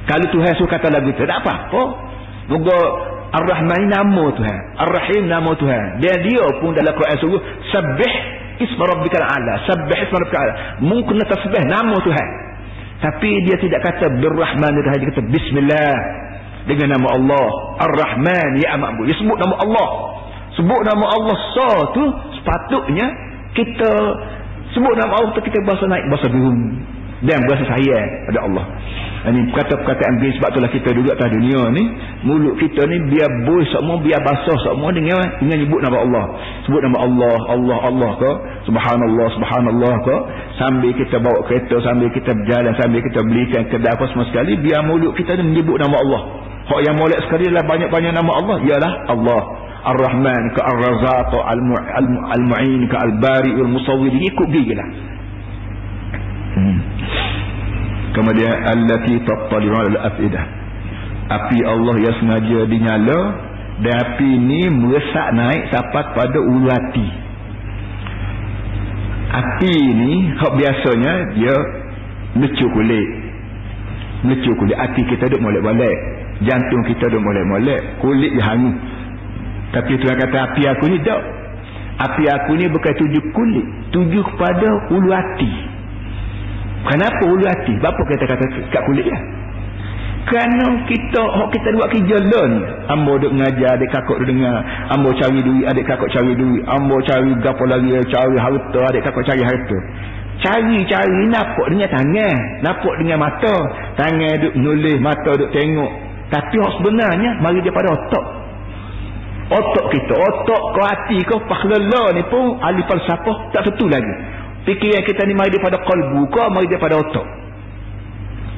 kalau 0.08 0.26
Tuhan 0.32 0.56
suka 0.56 0.80
kata 0.80 0.88
lagu 0.88 1.12
tu, 1.12 1.28
tak 1.28 1.44
apa. 1.44 1.54
Oh, 1.76 1.88
moga 2.56 2.80
Ar-Rahman 3.28 3.92
nama 3.92 4.24
Tuhan. 4.40 4.60
Ar-Rahim 4.80 5.28
nama 5.28 5.52
Tuhan. 5.60 6.00
Dan 6.00 6.16
dia 6.24 6.48
pun 6.64 6.72
dalam 6.72 6.96
Quran 6.96 7.16
suruh, 7.20 7.44
Sabbih 7.76 8.14
isma 8.64 8.88
rabbikal 8.88 9.20
a'la. 9.20 9.68
Sabbih 9.68 10.00
isma 10.00 10.18
rabbikal 10.24 10.42
a'la. 10.48 10.56
Mungkin 10.80 11.20
tasbih 11.28 11.64
nama 11.68 11.96
Tuhan. 12.00 12.30
Tapi 13.04 13.30
dia 13.46 13.60
tidak 13.60 13.84
kata 13.84 14.16
Birrahman 14.16 14.74
Rahim. 14.80 15.00
Dia 15.04 15.10
kata 15.12 15.24
Bismillah. 15.28 15.96
Dengan 16.72 16.96
nama 16.96 17.08
Allah. 17.12 17.48
Ar-Rahman 17.84 18.64
ya 18.64 18.80
amakmu. 18.80 19.12
Dia 19.12 19.16
sebut 19.20 19.36
nama 19.36 19.56
Allah. 19.60 19.90
Sebut 20.56 20.82
nama 20.88 21.06
Allah 21.06 21.36
so 21.54 21.70
tu 21.94 22.04
sepatutnya 22.42 23.12
kita 23.54 23.92
sebut 24.74 24.94
nama 24.98 25.22
Allah 25.22 25.32
tu 25.38 25.42
kita 25.46 25.62
berasa 25.62 25.86
naik 25.86 26.10
berasa 26.10 26.34
turun 26.34 26.82
dan 27.26 27.38
berasa 27.50 27.66
sayang 27.74 28.08
pada 28.30 28.40
Allah. 28.46 28.66
Ini 29.28 29.50
perkataan-perkataan 29.52 30.14
gini 30.22 30.32
sebab 30.40 30.50
itulah 30.54 30.72
kita 30.72 30.90
duduk 30.94 31.12
atas 31.18 31.30
dunia 31.34 31.62
ni 31.74 31.84
mulut 32.24 32.56
kita 32.62 32.86
ni 32.86 32.98
biar 33.10 33.28
boy 33.44 33.60
semua 33.74 33.98
biar 34.00 34.22
basah 34.22 34.58
semua 34.64 34.94
dengan 34.94 35.20
dengan 35.42 35.58
nyebut 35.66 35.82
nama 35.82 35.98
Allah. 36.06 36.26
Sebut 36.70 36.82
nama 36.86 36.98
Allah 37.02 37.38
Allah 37.52 37.78
Allah 37.90 38.12
ke 38.22 38.32
subhanallah 38.70 39.28
subhanallah 39.34 39.94
ke 40.06 40.16
sambil 40.62 40.92
kita 40.94 41.18
bawa 41.18 41.40
kereta 41.50 41.76
sambil 41.82 42.08
kita 42.14 42.32
berjalan 42.32 42.72
sambil 42.78 43.02
kita 43.02 43.20
belikan 43.26 43.62
kedai 43.68 43.92
apa 43.98 44.06
semua 44.14 44.26
sekali 44.30 44.54
biar 44.62 44.86
mulut 44.86 45.12
kita 45.18 45.34
ni 45.42 45.58
menyebut 45.58 45.82
nama 45.82 45.98
Allah. 45.98 46.22
Hak 46.68 46.80
yang 46.84 46.96
molek 47.00 47.20
sekali 47.26 47.48
adalah 47.48 47.66
banyak-banyak 47.66 48.14
nama 48.14 48.32
Allah 48.32 48.58
ialah 48.62 48.94
Allah. 49.12 49.42
Ar-Rahman 49.88 50.44
ke 50.52 50.60
Ar-Razaq 50.60 51.32
Al-Mu'in 51.32 52.82
ke 52.92 52.96
Al-Bari 52.98 53.56
Al-Musawwir 53.56 54.12
ikut 54.20 54.48
gigi 54.52 54.76
lah 54.76 54.90
hmm. 56.60 56.97
Kemudian 58.18 58.54
allati 58.66 59.22
tattali'u 59.22 59.78
al-afidah 59.94 60.68
api 61.28 61.60
Allah 61.68 61.96
yang 62.00 62.16
sengaja 62.24 62.60
dinyala 62.66 63.20
dan 63.84 63.94
api 63.94 64.30
ni 64.42 64.62
meresak 64.74 65.28
naik 65.38 65.70
sampai 65.70 66.04
pada 66.18 66.40
ulu 66.42 66.66
hati. 66.66 67.08
Api 69.28 69.76
ni 69.94 70.14
hak 70.34 70.52
biasanya 70.56 71.14
dia 71.38 71.56
mecu 72.42 72.66
kulit. 72.74 73.10
Mecu 74.26 74.50
kulit. 74.58 74.74
Hati 74.74 75.02
kita 75.06 75.30
duk 75.30 75.44
molek-molek. 75.44 75.98
Jantung 76.42 76.82
kita 76.90 77.06
duk 77.12 77.22
molek-molek. 77.22 78.02
Kulit 78.02 78.34
dia 78.34 78.46
hangus. 78.50 78.78
Tapi 79.78 79.94
Tuhan 80.00 80.16
kata 80.16 80.38
api 80.52 80.62
aku 80.74 80.86
ni 80.90 80.98
tak. 81.06 81.22
Api 81.98 82.24
aku 82.34 82.52
ni 82.58 82.66
bukan 82.72 82.94
tuju 82.98 83.20
kulit. 83.36 83.68
Tuju 83.94 84.20
kepada 84.34 84.68
ulu 84.90 85.10
hati. 85.14 85.54
Kenapa 86.88 87.24
ulu 87.28 87.44
hati? 87.44 87.74
Bapa 87.84 88.02
kita 88.08 88.24
kata 88.24 88.46
kat 88.72 88.82
kulit 88.88 89.04
ya? 89.04 89.20
Kerana 90.28 90.84
kita 90.92 91.24
hok 91.24 91.56
kita 91.56 91.72
buat 91.72 91.88
kerja 91.88 92.18
learn. 92.20 92.54
Ambo 92.92 93.16
duk 93.16 93.32
mengajar 93.32 93.80
adik 93.80 93.92
kakak 93.96 94.20
duk 94.20 94.28
dengar. 94.28 94.60
Ambo 94.92 95.16
cari 95.16 95.40
duit 95.40 95.64
adik 95.68 95.88
kakak 95.88 96.12
cari 96.12 96.36
duit. 96.36 96.64
Ambo 96.68 97.00
cari 97.04 97.32
gapo 97.40 97.64
lagi 97.64 97.96
cari 98.12 98.36
harta 98.36 98.80
adik 98.92 99.04
kakak 99.08 99.24
cari 99.24 99.44
harta. 99.44 99.78
Cari-cari 100.38 101.22
nampak 101.32 101.68
dengan 101.72 101.90
tangan. 101.92 102.38
Nampak 102.64 102.94
dengan 103.00 103.18
mata. 103.24 103.56
Tangan 103.96 104.34
duk 104.44 104.54
nulis, 104.60 105.00
mata 105.00 105.32
duk 105.36 105.52
tengok. 105.56 105.92
Tapi 106.28 106.56
sebenarnya 106.60 107.40
mari 107.40 107.64
dia 107.64 107.72
pada 107.72 107.96
otak 107.96 108.26
otak 109.48 109.86
kita 109.96 110.12
otak 110.12 110.62
ke 110.76 110.82
hati 110.84 111.18
ke 111.24 111.36
pahlala 111.48 112.12
ni 112.12 112.24
pun 112.28 112.60
ahli 112.60 112.84
falsafah 112.84 113.38
tak 113.56 113.64
tentu 113.64 113.88
lagi 113.88 114.12
fikiran 114.68 115.02
kita 115.08 115.24
ni 115.24 115.34
mari 115.34 115.56
daripada 115.56 115.80
kalbu 115.88 116.28
ke 116.28 116.44
mari 116.52 116.68
daripada 116.68 117.00
otak. 117.00 117.28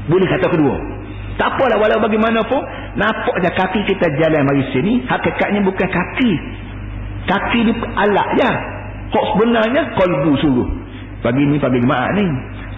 Boleh 0.10 0.26
kata 0.26 0.50
kedua. 0.50 0.76
Tak 1.38 1.56
apalah 1.56 1.78
walau 1.80 2.04
bagaimanapun 2.04 2.62
nampak 3.00 3.36
je 3.40 3.50
kaki 3.54 3.80
kita 3.88 4.12
jalan 4.20 4.44
mari 4.44 4.66
sini 4.74 5.06
hakikatnya 5.06 5.62
bukan 5.64 5.88
kaki. 5.88 6.32
Kaki 7.30 7.60
ni 7.64 7.74
alat 7.78 8.28
je 8.42 8.52
kok 9.14 9.26
sebenarnya 9.38 9.82
kalbu 9.96 10.34
suruh. 10.42 10.70
Pagi 11.20 11.44
ni 11.46 11.60
pagi 11.62 11.84
jemaah 11.84 12.16
ni 12.16 12.26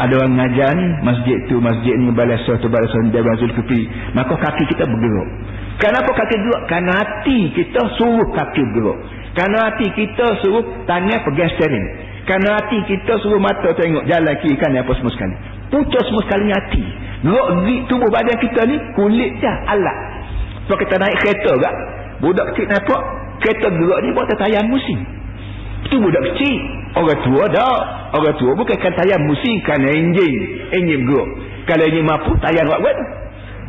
ada 0.01 0.13
orang 0.17 0.33
ngajar 0.33 0.73
ni 0.73 0.85
masjid 1.05 1.37
tu 1.45 1.61
masjid 1.61 1.93
ni 1.93 2.09
balasa 2.09 2.57
tu 2.57 2.67
balasa 2.73 2.97
ni 3.05 3.13
dia 3.13 3.21
berazul 3.21 3.53
kepi 3.53 3.85
maka 4.13 4.33
kaki 4.35 4.63
kita 4.75 4.83
bergerak. 4.85 5.29
Kenapa 5.81 6.09
kaki 6.13 6.35
gerak? 6.37 6.61
Kerana 6.69 6.91
hati 7.01 7.39
kita 7.57 7.81
suruh 7.97 8.29
kaki 8.29 8.63
gerak. 8.77 8.97
Kerana 9.33 9.57
hati 9.71 9.87
kita 9.95 10.25
suruh 10.43 10.85
tanya 10.85 11.23
pegang 11.25 11.49
steering. 11.57 12.10
Kerana 12.31 12.63
hati 12.63 12.79
kita 12.87 13.19
suruh 13.19 13.43
mata 13.43 13.75
tengok 13.75 14.07
jalan 14.07 14.31
kiri 14.39 14.55
kan 14.55 14.71
apa 14.71 14.87
semua 14.95 15.11
sekali. 15.11 15.35
Putus 15.67 15.99
semua 16.07 16.23
sekali 16.23 16.47
hati. 16.47 16.83
Gerak 17.27 17.47
tubuh 17.91 18.07
badan 18.07 18.39
kita 18.39 18.71
ni 18.71 18.79
kulit 18.95 19.35
je 19.43 19.51
alat. 19.67 19.97
So 20.71 20.79
kita 20.79 20.95
naik 20.95 21.19
kereta 21.19 21.59
tak? 21.59 21.75
Budak 22.23 22.55
kecil 22.55 22.71
nampak 22.71 23.01
kereta 23.43 23.67
gerak 23.67 23.99
ni 23.99 24.15
buat 24.15 24.31
tayang 24.39 24.63
musim. 24.71 24.95
Itu 25.91 25.99
budak 25.99 26.23
kecil. 26.31 26.55
Orang 27.03 27.19
tua 27.19 27.51
dah. 27.51 27.77
Orang 28.15 28.39
tua 28.39 28.55
bukan 28.55 28.79
kan 28.79 28.95
tayang 28.95 29.27
musim 29.27 29.59
kerana 29.67 29.91
enjin. 29.91 30.33
Enjin 30.71 31.03
gerak. 31.03 31.27
Kalau 31.67 31.83
enjin 31.83 32.07
mampu 32.07 32.31
tayang 32.39 32.63
buat-buat 32.63 32.95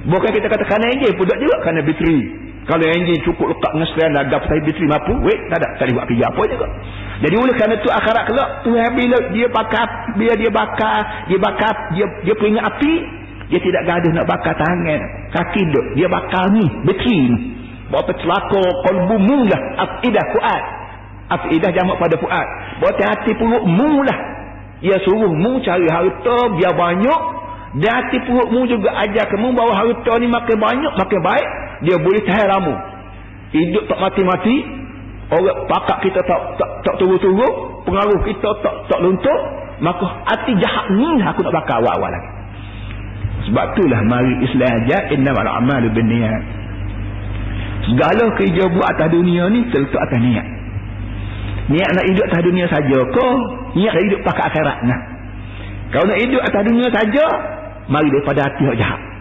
Bukan 0.07 0.31
kita 0.39 0.47
kata 0.47 0.63
kerana 0.71 0.87
enjin 0.87 1.19
pun 1.19 1.27
tak 1.27 1.43
juga 1.43 1.67
kerana 1.67 1.83
bateri. 1.83 2.19
Kalau 2.63 2.87
enjin 2.87 3.19
cukup 3.27 3.51
letak 3.51 3.75
dengan 3.75 3.89
sekalian 3.91 4.15
lagap 4.15 4.41
saya 4.47 4.61
bateri 4.63 4.87
mampu, 4.87 5.13
wait, 5.27 5.41
tak 5.51 5.59
ada. 5.59 5.69
Tak 5.83 5.91
buat 5.91 6.07
kerja 6.07 6.25
apa 6.31 6.43
juga. 6.47 6.67
Jadi 7.23 7.35
oleh 7.35 7.55
kerana 7.59 7.75
tu 7.83 7.91
akhirat 7.91 8.25
kelak, 8.31 8.49
Tuhan 8.63 8.91
bila 8.95 9.19
dia 9.35 9.47
bakar, 9.51 9.87
bila 10.15 10.33
dia 10.39 10.51
bakar, 10.51 10.99
dia 11.27 11.39
bakar, 11.43 11.75
dia 11.99 12.07
dia 12.23 12.35
peringat 12.39 12.65
api, 12.71 12.95
dia 13.51 13.59
tidak 13.59 13.83
gaduh 13.83 14.13
nak 14.15 14.27
bakar 14.31 14.55
tangan, 14.55 15.01
kaki 15.35 15.63
duk. 15.75 15.87
Dia 15.99 16.07
bakar 16.07 16.55
ni, 16.55 16.67
bateri 16.87 17.19
ni. 17.35 17.39
Bawa 17.91 18.09
celaka 18.09 18.63
kolbu 18.89 19.17
mulah, 19.19 19.63
afidah 19.83 20.25
kuat. 20.33 20.63
Afidah 21.35 21.71
jamak 21.75 21.99
pada 21.99 22.15
kuat. 22.15 22.47
Bawa 22.79 22.95
hati 22.95 23.35
perut 23.37 23.67
mulah. 23.67 24.19
Ia 24.83 24.99
suruh 25.03 25.31
mu 25.31 25.63
cari 25.63 25.87
harta 25.87 26.39
biar 26.59 26.75
banyak 26.75 27.21
di 27.73 27.89
hati 27.89 28.21
perutmu 28.29 28.69
juga 28.69 28.93
ajar 29.01 29.33
kamu 29.33 29.57
bahawa 29.57 29.73
harta 29.73 30.13
ni 30.21 30.29
makin 30.29 30.59
banyak, 30.61 30.93
makin 30.93 31.21
baik. 31.25 31.49
Dia 31.83 31.99
boleh 31.99 32.23
tahan 32.23 32.47
lama. 32.47 32.75
Hidup 33.51 33.85
tak 33.91 33.99
mati-mati. 33.99 34.57
Orang 35.33 35.65
pakak 35.67 35.99
kita 36.07 36.21
tak 36.23 36.41
tak, 36.61 36.71
tak 36.87 36.95
turun-turun. 37.03 37.83
Pengaruh 37.83 38.21
kita 38.23 38.49
tak 38.63 38.75
tak 38.87 38.99
luntur. 39.03 39.39
Maka 39.83 40.07
hati 40.31 40.55
jahat 40.63 40.95
ni 40.95 41.19
aku 41.27 41.43
nak 41.43 41.53
bakar 41.53 41.83
awal-awal 41.83 42.07
lagi. 42.07 42.31
Sebab 43.51 43.65
itulah 43.75 44.01
mari 44.07 44.35
Islam 44.47 44.71
ajar. 44.87 45.03
Innamal 45.11 45.49
amalu 45.49 45.91
bin 45.91 46.07
niat. 46.07 46.43
Segala 47.83 48.31
kerja 48.39 48.63
buat 48.71 48.87
atas 48.95 49.11
dunia 49.11 49.51
ni 49.51 49.67
terletak 49.75 50.07
atas 50.07 50.21
niat. 50.23 50.47
Niat 51.67 51.91
nak 51.99 52.05
hidup 52.07 52.25
atas 52.31 52.43
dunia 52.47 52.67
saja 52.71 52.99
ke? 53.11 53.29
Niat 53.75 53.91
nak 53.91 54.05
hidup 54.07 54.21
pakai 54.23 54.45
akhirat 54.55 54.79
nah. 54.87 55.01
Kalau 55.91 56.07
nak 56.07 56.19
hidup 56.23 56.41
atas 56.47 56.63
dunia 56.63 56.89
saja, 56.95 57.27
mari 57.91 58.09
daripada 58.09 58.41
hati 58.47 58.63
yang 58.71 58.79
jahat 58.79 59.12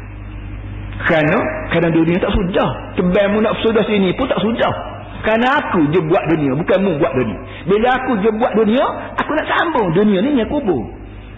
kerana 1.08 1.38
kerana 1.74 1.90
dunia 1.90 2.18
tak 2.22 2.34
sudah 2.34 2.70
tebal 2.98 3.26
mu 3.34 3.40
nak 3.42 3.58
sudah 3.64 3.84
sini 3.88 4.14
pun 4.14 4.30
tak 4.30 4.42
sudah 4.44 4.74
kerana 5.22 5.48
aku 5.62 5.86
je 5.94 6.00
buat 6.02 6.24
dunia 6.34 6.58
bukan 6.58 6.78
mu 6.82 6.98
buat 6.98 7.14
dunia. 7.14 7.40
Bila 7.70 7.88
aku 7.94 8.12
je 8.26 8.30
buat 8.42 8.54
dunia 8.58 8.86
aku 9.18 9.32
nak 9.38 9.48
sambung. 9.54 9.94
Dunia 9.94 10.18
ni 10.26 10.34
yang 10.34 10.50
kubur. 10.50 10.82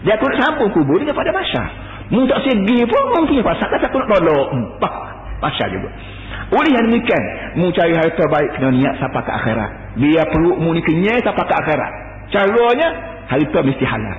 Dia 0.08 0.16
aku 0.16 0.24
nak 0.32 0.38
sambung 0.40 0.70
kubur 0.72 0.96
dengan 0.96 1.12
pada 1.12 1.30
masa 1.32 1.62
mu 2.12 2.28
tak 2.28 2.40
segi 2.44 2.84
pun 2.84 3.02
mu 3.16 3.24
punya 3.28 3.42
pasal 3.44 3.68
kata 3.68 3.88
aku 3.88 3.96
nak 4.00 4.08
tolong. 4.08 4.48
Empat 4.56 4.92
masa 5.44 5.64
juga 5.68 5.88
oleh 6.52 6.70
yang 6.76 6.86
demikian 6.92 7.22
mu 7.56 7.72
cari 7.72 7.96
harta 7.96 8.24
baik 8.28 8.50
kena 8.56 8.68
niat 8.72 8.94
sampai 9.00 9.22
ke 9.24 9.32
akhirat. 9.32 9.70
Biar 9.96 10.26
perut 10.28 10.56
mu 10.60 10.76
ni 10.76 10.84
kenyai 10.84 11.20
sampai 11.24 11.44
ke 11.44 11.54
akhirat. 11.56 11.92
Caranya 12.32 12.88
harta 13.32 13.58
mesti 13.64 13.84
halal. 13.84 14.18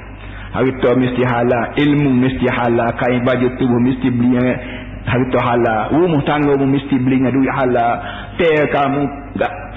Harta 0.56 0.90
mesti 0.96 1.22
halal 1.22 1.64
ilmu 1.76 2.12
mesti 2.16 2.48
halal 2.48 2.90
kain 2.98 3.22
baju 3.28 3.48
tubuh 3.60 3.80
mesti 3.82 4.08
beli 4.08 4.40
harta 5.06 5.40
halal. 5.40 5.82
Rumah 5.94 6.22
tangga 6.26 6.54
mu 6.58 6.66
mesti 6.66 6.96
belinya 7.00 7.30
duit 7.30 7.50
halal. 7.54 7.94
Teh 8.42 8.66
kamu 8.74 9.02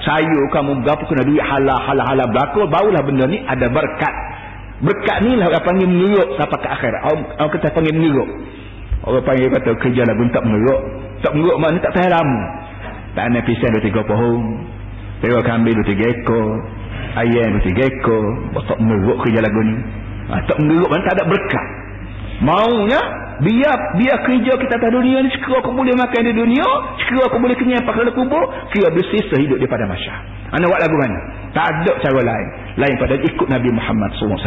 sayur 0.03 0.45
kamu 0.51 0.83
gapo 0.83 1.05
kena 1.07 1.23
duit 1.23 1.41
halal 1.41 1.77
halal 1.77 2.05
halal. 2.05 2.27
Berlaku 2.33 2.65
barulah 2.67 3.01
benda 3.05 3.25
ni 3.29 3.39
ada 3.45 3.69
berkat. 3.69 4.15
Berkat 4.79 5.17
ni 5.23 5.37
lah 5.37 5.51
orang 5.51 5.63
panggil 5.63 5.87
mengeruk 5.87 6.27
sampai 6.39 6.57
ke 6.59 6.67
akhirat. 6.67 7.01
Orang, 7.03 7.21
orang 7.35 7.51
kata 7.51 7.67
panggil 7.71 7.95
mengeruk 7.95 8.29
orang 9.09 9.23
panggil 9.23 9.47
kata 9.47 9.71
kerja 9.79 10.01
lah 10.03 10.15
tak 10.29 10.43
mengeruk 10.43 10.81
tak 11.23 11.31
mengeruk 11.35 11.57
mana 11.59 11.77
tak 11.79 11.93
tahan 11.95 12.11
lama 12.11 12.41
tak 13.17 13.23
ada 13.25 13.39
pisang 13.41 13.71
dua 13.73 13.83
tiga 13.83 14.01
pohon. 14.05 14.41
Lewa 15.19 15.41
kambing 15.43 15.75
dua 15.75 15.87
tiga 15.91 16.05
ekor. 16.07 16.47
Ayam 17.17 17.57
dua 17.57 17.63
tiga 17.65 17.83
ekor. 17.89 18.23
Tak 18.69 18.77
mengeruk 18.79 19.17
kerja 19.25 19.39
lagu 19.43 19.59
ni? 19.65 19.75
Ha, 20.29 20.33
tak 20.45 20.57
mengeruk 20.61 20.89
tak 20.93 21.13
ada 21.17 21.25
berkat 21.25 21.67
maunya 22.39 23.01
biar 23.39 23.77
biar 23.95 24.17
kerja 24.27 24.53
kita 24.59 24.73
atas 24.79 24.91
dunia 24.91 25.23
ni 25.23 25.29
sekiranya 25.31 25.63
aku 25.63 25.71
boleh 25.71 25.95
makan 25.95 26.21
di 26.27 26.33
dunia 26.35 26.67
sekiranya 27.03 27.27
aku 27.31 27.37
boleh 27.39 27.55
kenyang 27.55 27.83
pakai 27.87 28.01
dalam 28.03 28.15
kubur 28.15 28.43
kira 28.71 28.87
bersisa 28.91 29.35
hidup 29.39 29.57
daripada 29.59 29.87
masyarakat 29.87 30.39
anda 30.49 30.65
buat 30.65 30.81
lagu 30.81 30.97
mana? 30.97 31.19
Tak 31.53 31.65
ada 31.65 31.91
cara 32.01 32.21
lain. 32.25 32.47
Lain 32.81 32.95
pada 32.97 33.15
ikut 33.21 33.47
Nabi 33.49 33.69
Muhammad 33.69 34.09
SAW 34.17 34.41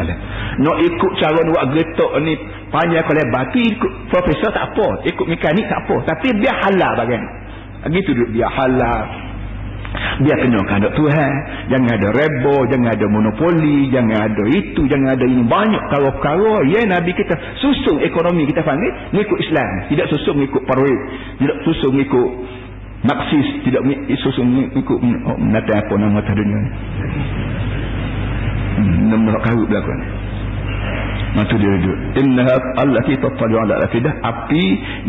nak 0.58 0.76
ikut 0.82 1.12
cara 1.22 1.40
buat 1.46 1.64
getok 1.78 2.12
ni 2.26 2.34
panjang 2.74 3.06
kalau 3.06 3.26
batu 3.30 3.58
ikut 3.62 3.92
profesor 4.10 4.50
tak 4.50 4.74
apa 4.74 4.86
ikut 5.06 5.26
mekanik 5.30 5.66
tak 5.70 5.86
apa. 5.86 5.96
Tapi 6.14 6.34
biar 6.42 6.56
halal 6.66 6.92
bagian. 7.06 7.22
Begitu 7.86 8.10
biar 8.34 8.50
halal 8.50 9.31
dia 10.24 10.34
kena 10.40 10.60
kehendak 10.64 10.92
Tuhan 10.96 11.32
jangan 11.68 11.90
ada 11.92 12.08
rebo 12.16 12.64
jangan 12.68 12.88
ada 12.96 13.06
monopoli 13.12 13.92
jangan 13.92 14.24
ada 14.24 14.44
itu 14.48 14.82
jangan 14.88 15.16
ada 15.16 15.24
ini 15.28 15.44
banyak 15.44 15.82
karo-karo 15.92 16.64
ya 16.68 16.84
Nabi 16.88 17.12
kita 17.12 17.36
susun 17.60 18.00
ekonomi 18.00 18.48
kita 18.48 18.64
panggil 18.64 18.88
mengikut 19.12 19.38
Islam 19.40 19.68
tidak 19.92 20.08
susun 20.08 20.34
mengikut 20.40 20.62
parwid 20.64 21.00
tidak 21.40 21.56
susun 21.68 21.90
mengikut 21.92 22.30
Marxis 23.02 23.46
tidak 23.68 23.82
susun 24.24 24.46
mengikut 24.48 24.98
oh, 25.28 25.36
apa 25.60 25.92
nama 26.00 26.16
atas 26.24 26.34
dunia 26.36 26.60
hmm, 28.80 28.96
nama 29.12 29.38
karut 29.44 29.68
belakang 29.68 30.00
Matu 31.32 31.56
dia 31.56 31.64
duduk. 31.80 31.96
Innaha 32.20 32.60
allati 32.76 33.16
tattali 33.16 33.56
ala 33.56 33.88
afidah. 33.88 34.20
Api 34.20 34.64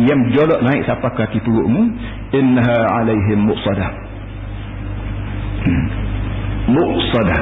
yang 0.07 0.31
jolok 0.31 0.63
naik 0.63 0.87
sampai 0.87 1.11
kaki 1.19 1.43
perutmu. 1.43 1.83
Innaha 2.31 3.03
alaihim 3.03 3.43
muqsadah. 3.43 4.12
Hmm. 5.63 5.85
Muqsadah. 6.71 7.39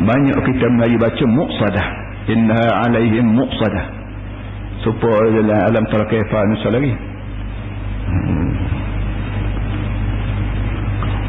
Banyak 0.00 0.38
kita 0.48 0.66
Melayu 0.76 0.96
baca 0.96 1.24
muqsadah. 1.28 1.86
Innaha 2.28 2.68
alaihim 2.88 3.26
muqsadah. 3.36 3.84
Supaya 4.80 5.68
alam 5.68 5.84
tarakifah 5.92 6.42
nusa 6.48 6.68
lagi. 6.72 6.92
Hmm. 8.08 8.48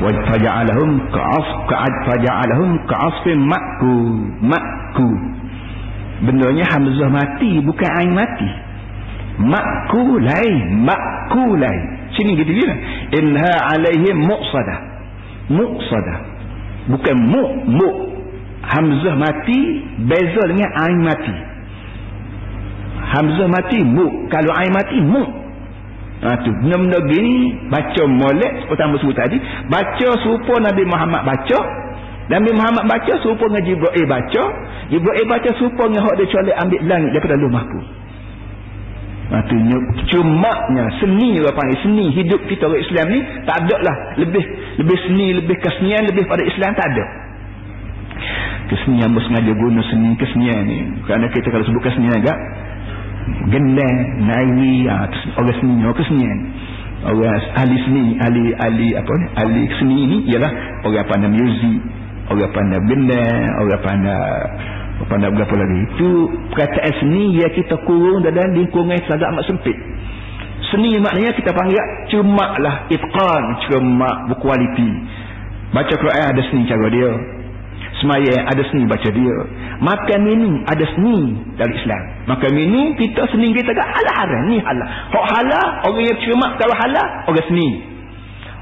Faja'alahum 0.01 1.13
ka'af 1.13 1.47
ka'ad 1.69 1.93
faja'alahum 2.09 2.69
ka'asfin 2.89 3.37
makku 3.37 3.95
makku 4.41 5.09
benarnya 6.25 6.65
Hamzah 6.73 7.09
mati 7.09 7.61
bukan 7.61 7.89
Ain 8.01 8.11
mati 8.17 8.49
makulai 9.41 10.51
makulai 10.85 11.77
sini 12.13 12.37
gitu 12.37 12.51
dia 12.53 12.73
inha 13.17 13.53
alaihim 13.73 14.25
muqsadah 14.25 14.77
muqsadah. 15.51 16.19
Bukan 16.89 17.15
mu 17.27 17.43
mu. 17.67 17.89
Hamzah 18.61 19.17
mati 19.17 19.59
beza 20.05 20.41
dengan 20.47 20.69
Ain 20.85 20.99
mati. 21.01 21.35
Hamzah 23.01 23.47
mati 23.49 23.79
mu. 23.83 24.29
Kalau 24.29 24.51
Ain 24.55 24.71
mati 24.71 24.97
mu. 25.01 25.23
Ha 26.21 26.37
tu. 26.45 26.53
Benda-benda 26.61 26.99
gini 27.09 27.57
baca 27.73 28.03
molek 28.05 28.51
seperti 28.65 29.01
sebut 29.01 29.15
tadi. 29.17 29.37
Baca 29.67 30.07
serupa 30.21 30.53
Nabi 30.61 30.83
Muhammad 30.85 31.21
baca. 31.25 31.59
Nabi 32.29 32.49
Muhammad 32.53 32.85
baca 32.85 33.13
serupa 33.25 33.49
dengan 33.49 33.65
Jibril 33.65 34.05
baca. 34.05 34.43
Jibril 34.93 35.25
baca 35.25 35.49
serupa 35.57 35.89
dengan 35.89 36.05
hak 36.05 36.15
dia 36.21 36.29
colek 36.29 36.55
ambil 36.61 36.81
langit 36.85 37.09
daripada 37.17 37.35
luh 37.41 37.51
mahfuz. 37.51 37.87
Maksudnya 39.31 39.77
cuma 40.11 40.53
nya 40.75 40.91
seni 40.99 41.39
apa 41.39 41.55
panggil 41.55 41.79
seni 41.87 42.11
hidup 42.11 42.43
kita 42.51 42.67
orang 42.67 42.83
Islam 42.83 43.05
ni 43.15 43.19
tak 43.47 43.63
ada 43.63 43.75
lah. 43.79 43.95
Lebih 44.19 44.43
lebih 44.79 44.97
seni 45.03 45.27
lebih 45.35 45.57
kesenian 45.59 46.07
lebih 46.07 46.23
pada 46.29 46.43
Islam 46.45 46.71
tak 46.77 46.87
ada. 46.93 47.05
Kesenian 48.71 49.11
bersengaja 49.11 49.51
guna 49.51 49.81
seni 49.91 50.15
kesenian 50.15 50.63
ni. 50.63 50.79
Kerana 51.03 51.27
kita 51.27 51.47
kalau 51.51 51.65
sebut 51.67 51.83
kesenian 51.83 52.15
agak 52.15 52.37
gendang, 53.51 53.97
nairi, 54.23 54.87
ah, 54.87 55.07
orang 55.35 55.57
seni, 55.59 55.83
orang 55.83 55.99
kesenian. 55.99 56.39
Orang 57.01 57.33
ahli 57.57 57.75
seni, 57.83 58.05
ahli 58.21 58.43
ahli 58.61 58.87
apa 58.93 59.11
ni, 59.17 59.25
ahli 59.33 59.61
seni 59.81 59.97
ni 60.05 60.17
ialah 60.31 60.51
orang 60.85 61.07
pandai 61.09 61.33
muzik, 61.33 61.79
orang 62.29 62.51
pandai 62.53 62.79
benar 62.85 63.41
orang 63.65 63.81
pandai 63.81 64.23
pandai 65.09 65.33
berapa 65.33 65.55
lagi. 65.57 65.79
Itu 65.97 66.09
perkataan 66.53 66.93
seni 67.01 67.41
ya 67.41 67.49
kita 67.51 67.75
kurung 67.89 68.21
dalam 68.21 68.53
lingkungan 68.53 69.01
sangat 69.09 69.25
amat 69.33 69.43
sempit 69.49 69.77
seni 70.71 70.97
maknanya 70.97 71.31
kita 71.35 71.51
panggil 71.51 71.79
cemak 72.09 72.51
lah 72.63 72.75
itqan 72.89 73.43
cemak 73.67 74.17
berkualiti 74.31 74.91
baca 75.75 75.93
Quran 75.93 76.25
ada 76.31 76.41
seni 76.47 76.63
cara 76.67 76.87
dia 76.89 77.11
semayang 77.99 78.43
ada 78.47 78.61
seni 78.71 78.83
baca 78.87 79.09
dia 79.11 79.35
makan 79.83 80.19
minum 80.23 80.53
ada 80.65 80.85
seni 80.95 81.37
dari 81.59 81.73
Islam 81.75 82.03
makan 82.31 82.51
minum 82.55 82.95
kita 82.95 83.27
seni 83.29 83.51
kita 83.51 83.75
kata 83.75 83.83
halal 83.83 84.15
haram 84.15 84.41
ni 84.47 84.57
halal 84.63 84.87
hak 84.87 85.25
halal 85.35 85.67
orang 85.91 86.03
yang 86.07 86.17
cemak 86.23 86.51
kalau 86.57 86.75
halal 86.75 87.07
orang 87.27 87.45
seni 87.45 87.69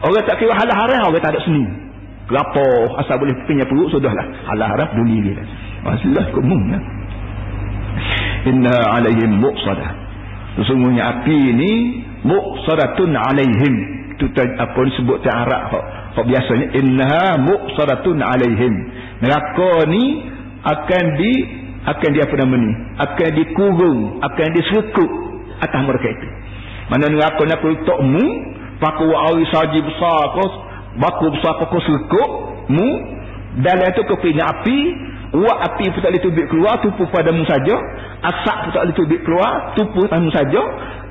orang 0.03 0.25
tak 0.25 0.35
kira 0.41 0.53
halal 0.57 0.75
haram 0.75 1.13
orang 1.13 1.21
tak 1.21 1.33
ada 1.37 1.41
seni 1.45 1.89
Lapo 2.29 2.93
asal 3.01 3.17
boleh 3.17 3.33
punya 3.49 3.65
perut 3.65 3.89
sudahlah. 3.89 4.21
Allah 4.53 4.69
harap 4.69 4.93
dunia 4.93 5.33
dia. 5.33 5.41
Masalah 5.81 6.29
kumum 6.29 6.61
ya. 6.69 6.79
Inna 8.53 8.75
alaihim 9.01 9.41
muqsadah. 9.41 10.08
Sesungguhnya 10.57 11.03
api 11.19 11.35
ini 11.35 11.71
muqsadatun 12.25 13.11
alaihim. 13.13 13.75
Itu 14.17 14.25
apa 14.35 14.79
disebut 14.89 15.23
ta'arak. 15.23 15.61
Apa 16.15 16.21
biasanya. 16.25 16.67
Inna 16.79 17.37
muqsadatun 17.43 18.17
alaihim. 18.19 18.73
Neraka 19.21 19.87
ni 19.91 20.03
akan 20.65 21.05
di 21.21 21.33
akan 21.79 22.09
di 22.11 22.19
apa 22.19 22.33
nama 22.39 22.55
ni? 22.57 22.71
Akan 22.97 23.29
dikurung. 23.37 23.99
Akan 24.25 24.47
disekuk 24.51 25.11
atas 25.59 25.81
mereka 25.85 26.07
itu. 26.11 26.27
Mana 26.89 27.05
neraka 27.07 27.41
nak 27.45 27.63
untukmu. 27.63 28.25
Paku 28.79 29.11
wa'awi 29.11 29.43
saji 29.51 29.83
besar 29.83 30.39
kau 30.39 30.47
baku 30.95 31.35
besar 31.35 31.59
pokok 31.59 31.83
selekuk 31.83 32.29
mu 32.71 32.87
dalam 33.59 33.91
itu 33.91 34.01
kepingin 34.07 34.39
api 34.39 34.79
uap 35.33 35.57
api 35.61 35.85
pun 35.93 35.99
tak 36.01 36.11
boleh 36.13 36.23
tubik 36.23 36.45
keluar 36.49 36.81
tupu 36.81 37.03
padamu 37.09 37.45
saja. 37.45 37.75
Asap 38.25 38.57
pun 38.65 38.71
tak 38.73 38.81
boleh 38.87 38.97
tubik 38.97 39.21
keluar 39.25 39.51
tupu 39.77 40.01
padamu 40.09 40.31
saja. 40.33 40.61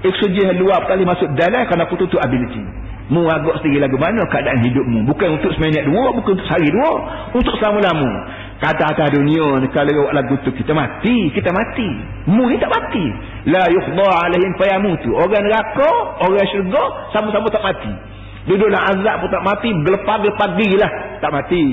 Oksigen 0.02 0.58
luar 0.62 0.86
tak 0.86 0.98
boleh 0.98 1.08
masuk 1.10 1.28
dalam 1.34 1.62
kerana 1.66 1.86
aku 1.86 1.98
tutup 1.98 2.22
ability 2.22 2.88
mu 3.08 3.24
agak 3.24 3.60
sendiri 3.60 3.80
lagu 3.80 3.96
mana 3.96 4.20
keadaan 4.28 4.60
hidupmu. 4.60 5.08
Bukan 5.08 5.40
untuk 5.40 5.52
seminit 5.56 5.88
dua 5.88 6.12
bukan 6.12 6.36
untuk 6.36 6.46
sehari 6.48 6.68
dua 6.68 6.92
untuk 7.32 7.56
selama-lama 7.56 8.10
kata-kata 8.60 9.16
dunia 9.16 9.64
kalau 9.72 10.04
awak 10.04 10.12
lagu 10.12 10.34
tu 10.44 10.52
kita 10.52 10.76
mati 10.76 11.32
kita 11.32 11.48
mati. 11.48 11.88
Mu 12.28 12.52
ni 12.52 12.60
tak 12.60 12.68
mati. 12.68 13.04
La 13.48 13.64
yukhda 13.72 14.06
alaihim 14.28 14.52
fayamutu. 14.60 15.08
Orang 15.16 15.40
neraka 15.40 15.90
orang 16.20 16.48
syurga 16.52 16.84
sama-sama 17.16 17.48
tak 17.48 17.64
mati. 17.64 17.92
Duduklah 18.48 18.80
azab 18.92 19.24
pun 19.24 19.28
tak 19.32 19.44
mati. 19.44 19.68
Gelepar-gelepar 19.72 20.50
lah. 20.56 20.92
Tak 21.24 21.30
mati. 21.32 21.64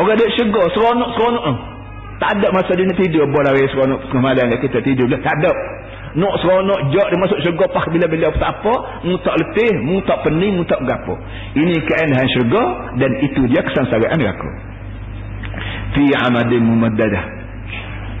Orang 0.00 0.16
dia 0.16 0.28
syurga. 0.32 0.62
Seronok-seronok. 0.72 1.44
Eh. 1.44 1.56
Tak 2.20 2.30
ada 2.36 2.48
masa 2.52 2.72
dia 2.72 2.84
nak 2.88 2.96
tidur. 2.96 3.28
Boleh 3.28 3.52
raya 3.52 3.68
seronok. 3.68 4.00
Kemalan 4.08 4.56
kita 4.56 4.78
tidur. 4.80 5.06
Tak 5.20 5.34
ada. 5.44 5.52
Nak 6.16 6.34
seronok. 6.40 6.80
Jok 6.88 7.06
dia 7.12 7.18
masuk 7.20 7.38
syurga. 7.44 7.64
Pak 7.68 7.86
bila-bila 7.92 8.32
tak 8.40 8.50
apa. 8.60 8.74
Mu 9.04 9.14
tak 9.20 9.36
letih. 9.36 9.72
Mu 9.84 10.00
tak 10.08 10.24
pening. 10.24 10.56
Mu 10.56 10.64
tak 10.64 10.80
gapo. 10.88 11.14
Ini 11.52 11.74
keenahan 11.84 12.28
syurga. 12.32 12.62
Dan 12.96 13.10
itu 13.20 13.40
dia 13.52 13.60
kesansaraan 13.60 14.20
aku. 14.24 14.48
Fi 15.92 16.04
amadin 16.16 16.64
mumaddadah. 16.64 17.24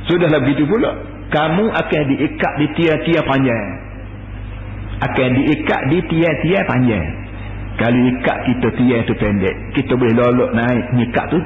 Sudahlah 0.04 0.44
begitu 0.44 0.68
pula. 0.68 0.90
Kamu 1.30 1.64
akan 1.70 2.02
diikat 2.10 2.52
di 2.58 2.66
tia-tia 2.76 3.22
panjang. 3.24 3.66
Akan 5.00 5.28
diikat 5.32 5.80
di 5.88 5.98
tia-tia 6.10 6.60
panjang. 6.68 7.20
Kalau 7.80 7.96
ikat 8.12 8.38
kita 8.44 8.68
tiang 8.76 9.02
tu 9.08 9.16
pendek, 9.16 9.56
kita 9.72 9.96
boleh 9.96 10.12
lolok 10.12 10.52
naik 10.52 10.84
nyikat 11.00 11.32
tu 11.32 11.40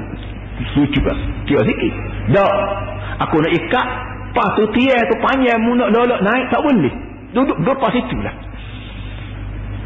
kan? 1.03 1.17
Tiap 1.47 1.61
sikit. 1.67 1.93
Tak. 2.31 2.55
Aku 3.27 3.39
nak 3.39 3.53
ikat, 3.55 3.87
pas 4.35 4.51
tu 4.59 4.67
tiang 4.75 5.03
tu 5.07 5.15
panjang 5.23 5.59
mu 5.63 5.71
nak 5.79 5.89
lolok 5.91 6.19
naik 6.19 6.45
tak 6.51 6.61
boleh. 6.63 6.93
Duduk 7.31 7.57
depan 7.63 7.91
situ 7.95 8.17
lah. 8.19 8.35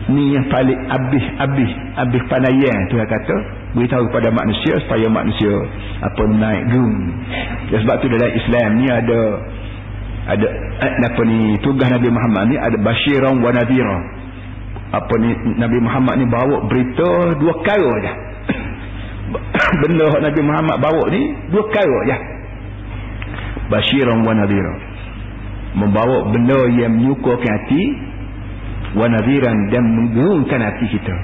Ni 0.09 0.33
yang 0.33 0.49
paling 0.49 0.77
habis-habis 0.89 1.71
habis 1.93 2.21
panayan 2.25 2.77
tu 2.89 2.97
yang 2.97 3.05
kata 3.05 3.35
beritahu 3.77 4.09
kepada 4.09 4.33
manusia 4.33 4.73
supaya 4.81 5.05
manusia 5.05 5.53
apa 6.01 6.21
naik 6.25 6.63
gung. 6.73 6.97
Ya, 7.69 7.77
sebab 7.85 7.95
tu 8.01 8.09
dalam 8.09 8.31
Islam 8.33 8.69
ni 8.81 8.87
ada 8.89 9.19
ada 10.29 10.47
eh, 10.81 10.93
apa 11.05 11.21
ni 11.25 11.57
tugas 11.61 11.89
Nabi 11.89 12.09
Muhammad 12.09 12.43
ni 12.49 12.57
ada 12.57 12.77
basyiran 12.81 13.37
wa 13.37 13.53
nadhira 13.53 13.97
apa 14.89 15.13
ni 15.21 15.29
Nabi 15.61 15.77
Muhammad 15.77 16.15
ni 16.17 16.25
bawa 16.25 16.65
berita 16.65 17.37
dua 17.37 17.53
kali 17.61 17.85
aja. 18.01 18.13
Benda 19.81 20.07
Nabi 20.19 20.41
Muhammad 20.41 20.77
bawa 20.81 21.03
ni 21.13 21.21
dua 21.53 21.63
kali 21.69 21.93
aja. 22.05 22.17
Basyiran 23.69 24.25
wa 24.25 24.33
nadhira. 24.33 24.73
Membawa 25.77 26.33
benda 26.33 26.65
yang 26.73 26.97
menyukurkan 26.97 27.45
hati 27.45 27.83
wa 28.97 29.05
nadhiran 29.05 29.57
dan 29.69 29.83
menggerungkan 29.85 30.59
hati 30.65 30.85
kita. 30.89 31.15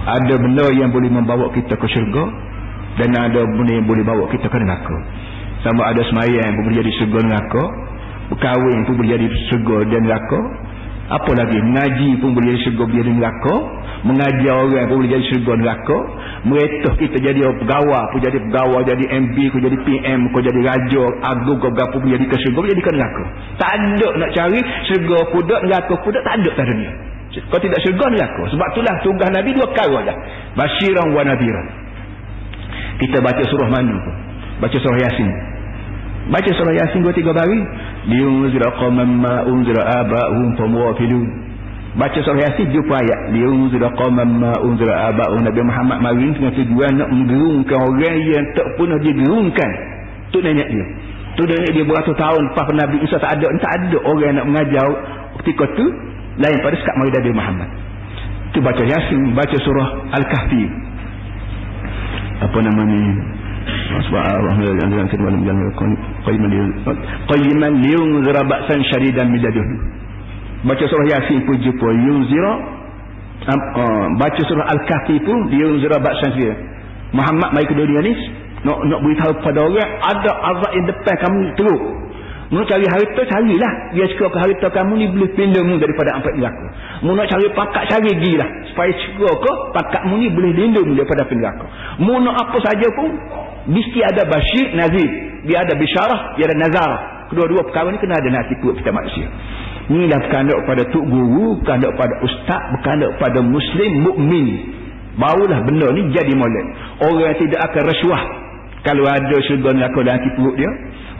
Ada 0.00 0.34
benda 0.34 0.66
yang 0.74 0.90
boleh 0.90 1.06
membawa 1.06 1.46
kita 1.54 1.78
ke 1.78 1.86
syurga 1.94 2.24
dan 2.98 3.14
ada 3.14 3.46
benda 3.46 3.72
yang 3.78 3.86
boleh 3.86 4.02
bawa 4.02 4.26
kita 4.34 4.50
ke 4.50 4.58
neraka. 4.58 4.96
Sama 5.62 5.94
ada 5.94 6.02
semayang 6.10 6.42
yang 6.42 6.64
boleh 6.66 6.76
jadi 6.82 6.90
syurga 6.98 7.20
neraka, 7.22 7.64
berkahwin 8.34 8.78
pun 8.88 8.94
boleh 8.98 9.10
jadi 9.14 9.26
syurga 9.52 9.76
dan 9.86 10.02
neraka, 10.08 10.40
apa 11.10 11.30
lagi 11.38 11.58
mengaji 11.62 12.10
pun 12.18 12.34
boleh 12.34 12.46
jadi 12.50 12.60
syurga 12.66 12.84
jadi 12.90 13.12
neraka 13.14 13.54
mengajar 14.00 14.54
orang 14.64 14.88
pun 14.88 15.04
boleh 15.04 15.10
jadi 15.12 15.24
syurga 15.28 15.52
neraka. 15.60 15.98
Meretuh 16.40 16.94
kita 16.96 17.16
jadi 17.20 17.40
pegawai 17.44 18.04
pun 18.16 18.20
jadi 18.24 18.38
pegawai 18.48 18.80
jadi 18.88 19.04
MB 19.12 19.36
pun 19.52 19.60
jadi 19.60 19.76
PM 19.84 20.20
pun 20.32 20.40
jadi 20.40 20.60
raja 20.64 21.04
agung 21.28 21.58
pun 21.60 22.08
jadi 22.08 22.24
ke 22.24 22.36
syurga 22.40 22.60
jadi 22.72 22.82
ke 22.82 22.90
neraka. 22.96 23.24
Tak 23.60 23.70
ada 23.76 24.08
nak 24.16 24.30
cari 24.32 24.60
syurga 24.88 25.18
pudak 25.36 25.60
neraka 25.68 25.94
pudak 26.00 26.22
tak 26.24 26.34
ada 26.40 26.50
tak 26.56 26.66
dunia 26.68 26.92
kau 27.30 27.60
tidak 27.62 27.78
syurga 27.86 28.04
neraka. 28.10 28.42
Sebab 28.50 28.66
itulah 28.74 28.94
tugas 29.06 29.30
Nabi 29.30 29.50
dua 29.54 29.68
kali 29.70 29.94
saja 30.02 30.14
basyiran 30.58 31.06
wa 31.14 31.22
nadiran. 31.22 31.66
Kita 32.98 33.22
baca 33.22 33.42
surah 33.46 33.68
mana 33.70 33.94
pun 33.94 34.14
baca 34.58 34.76
surah 34.76 34.98
Yasin. 34.98 35.30
Baca 36.34 36.50
surah 36.50 36.74
Yasin 36.74 37.00
dua 37.06 37.14
tiga 37.14 37.30
hari. 37.36 37.60
Liunzira 38.10 38.74
qamman 38.80 39.08
ma 39.22 39.44
unzira 39.46 39.82
aba'uhum 40.02 40.56
famwafilun 40.58 41.49
baca 41.90 42.18
surah 42.22 42.38
yasin 42.46 42.70
jumpa 42.70 42.94
ayat 43.02 43.34
liunzira 43.34 43.90
qauman 43.98 44.30
ma 44.38 44.54
unzira 44.62 45.10
aba'u 45.10 45.42
nabi 45.42 45.58
Muhammad 45.58 45.98
mari 45.98 46.30
dengan 46.38 46.54
tujuan 46.54 46.92
nak 47.02 47.08
menggerungkan 47.10 47.78
orang 47.82 48.18
yang 48.30 48.46
tak 48.54 48.66
pernah 48.78 48.98
digerungkan 49.02 49.70
tu 50.30 50.38
nenek 50.38 50.70
dia 50.70 50.86
tu 51.34 51.42
nenek 51.50 51.70
dia 51.74 51.82
beratus 51.82 52.14
tahun 52.14 52.42
lepas 52.54 52.66
Nabi 52.78 52.96
Isa 53.02 53.18
tak 53.18 53.42
ada 53.42 53.46
tak 53.58 53.72
ada 53.74 53.98
orang 54.06 54.22
yang 54.22 54.36
nak 54.38 54.46
mengajar 54.54 54.86
ketika 55.42 55.66
tu 55.74 55.86
lain 56.38 56.58
pada 56.62 56.76
sekat 56.78 56.94
mari 56.94 57.10
Nabi 57.10 57.30
Muhammad 57.34 57.68
tu 58.54 58.58
baca 58.62 58.82
yasin 58.86 59.34
baca 59.34 59.56
surah 59.58 59.88
al-kahfi 60.14 60.62
apa 62.38 62.58
nama 62.62 62.80
ni 62.86 63.02
sebab 64.06 64.22
Allah 64.22 64.54
yang 64.62 65.10
kedua 65.10 65.28
dalam 65.34 65.42
jalan 65.42 65.66
qayyiman 67.26 67.72
liyunzira 67.82 68.46
ba'san 68.46 68.78
syadidan 68.94 69.26
min 69.34 69.42
baca 70.64 70.84
surah 70.84 71.06
yasin 71.08 71.44
pun 71.48 71.56
jumpa 71.60 71.88
yunzira 71.88 72.52
uh, 73.48 74.06
baca 74.20 74.42
surah 74.44 74.66
al-kahfi 74.68 75.16
pun 75.24 75.48
yunzira 75.52 75.96
ba'san 76.00 76.30
dia 76.36 76.52
Muhammad 77.16 77.50
mai 77.56 77.66
ke 77.66 77.74
dunia 77.74 78.00
ni 78.04 78.12
nak 78.60 78.78
nak 78.84 79.00
beritahu 79.00 79.32
kepada 79.40 79.58
orang 79.64 79.90
ada 80.04 80.30
azab 80.52 80.70
yang 80.76 80.86
depan 80.86 81.16
kamu 81.16 81.40
teruk 81.56 81.82
Mu 82.50 82.66
cari 82.66 82.82
harta 82.82 83.22
carilah. 83.30 83.72
Dia 83.94 84.10
ke 84.10 84.26
harta 84.26 84.66
kamu 84.74 84.92
ni 84.98 85.06
boleh 85.14 85.30
lindung 85.38 85.78
daripada 85.78 86.18
empat 86.18 86.34
neraka. 86.34 86.66
Mu 87.06 87.14
nak 87.14 87.30
cari 87.30 87.46
pakat 87.54 87.86
cari 87.86 88.10
gilah 88.26 88.50
supaya 88.74 88.90
suka 89.06 89.30
ke 89.38 89.52
pakatmu 89.70 90.18
ni 90.18 90.26
boleh 90.34 90.50
lindung 90.58 90.98
daripada 90.98 91.30
neraka. 91.30 91.66
Mu 92.02 92.18
nak 92.18 92.42
apa 92.42 92.58
saja 92.66 92.90
pun 92.90 93.10
mesti 93.70 94.02
ada 94.02 94.26
basyir 94.26 94.66
nazir. 94.74 95.10
Dia 95.46 95.62
ada 95.62 95.78
bisyarah, 95.78 96.34
dia 96.36 96.50
ada 96.50 96.56
nazar. 96.58 96.90
Kedua-dua 97.30 97.62
perkara 97.70 97.94
ni 97.94 98.02
kena 98.02 98.18
ada 98.18 98.28
nak 98.34 98.50
tipu 98.50 98.74
kita 98.74 98.90
manusia. 98.90 99.30
Inilah 99.90 100.18
berkanduk 100.22 100.60
pada 100.70 100.82
tuk 100.94 101.02
guru, 101.02 101.58
berkanduk 101.58 101.92
pada 101.98 102.14
ustaz, 102.22 102.62
berkanduk 102.78 103.10
pada 103.18 103.42
muslim 103.42 103.92
mukmin. 104.06 104.46
Barulah 105.18 105.66
benda 105.66 105.90
ni 105.90 106.14
jadi 106.14 106.32
molek. 106.38 106.66
Orang 107.02 107.26
yang 107.26 107.38
tidak 107.42 107.60
akan 107.66 107.82
rasuah 107.90 108.22
kalau 108.86 109.04
ada 109.04 109.36
syurga 109.50 109.76
neraka 109.76 109.98
dalam 110.06 110.22
tipu 110.24 110.46
dia, 110.56 110.70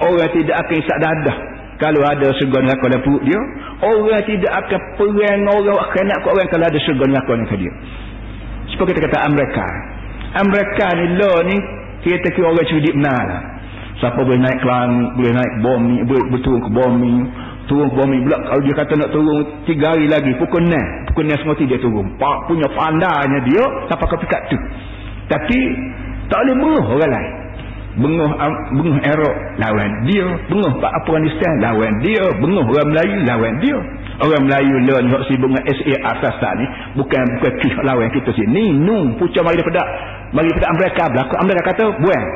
Orang 0.01 0.33
tidak 0.33 0.57
akan 0.64 0.77
isak 0.81 0.99
dadah. 0.99 1.37
Kalau 1.77 2.01
ada 2.05 2.29
syurga 2.41 2.59
neraka 2.64 2.85
dalam 2.89 3.05
perut 3.05 3.23
dia. 3.25 3.41
Orang 3.85 4.25
tidak 4.25 4.53
akan 4.64 4.81
perang 4.97 5.41
orang 5.49 5.79
akan 5.81 6.05
nak 6.09 6.21
orang 6.25 6.49
kalau 6.49 6.64
ada 6.68 6.79
syurga 6.81 7.05
neraka 7.09 7.33
dalam 7.37 7.59
dia. 7.61 7.73
Sebab 8.73 8.85
kita 8.89 9.01
kata 9.09 9.18
Amerika. 9.29 9.66
Amerika 10.41 10.87
ni 10.97 11.05
lo 11.21 11.33
ni 11.45 11.57
kita 12.01 12.29
kira 12.33 12.49
orang 12.49 12.68
cerdik 12.68 12.95
benar 12.97 13.23
lah. 13.29 13.43
Siapa 14.01 14.16
boleh 14.25 14.41
naik 14.41 14.59
kelang, 14.64 14.93
boleh 15.21 15.33
naik 15.37 15.53
bom 15.61 15.81
ni, 15.85 15.97
boleh 16.09 16.25
berturun 16.33 16.61
ke 16.64 16.71
bom 16.73 16.93
ni. 16.97 17.12
Turun 17.71 17.87
ke 17.87 17.95
bom 17.95 18.11
ni 18.11 18.18
pula. 18.27 18.39
Kalau 18.51 18.62
dia 18.66 18.75
kata 18.75 18.93
nak 18.99 19.11
turun 19.14 19.47
tiga 19.62 19.95
hari 19.95 20.11
lagi, 20.11 20.35
pukul 20.43 20.66
6. 20.66 21.14
Pukul 21.14 21.25
6 21.31 21.39
semua 21.39 21.55
dia 21.55 21.79
turun. 21.79 22.07
Pak 22.18 22.51
punya 22.51 22.66
pandanya 22.75 23.39
dia, 23.47 23.62
sampai 23.87 24.07
ke 24.11 24.16
pikat 24.27 24.43
tu. 24.51 24.59
Tapi, 25.31 25.61
tak 26.27 26.43
boleh 26.43 26.57
meruh 26.59 26.87
orang 26.99 27.12
lain 27.14 27.41
benguh 27.99 28.31
benguh 28.79 28.99
Erop 29.03 29.35
lawan 29.59 29.91
dia 30.07 30.27
benguh 30.47 30.75
Pak 30.79 30.93
Afghanistan 31.03 31.53
lawan 31.59 31.99
dia 31.99 32.23
benguh 32.39 32.62
orang 32.62 32.89
Melayu 32.95 33.16
lawan 33.27 33.55
dia 33.59 33.79
orang 34.23 34.43
Melayu 34.47 34.75
learn 34.87 35.11
hak 35.11 35.23
sibuk 35.27 35.51
dengan 35.51 35.64
SA 35.75 35.95
asas 36.14 36.39
ni 36.62 36.66
bukan 37.03 37.25
bukan 37.43 37.53
kih 37.59 37.75
lawan 37.83 38.09
kita 38.14 38.31
sini 38.39 38.79
nu 38.79 39.18
pucuk 39.18 39.43
mari 39.43 39.59
daripada 39.59 39.83
mari 40.31 40.47
daripada 40.55 40.68
Amerika 40.71 41.05
belakang 41.11 41.39
Amerika 41.43 41.62
kata 41.75 41.85
buang 41.99 42.27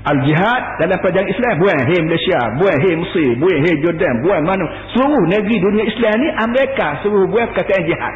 Al-Jihad 0.00 0.62
dalam 0.80 0.96
perjalanan 1.04 1.28
Islam 1.28 1.54
buang 1.60 1.80
hey 1.84 2.00
Malaysia 2.00 2.40
buang 2.56 2.78
hey 2.80 2.94
Mesir 2.96 3.30
buang 3.36 3.60
hey 3.60 3.74
Jordan 3.84 4.14
buang 4.24 4.42
mana 4.48 4.64
seluruh 4.96 5.28
negeri 5.28 5.56
dunia 5.60 5.84
Islam 5.84 6.14
ni 6.24 6.28
Amerika 6.40 7.04
suruh 7.04 7.28
buang 7.28 7.52
perkataan 7.52 7.84
jihad 7.84 8.14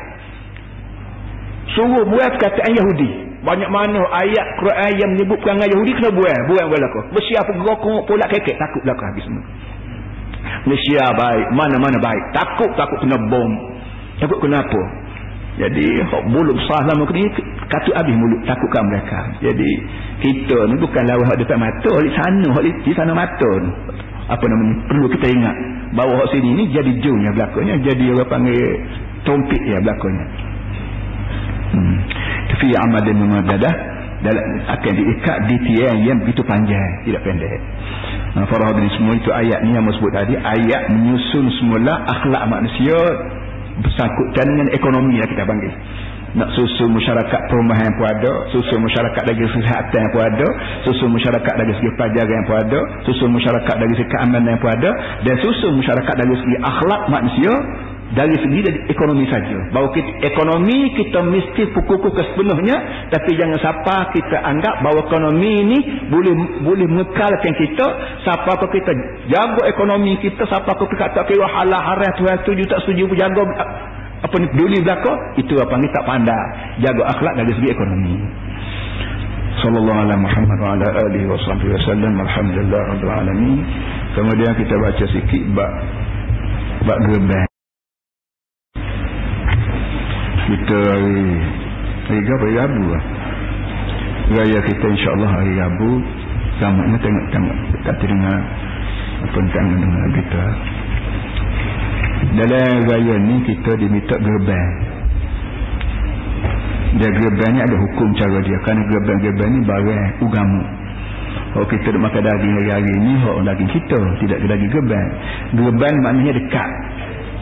suruh 1.76 2.08
buang 2.08 2.30
perkataan 2.40 2.72
Yahudi 2.72 3.24
banyak 3.44 3.68
mana 3.68 4.00
ayat 4.24 4.46
Quran 4.56 4.92
yang 4.96 5.10
menyebut 5.12 5.36
perangai 5.44 5.68
Yahudi 5.68 5.92
kena 6.00 6.10
buang. 6.16 6.40
Buang 6.48 6.66
belaka. 6.72 7.00
Bersiap 7.12 7.44
gerokok 7.52 8.08
pula 8.08 8.24
kekek. 8.32 8.56
Takut 8.56 8.80
belaka 8.88 9.04
habis 9.12 9.24
semua. 9.28 9.44
Malaysia 10.64 11.04
baik. 11.12 11.46
Mana-mana 11.52 11.98
baik. 12.00 12.24
Takut 12.32 12.72
takut 12.72 12.98
kena 13.04 13.20
bom. 13.28 13.52
Takut 14.16 14.40
kena 14.40 14.64
apa. 14.64 14.82
Jadi 15.60 15.86
bulu 16.32 16.56
besar 16.56 16.88
lama 16.88 17.04
ni 17.14 17.30
kata 17.70 17.90
habis 17.96 18.14
mulut 18.16 18.40
takutkan 18.44 18.84
mereka. 18.88 19.18
Jadi 19.40 19.70
kita 20.24 20.58
ni 20.70 20.76
bukan 20.80 21.02
lawan 21.08 21.26
hak 21.28 21.38
depan 21.40 21.58
mata. 21.60 21.92
Di 22.00 22.10
sana. 22.12 22.56
Di 22.62 22.92
sana 22.92 23.12
mata 23.12 23.50
ni. 23.60 23.70
Apa 24.28 24.44
namanya. 24.48 24.74
Perlu 24.88 25.06
kita 25.12 25.26
ingat. 25.30 25.56
Bahawa 25.94 26.24
hak 26.24 26.28
sini 26.34 26.48
ni 26.58 26.64
jadi 26.72 26.92
jung 27.00 27.20
yang 27.22 27.34
belakangnya. 27.36 27.80
Jadi 27.84 28.04
orang 28.12 28.28
panggil 28.28 28.62
tompik 29.24 29.62
yang 29.64 29.82
belakangnya. 29.84 30.26
Hmm 31.74 31.98
fi 32.64 32.68
amadin 32.80 33.16
mumadadah 33.20 33.74
dalam 34.24 34.44
akan 34.72 34.92
diikat 34.96 35.36
di 35.52 35.56
tiang 35.68 35.98
yang 36.00 36.18
begitu 36.24 36.40
panjang 36.48 37.04
tidak 37.04 37.20
pendek 37.28 37.60
nah, 38.32 38.48
para 38.48 38.72
hadirin 38.72 38.88
semua 38.96 39.12
itu 39.20 39.28
ayat 39.28 39.60
ni 39.68 39.76
yang 39.76 39.84
sebut 39.84 40.12
tadi 40.16 40.34
ayat 40.40 40.88
menyusun 40.88 41.44
semula 41.60 42.08
akhlak 42.08 42.44
manusia 42.48 42.96
bersangkutan 43.84 44.46
dengan 44.48 44.68
ekonomi 44.72 45.20
yang 45.20 45.28
kita 45.28 45.44
panggil 45.44 45.72
nak 46.34 46.50
susun 46.58 46.90
masyarakat 46.90 47.40
perumahan 47.46 47.90
pun 47.94 48.06
ada 48.10 48.32
susun 48.50 48.82
masyarakat 48.82 49.22
dari 49.22 49.38
kesihatan 49.38 50.04
pun 50.10 50.22
ada 50.22 50.48
susun 50.82 51.10
masyarakat 51.14 51.54
dari 51.54 51.72
segi 51.78 51.90
pelajaran 51.94 52.42
pun 52.50 52.56
ada 52.58 52.80
susun 53.06 53.30
masyarakat 53.30 53.74
dari 53.78 53.94
segi 53.94 54.08
keamanan 54.10 54.54
pun 54.58 54.70
ada 54.74 54.90
dan 55.22 55.34
susun 55.38 55.78
masyarakat 55.78 56.14
dari 56.18 56.34
segi 56.34 56.56
akhlak 56.58 57.02
manusia 57.06 57.54
dari 58.14 58.36
segi 58.38 58.60
dari 58.62 58.78
ekonomi 58.86 59.26
saja. 59.26 59.74
Bahawa 59.74 59.90
kita, 59.90 60.10
ekonomi 60.22 60.78
kita 60.94 61.18
mesti 61.24 61.62
pukul-pukul 61.74 62.22
sepenuhnya 62.22 63.08
tapi 63.10 63.34
jangan 63.34 63.58
siapa 63.58 64.14
kita 64.14 64.38
anggap 64.38 64.84
bahawa 64.86 65.08
ekonomi 65.08 65.52
ini 65.66 65.78
boleh 66.12 66.34
boleh 66.62 66.86
mengekalkan 66.86 67.52
kita. 67.58 67.86
Siapa 68.22 68.54
pun 68.58 68.70
kita 68.70 68.92
jaga 69.30 69.62
ekonomi 69.66 70.18
kita 70.22 70.46
siapa 70.46 70.78
pun 70.78 70.86
kita 70.90 71.10
tak 71.10 71.26
kira 71.26 71.46
halal 71.46 71.80
haram 71.80 72.10
Tuhan 72.14 72.36
setuju 72.46 72.62
tak 72.70 72.80
setuju 72.86 73.10
jaga 73.18 73.42
apa 74.24 74.34
ni 74.40 74.46
peduli 74.56 74.78
belaka 74.80 75.12
itu 75.36 75.54
apa 75.60 75.74
ni 75.76 75.86
tak 75.92 76.04
pandai. 76.08 76.44
Jaga 76.80 77.02
akhlak 77.12 77.34
dari 77.36 77.52
segi 77.60 77.68
ekonomi. 77.70 78.16
Sallallahu 79.62 80.00
alaihi 80.08 80.22
Muhammad 80.24 80.58
wa 80.58 80.68
ala 80.74 80.86
alihi 81.06 81.26
wa 81.30 81.38
sahbihi 81.38 81.76
alhamdulillah 81.76 82.80
rabbil 82.90 83.12
alamin. 83.12 83.60
Kemudian 84.16 84.52
kita 84.56 84.74
baca 84.80 85.04
sikit 85.04 85.42
bab 85.54 85.72
bab 86.84 86.98
gerbang 87.06 87.48
kita 90.44 90.76
hari 90.76 91.20
hari 92.04 92.20
apa? 92.20 92.46
Rabu 92.52 92.82
lah 92.92 93.02
raya 94.24 94.58
kita 94.64 94.86
insyaAllah 94.88 95.30
hari 95.30 95.52
Rabu. 95.56 95.92
Sama 96.54 96.86
ni 96.86 96.96
tengok-tengok 97.02 97.58
kata 97.82 98.04
dengar 98.06 98.38
apa 99.26 99.38
tengok 99.50 99.76
dengar 99.82 100.06
kita 100.14 100.42
dalam 102.34 102.90
raya 102.90 103.14
ni 103.22 103.36
kita 103.46 103.78
diminta 103.78 104.18
gerbang. 104.18 104.70
Dia 106.98 107.10
gerbang 107.10 107.50
ni 107.54 107.60
ada 107.62 107.76
hukum 107.78 108.08
cara 108.18 108.38
dia. 108.42 108.58
Kerana 108.66 108.82
gerbang-gerbang 108.90 109.50
ni 109.54 109.60
barang 109.62 110.10
ugamu. 110.22 110.62
Kalau 111.54 111.66
kita 111.70 111.86
nak 111.94 112.10
makan 112.10 112.22
daging 112.26 112.52
hari-hari 112.58 112.94
ni 112.98 113.12
kalau 113.22 113.42
daging 113.46 113.70
kita 113.70 113.98
tidak 114.18 114.38
ke 114.42 114.46
daging 114.50 114.70
gerbang. 114.74 115.08
Gerbang 115.54 115.94
maknanya 116.02 116.32
dekat. 116.38 116.70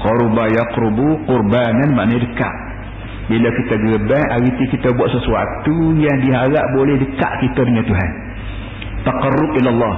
Qurba 0.04 0.44
yaqrubu 0.52 1.08
qurbanan 1.24 1.88
maknanya 1.96 2.28
dekat. 2.28 2.54
Bila 3.32 3.48
kita 3.48 3.74
gerbang 3.80 4.24
itu 4.44 4.62
kita 4.76 4.88
buat 4.92 5.08
sesuatu 5.08 5.76
yang 5.96 6.16
diharap 6.20 6.64
boleh 6.76 7.00
dekat 7.00 7.32
kita 7.40 7.60
dengan 7.64 7.84
Tuhan. 7.88 8.10
Taqarrub 9.08 9.52
ilallah. 9.56 9.96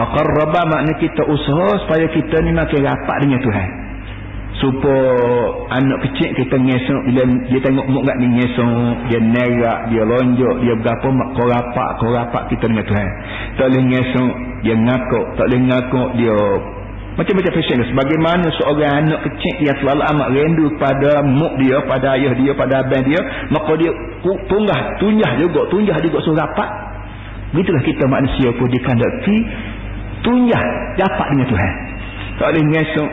Taqarraba 0.00 0.60
makna 0.72 0.92
kita 0.96 1.28
usaha 1.28 1.84
supaya 1.84 2.08
kita 2.08 2.40
ni 2.40 2.56
makin 2.56 2.80
rapat 2.80 3.16
dengan 3.20 3.40
Tuhan 3.44 3.81
supaya 4.60 5.08
anak 5.72 5.98
kecil 6.04 6.28
kita 6.36 6.56
ngesok 6.60 7.00
bila 7.08 7.22
dia 7.48 7.60
tengok 7.64 7.86
muka 7.88 8.12
ni 8.20 8.28
ngesok 8.36 9.08
dia 9.08 9.20
nerak 9.20 9.78
dia 9.88 10.02
lonjok 10.04 10.54
dia 10.60 10.74
berapa 10.76 11.08
kau 11.32 11.48
rapat 11.48 11.88
kau 11.96 12.12
rapat 12.12 12.42
kita 12.52 12.68
dengan 12.68 12.84
Tuhan. 12.84 13.10
Tak 13.56 13.66
boleh 13.72 13.84
ngesok 13.88 14.32
dia 14.62 14.74
ngakuk 14.76 15.24
tak 15.40 15.44
boleh 15.48 15.60
ngakuk 15.72 16.10
dia 16.20 16.38
macam-macam 17.12 17.52
fashion 17.52 17.80
sebagaimana 17.92 18.46
seorang 18.56 18.92
anak 19.04 19.20
kecil 19.28 19.54
yang 19.60 19.76
selalu 19.84 20.00
amat 20.00 20.28
rindu 20.32 20.66
pada 20.80 21.20
muk 21.20 21.52
dia 21.60 21.76
pada 21.84 22.16
ayah 22.16 22.32
dia 22.32 22.52
pada 22.56 22.80
abang 22.80 23.04
dia 23.04 23.20
maka 23.52 23.72
dia 23.76 23.92
tunggah 24.24 24.80
tunjah 24.96 25.32
juga 25.36 25.60
tunjah 25.68 25.96
juga 26.00 26.18
suruh 26.24 26.40
rapat 26.40 26.68
begitulah 27.52 27.84
kita 27.84 28.04
manusia 28.08 28.48
pun 28.56 28.64
dikandaki 28.68 29.36
tunjah 30.24 30.64
dapat 30.96 31.26
dengan 31.36 31.46
Tuhan. 31.50 31.74
Tak 32.40 32.46
boleh 32.48 32.64
ngesok 32.72 33.10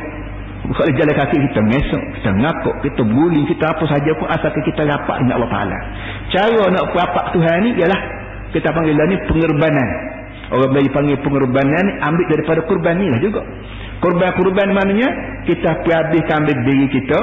boleh 0.60 0.94
jalan 0.94 1.16
kaki 1.16 1.38
kita 1.50 1.60
ngesok 1.66 2.04
kita 2.20 2.30
ngakuk 2.36 2.76
kita 2.84 3.02
guling 3.02 3.46
kita 3.48 3.66
apa 3.72 3.84
saja 3.88 4.12
pun 4.20 4.28
asalkan 4.28 4.64
kita 4.68 4.82
rapat 4.86 5.16
dengan 5.24 5.34
Allah 5.40 5.52
Ta'ala. 5.56 5.78
Cara 6.36 6.62
nak 6.68 6.86
rapat 6.92 7.26
Tuhan 7.32 7.58
ni 7.64 7.70
ialah 7.80 8.00
kita 8.52 8.70
panggil 8.76 8.94
lah 8.94 9.08
ni 9.08 9.18
pengerbanan 9.30 9.90
orang 10.50 10.70
Melayu 10.74 10.90
panggil 10.92 11.18
pengerbanan 11.22 11.86
ambil 12.04 12.26
daripada 12.28 12.60
kurban 12.68 12.96
ni 13.00 13.08
lah 13.08 13.20
juga. 13.24 13.42
Kurban-kurban 14.00 14.72
maknanya 14.72 15.10
kita 15.44 15.84
pergi 15.84 15.92
habiskan 15.92 16.48
ambil 16.48 16.58
diri 16.68 16.88
kita 16.88 17.20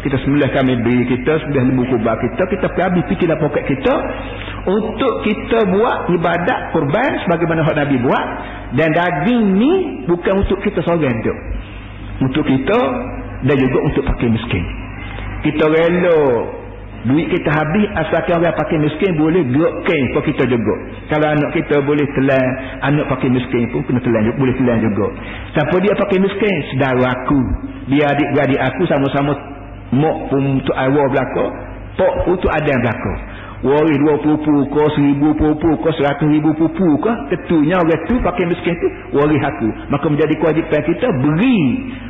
kita 0.00 0.16
sembelih 0.24 0.50
kami 0.56 0.80
beri 0.80 1.04
kita 1.12 1.32
sembelih 1.44 1.64
lembu 1.72 1.84
kubah 1.92 2.16
kita 2.24 2.42
kita 2.48 2.66
pergi 2.72 2.84
habis 2.88 3.04
fikir 3.12 3.26
dalam 3.28 3.40
poket 3.44 3.64
kita 3.68 3.94
untuk 4.64 5.12
kita 5.24 5.58
buat 5.68 6.08
ibadat 6.08 6.58
kurban 6.72 7.10
sebagaimana 7.24 7.68
Nabi 7.68 7.96
buat 8.00 8.24
dan 8.80 8.88
daging 8.96 9.44
ni 9.60 9.72
bukan 10.08 10.40
untuk 10.40 10.58
kita 10.64 10.80
seorang 10.80 11.20
tu 11.20 11.34
untuk 12.20 12.44
kita 12.44 12.80
dan 13.48 13.56
juga 13.56 13.78
untuk 13.84 14.02
pakai 14.04 14.28
miskin. 14.28 14.64
Kita 15.40 15.64
rela 15.66 16.20
duit 17.00 17.32
kita 17.32 17.48
habis 17.48 17.88
asalkan 17.96 18.44
orang 18.44 18.52
pakai 18.60 18.76
miskin 18.76 19.16
boleh 19.16 19.40
gerak 19.48 19.74
kain 19.88 20.04
pun 20.12 20.22
kita 20.28 20.44
juga. 20.44 20.74
Kalau 21.08 21.32
anak 21.32 21.50
kita 21.56 21.80
boleh 21.80 22.04
telan 22.12 22.48
anak 22.84 23.08
pakai 23.08 23.32
miskin 23.32 23.72
pun 23.72 23.80
kena 23.88 24.04
telan 24.04 24.28
juga 24.28 24.36
boleh 24.36 24.54
telan 24.60 24.78
juga. 24.84 25.06
Siapa 25.56 25.74
dia 25.80 25.92
pakai 25.96 26.18
miskin? 26.20 26.56
Saudara 26.76 27.08
aku. 27.08 27.40
Dia 27.88 28.04
adik-beradik 28.12 28.60
aku 28.60 28.84
sama-sama 28.84 29.32
mok 29.90 30.16
pun 30.30 30.60
untuk 30.60 30.76
awal 30.76 31.08
belakang 31.10 31.50
pok 31.98 32.14
untuk 32.30 32.50
ada 32.52 32.68
yang 32.68 32.82
belakang 32.82 33.18
waris 33.60 33.96
dua 34.00 34.16
pupu 34.24 34.56
ke 34.72 34.84
seribu 34.96 35.36
pupu 35.36 35.70
ke 35.84 35.90
seratus 36.00 36.28
ribu 36.32 36.50
pupu 36.56 36.88
ke 37.04 37.12
tentunya 37.28 37.76
orang 37.76 38.00
tu 38.08 38.16
pakai 38.24 38.44
miskin 38.48 38.72
tu 38.80 38.88
waris 39.16 39.42
aku. 39.44 39.68
Maka 39.92 40.06
menjadi 40.08 40.34
kewajipan 40.40 40.80
kita 40.88 41.08
beri 41.20 41.60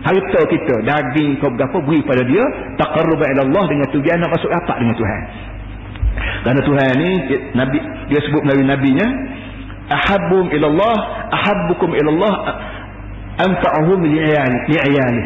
harta 0.06 0.40
kita. 0.46 0.74
Daging 0.86 1.42
kau 1.42 1.50
berapa 1.50 1.78
beri 1.82 2.00
pada 2.06 2.22
dia. 2.22 2.44
Taqarruba 2.78 3.24
ila 3.34 3.42
Allah 3.50 3.64
dengan 3.66 3.86
tujuan 3.90 4.16
nak 4.22 4.30
masuk 4.30 4.50
rapat 4.50 4.76
dengan 4.78 4.94
Tuhan. 4.94 5.22
Kerana 6.40 6.60
Tuhan 6.64 6.92
ni 6.98 7.10
Nabi 7.58 7.78
dia 8.08 8.20
sebut 8.22 8.42
melalui 8.46 8.66
nabinya 8.66 9.06
ahabbum 9.90 10.54
ila 10.54 10.66
Allah 10.70 10.96
ahabbukum 11.34 11.90
ila 11.98 12.10
Allah 12.14 12.34
anfa'uhum 13.42 14.00
li'ayali 14.06 15.24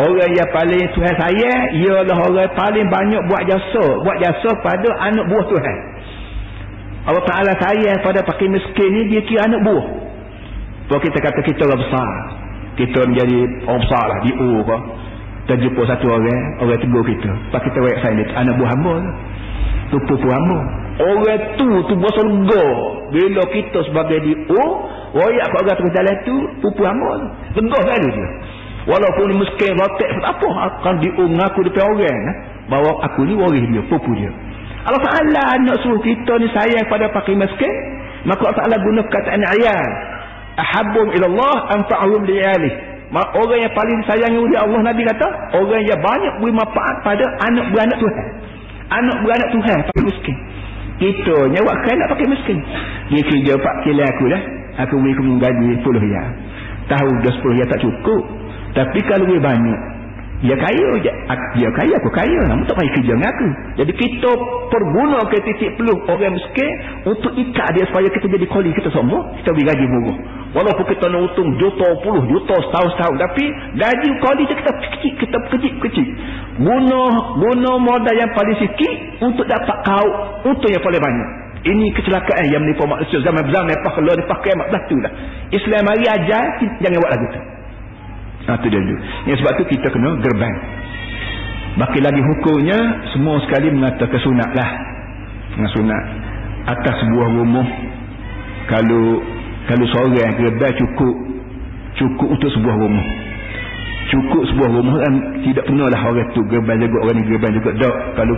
Orang 0.00 0.32
yang 0.32 0.48
paling 0.48 0.88
Tuhan 0.96 1.14
saya 1.20 1.50
ialah 1.76 2.16
orang 2.16 2.48
paling 2.56 2.88
banyak 2.88 3.22
buat 3.28 3.44
jasa, 3.44 3.84
buat 4.00 4.16
jasa 4.24 4.50
pada 4.64 4.88
anak 5.04 5.28
buah 5.28 5.44
Tuhan. 5.52 5.78
Allah 7.02 7.24
Taala 7.28 7.52
sayang 7.60 8.00
pada 8.00 8.24
pakai 8.24 8.46
miskin 8.48 8.88
ni 8.88 9.02
dia 9.12 9.20
kira 9.28 9.44
anak 9.44 9.60
buah. 9.68 9.86
Kalau 10.88 11.00
kita 11.02 11.18
kata 11.20 11.40
kita 11.44 11.60
orang 11.68 11.80
besar, 11.84 12.12
kita 12.80 12.98
menjadi 13.04 13.38
orang 13.68 13.80
besar 13.84 14.04
lah 14.08 14.18
di 14.24 14.32
U 14.32 14.50
ke. 14.64 14.78
Kita 15.42 15.54
jumpa 15.58 15.82
satu 15.84 16.06
orang, 16.08 16.42
orang 16.62 16.78
tegur 16.80 17.02
kita. 17.04 17.30
Pak 17.50 17.60
kita 17.66 17.78
wayak 17.82 17.98
saya 18.00 18.14
ni, 18.16 18.24
anak 18.32 18.54
buah 18.56 18.70
hamba 18.72 18.92
lah. 18.96 19.14
Tupu-tupu 19.90 20.28
hamba. 20.30 20.58
Orang 21.02 21.40
tu, 21.60 21.68
tu 21.90 21.92
buah 22.00 22.14
surga. 22.16 22.64
Bila 23.12 23.42
kita 23.50 23.78
sebagai 23.92 24.18
di 24.24 24.32
U, 24.48 24.62
wayak 25.20 25.46
kat 25.52 25.58
orang 25.68 25.76
terus 25.76 25.92
jalan 25.92 26.16
tu, 26.24 26.36
pupu 26.64 26.82
hamba 26.86 27.10
lah. 27.18 27.30
Tegah 27.52 27.82
kan 27.82 27.98
dia. 28.00 28.28
Walaupun 28.82 29.38
miskin 29.38 29.78
rotek 29.78 30.10
apa 30.26 30.48
akan 30.66 30.94
diungaku 30.98 31.60
depan 31.70 31.86
orang 31.86 32.18
eh? 32.18 32.36
bahawa 32.66 32.98
aku 33.06 33.22
ni 33.26 33.34
waris 33.38 33.62
dia, 33.70 33.82
pupu 33.86 34.10
dia. 34.18 34.30
Allah 34.82 34.98
Taala 34.98 35.62
nak 35.62 35.78
suruh 35.86 36.02
kita 36.02 36.42
ni 36.42 36.50
sayang 36.50 36.86
pada 36.90 37.06
pakai 37.14 37.38
miskin, 37.38 37.74
maka 38.26 38.42
Allah 38.42 38.58
Taala 38.58 38.76
guna 38.82 39.00
perkataan 39.06 39.42
ayat. 39.58 39.90
Ahabbum 40.58 41.14
ila 41.14 41.26
Allah 41.30 41.56
anfa'uhum 41.78 42.22
li 42.26 42.42
Orang 43.12 43.60
yang 43.60 43.72
paling 43.76 44.00
sayangi 44.08 44.40
oleh 44.40 44.56
Allah 44.56 44.80
Nabi 44.88 45.04
kata, 45.04 45.28
orang 45.52 45.84
yang 45.84 46.00
banyak 46.00 46.34
beri 46.40 46.52
manfaat 46.56 46.96
pada 47.04 47.24
anak 47.44 47.68
beranak 47.70 47.98
Tuhan. 48.00 48.26
Anak 48.88 49.16
beranak 49.20 49.48
Tuhan 49.52 49.78
pakai 49.92 50.04
miskin. 50.08 50.36
Kita 50.96 51.36
nyawa 51.52 51.72
kan 51.84 51.94
nak 52.00 52.08
pakai 52.16 52.26
miskin. 52.32 52.58
Dia 53.12 53.20
kerja 53.20 53.52
pak 53.60 53.74
kila 53.84 54.02
aku 54.16 54.24
dah. 54.32 54.42
Aku 54.88 54.94
beri 54.96 55.12
kamu 55.12 55.36
gaji 55.36 55.68
10 55.84 56.14
ya. 56.16 56.24
Tahu 56.88 57.10
dah 57.20 57.34
10 57.36 57.60
ya 57.60 57.64
tak 57.68 57.80
cukup. 57.84 58.41
Tapi 58.72 58.98
kalau 59.04 59.28
dia 59.28 59.40
banyak, 59.40 59.80
dia 60.42 60.58
kaya 60.58 60.88
je. 60.98 61.12
Dia 61.54 61.70
kaya, 61.70 61.94
aku 62.02 62.10
kaya. 62.10 62.40
Namun 62.50 62.66
tak 62.66 62.74
payah 62.74 62.92
kerja 62.98 63.12
dengan 63.14 63.30
aku. 63.30 63.48
Jadi 63.78 63.92
kita 63.94 64.30
perguna 64.74 65.22
ke 65.30 65.38
titik 65.44 65.70
peluh 65.78 65.94
orang 66.10 66.34
miskin 66.34 66.70
untuk 67.06 67.30
ikat 67.30 67.78
dia 67.78 67.86
supaya 67.86 68.10
kita 68.10 68.26
jadi 68.26 68.46
koli 68.50 68.74
kita 68.74 68.90
semua. 68.90 69.22
Kita 69.38 69.54
beri 69.54 69.70
gaji 69.70 69.86
murah. 69.86 70.18
Walaupun 70.52 70.84
kita 70.90 71.04
nak 71.08 71.30
untung 71.30 71.48
juta 71.62 71.88
puluh, 72.02 72.26
juta 72.26 72.58
setahun-setahun. 72.58 73.16
Tapi 73.22 73.44
gaji 73.78 74.08
koli 74.18 74.42
kita 74.50 74.70
kecil, 74.82 75.12
kita 75.20 75.38
kecil-kecil. 75.46 76.08
Guna, 76.58 77.02
guna 77.38 77.72
modal 77.78 78.14
yang 78.18 78.32
paling 78.34 78.58
sikit 78.58 78.92
untuk 79.22 79.46
dapat 79.46 79.76
kau 79.86 80.08
untuk 80.42 80.68
yang 80.74 80.82
paling 80.82 80.98
banyak. 80.98 81.28
Ini 81.62 81.94
kecelakaan 81.94 82.50
yang 82.50 82.66
menimpa 82.66 82.82
manusia 82.90 83.22
zaman-zaman 83.22 83.70
lepas 83.70 83.94
kalau 83.94 84.10
dipakai 84.18 84.58
mak 84.58 84.74
tu 84.90 84.98
lah. 84.98 85.12
Islam 85.54 85.86
hari 85.86 86.10
ajar 86.10 86.42
jangan 86.82 86.98
buat 86.98 87.12
lagu 87.14 87.26
tu. 87.30 87.51
Itu 88.42 88.66
dia 88.68 88.80
dulu. 88.82 88.96
Yang 89.30 89.36
sebab 89.42 89.52
tu 89.60 89.64
kita 89.70 89.86
kena 89.90 90.18
gerbang. 90.18 90.56
Baki 91.72 91.98
lagi 92.04 92.20
hukumnya, 92.20 92.78
semua 93.16 93.40
sekali 93.46 93.72
mengatakan 93.72 94.20
sunat 94.20 94.50
lah. 94.52 94.70
Sunat. 95.72 96.04
Atas 96.62 96.94
sebuah 97.00 97.28
rumah, 97.42 97.66
kalau 98.70 99.22
kalau 99.70 99.84
seorang 99.94 100.34
gerbang 100.36 100.74
cukup, 100.74 101.14
cukup 101.96 102.28
untuk 102.34 102.50
sebuah 102.50 102.76
rumah. 102.76 103.06
Cukup 104.10 104.42
sebuah 104.52 104.68
rumah 104.68 104.96
kan 105.00 105.14
tidak 105.46 105.64
pernah 105.64 105.86
lah 105.88 106.02
orang 106.04 106.28
tu 106.36 106.42
gerbang 106.50 106.78
juga, 106.82 106.98
orang 107.06 107.14
ni 107.16 107.24
gerbang 107.30 107.52
juga. 107.56 107.70
Tak, 107.78 107.94
kalau 108.18 108.36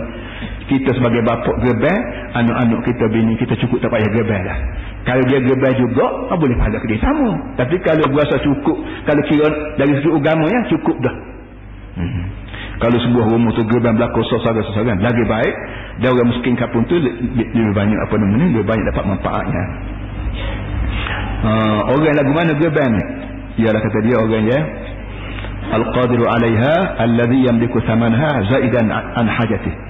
kita 0.69 0.89
sebagai 0.95 1.21
bapak 1.25 1.55
gerbang, 1.65 1.99
anak-anak 2.37 2.79
kita 2.87 3.05
bini 3.09 3.33
kita 3.35 3.53
cukup 3.65 3.83
tak 3.83 3.91
payah 3.91 4.09
gerbang 4.13 4.41
lah. 4.45 4.57
Kalau 5.05 5.21
dia 5.29 5.37
gerbang 5.37 5.77
juga, 5.77 6.33
ah, 6.33 6.37
boleh 6.37 6.57
pahala 6.57 6.81
ke 6.81 6.87
dia 6.89 6.97
sama. 6.97 7.29
Tapi 7.61 7.77
kalau 7.85 8.09
berasa 8.09 8.41
cukup, 8.41 8.77
kalau 9.05 9.21
kira 9.29 9.47
dari 9.77 9.93
segi 10.01 10.09
agama 10.09 10.49
ya, 10.49 10.59
cukup 10.73 10.97
dah. 10.97 11.15
Hmm. 11.95 12.25
Kalau 12.81 12.97
sebuah 12.99 13.25
rumah 13.29 13.53
tu 13.53 13.63
berlaku 13.69 14.19
sesaran-sesaran, 14.27 14.99
lagi 14.99 15.23
baik. 15.29 15.55
Dan 16.01 16.11
orang 16.11 16.27
miskin 16.33 16.57
kapun 16.57 16.83
tu 16.89 16.97
lebih 16.97 17.71
banyak 17.71 17.99
apa 18.01 18.15
namanya, 18.17 18.45
lebih 18.51 18.65
banyak 18.65 18.85
dapat 18.91 19.03
manfaatnya. 19.15 19.63
Uh, 21.45 21.79
orang 21.93 22.15
lagu 22.17 22.31
mana 22.33 22.51
gerbang 22.57 22.89
ni? 22.89 23.03
Ialah 23.63 23.79
kata 23.79 23.99
dia 24.03 24.15
orang 24.17 24.45
ya. 24.49 24.59
Al-Qadiru 25.65 26.25
alaiha 26.25 26.73
alladhi 26.97 27.45
yamliku 27.45 27.77
samanha 27.85 28.41
zaidan 28.49 28.89
an 28.91 29.29
hajatih. 29.29 29.84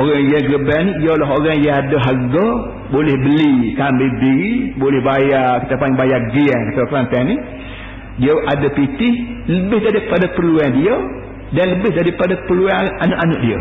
Orang 0.00 0.22
yang 0.32 0.44
geban 0.48 0.86
ialah 1.04 1.28
orang 1.28 1.60
yang 1.60 1.76
ada 1.76 1.96
harga 2.00 2.46
boleh 2.88 3.16
beli 3.20 3.76
kambing 3.76 4.14
diri, 4.16 4.52
boleh 4.80 5.00
bayar, 5.04 5.60
kita 5.68 5.76
panggil 5.76 6.00
bayar 6.00 6.20
gian 6.32 6.60
kita 6.72 6.88
Kelantan 6.88 7.22
ni. 7.28 7.36
Dia 8.24 8.32
ada 8.48 8.68
pitih 8.72 9.14
lebih 9.44 9.80
daripada 9.84 10.26
perluan 10.32 10.72
dia 10.72 10.96
dan 11.52 11.66
lebih 11.76 11.92
daripada 11.92 12.34
perluan 12.48 12.84
anak-anak 12.96 13.40
dia. 13.44 13.60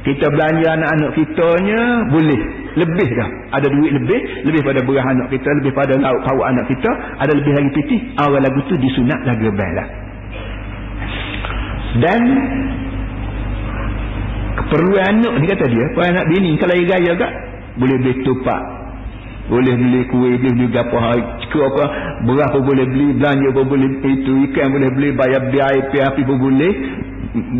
Kita 0.00 0.32
belanja 0.32 0.68
anak-anak 0.80 1.10
kita 1.16 1.48
nya 1.64 1.80
boleh 2.12 2.40
lebih 2.76 3.08
dah. 3.16 3.30
Ada 3.60 3.68
duit 3.68 3.92
lebih, 3.96 4.20
lebih 4.48 4.60
pada 4.64 4.80
beras 4.84 5.04
anak 5.04 5.28
kita, 5.32 5.48
lebih 5.60 5.72
pada 5.72 5.96
lauk 5.96 6.20
pauk 6.24 6.44
anak 6.44 6.64
kita, 6.68 6.90
ada 7.24 7.32
lebih 7.32 7.52
lagi 7.56 7.70
pitih. 7.76 8.00
Awal 8.20 8.40
lagu 8.44 8.60
tu 8.68 8.76
disunat 8.80 9.20
lagu 9.28 9.48
lah. 9.48 9.88
Dan 12.00 12.20
keperluan 14.60 15.04
anak 15.20 15.32
ni 15.40 15.46
kata 15.48 15.64
dia. 15.66 15.86
Kalau 15.96 16.06
anak 16.06 16.24
bini 16.28 16.50
kalau 16.60 16.74
dia 16.76 16.86
gaya 16.88 17.12
kak 17.16 17.32
boleh 17.80 17.96
beli 18.00 18.14
tupak. 18.26 18.62
Boleh 19.50 19.74
beli 19.74 20.00
kuih 20.12 20.34
boleh 20.38 20.52
beli 20.54 20.78
apa 20.78 20.98
cukup 21.42 21.62
apa 21.74 21.84
berapa 22.22 22.58
boleh 22.62 22.86
beli 22.86 23.06
belanja 23.18 23.48
pun 23.50 23.64
boleh 23.66 23.88
itu 24.06 24.32
ikan 24.50 24.66
boleh 24.70 24.90
beli 24.94 25.08
bayar 25.18 25.42
biaya 25.50 25.90
air 25.90 26.02
api 26.14 26.22
pun 26.22 26.38
boleh 26.38 26.72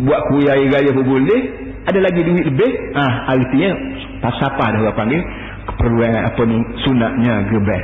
buat 0.07 0.21
kuih 0.31 0.47
air 0.47 0.67
gaya 0.71 0.89
pun 0.95 1.05
boleh. 1.05 1.41
Ada 1.81 1.97
lagi 1.97 2.21
duit 2.21 2.45
lebih. 2.45 2.71
Ah 2.93 3.33
artinya 3.33 3.73
pasal 4.21 4.53
apa 4.53 4.65
dah 4.71 4.79
orang 4.85 4.95
panggil 4.95 5.21
keperluan 5.67 6.13
apa 6.13 6.41
ni 6.45 6.57
sunatnya 6.85 7.33
geban 7.49 7.83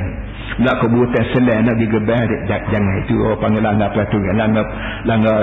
nak 0.58 0.82
kebutuhan 0.82 1.24
selain 1.34 1.62
nak 1.62 1.76
digeban 1.78 2.26
jangan 2.48 2.94
itu 3.06 3.14
orang 3.22 3.38
panggil 3.38 3.62
langgar 3.62 3.88
peraturan 3.94 4.34
langgar 4.34 4.66
langgar 5.06 5.38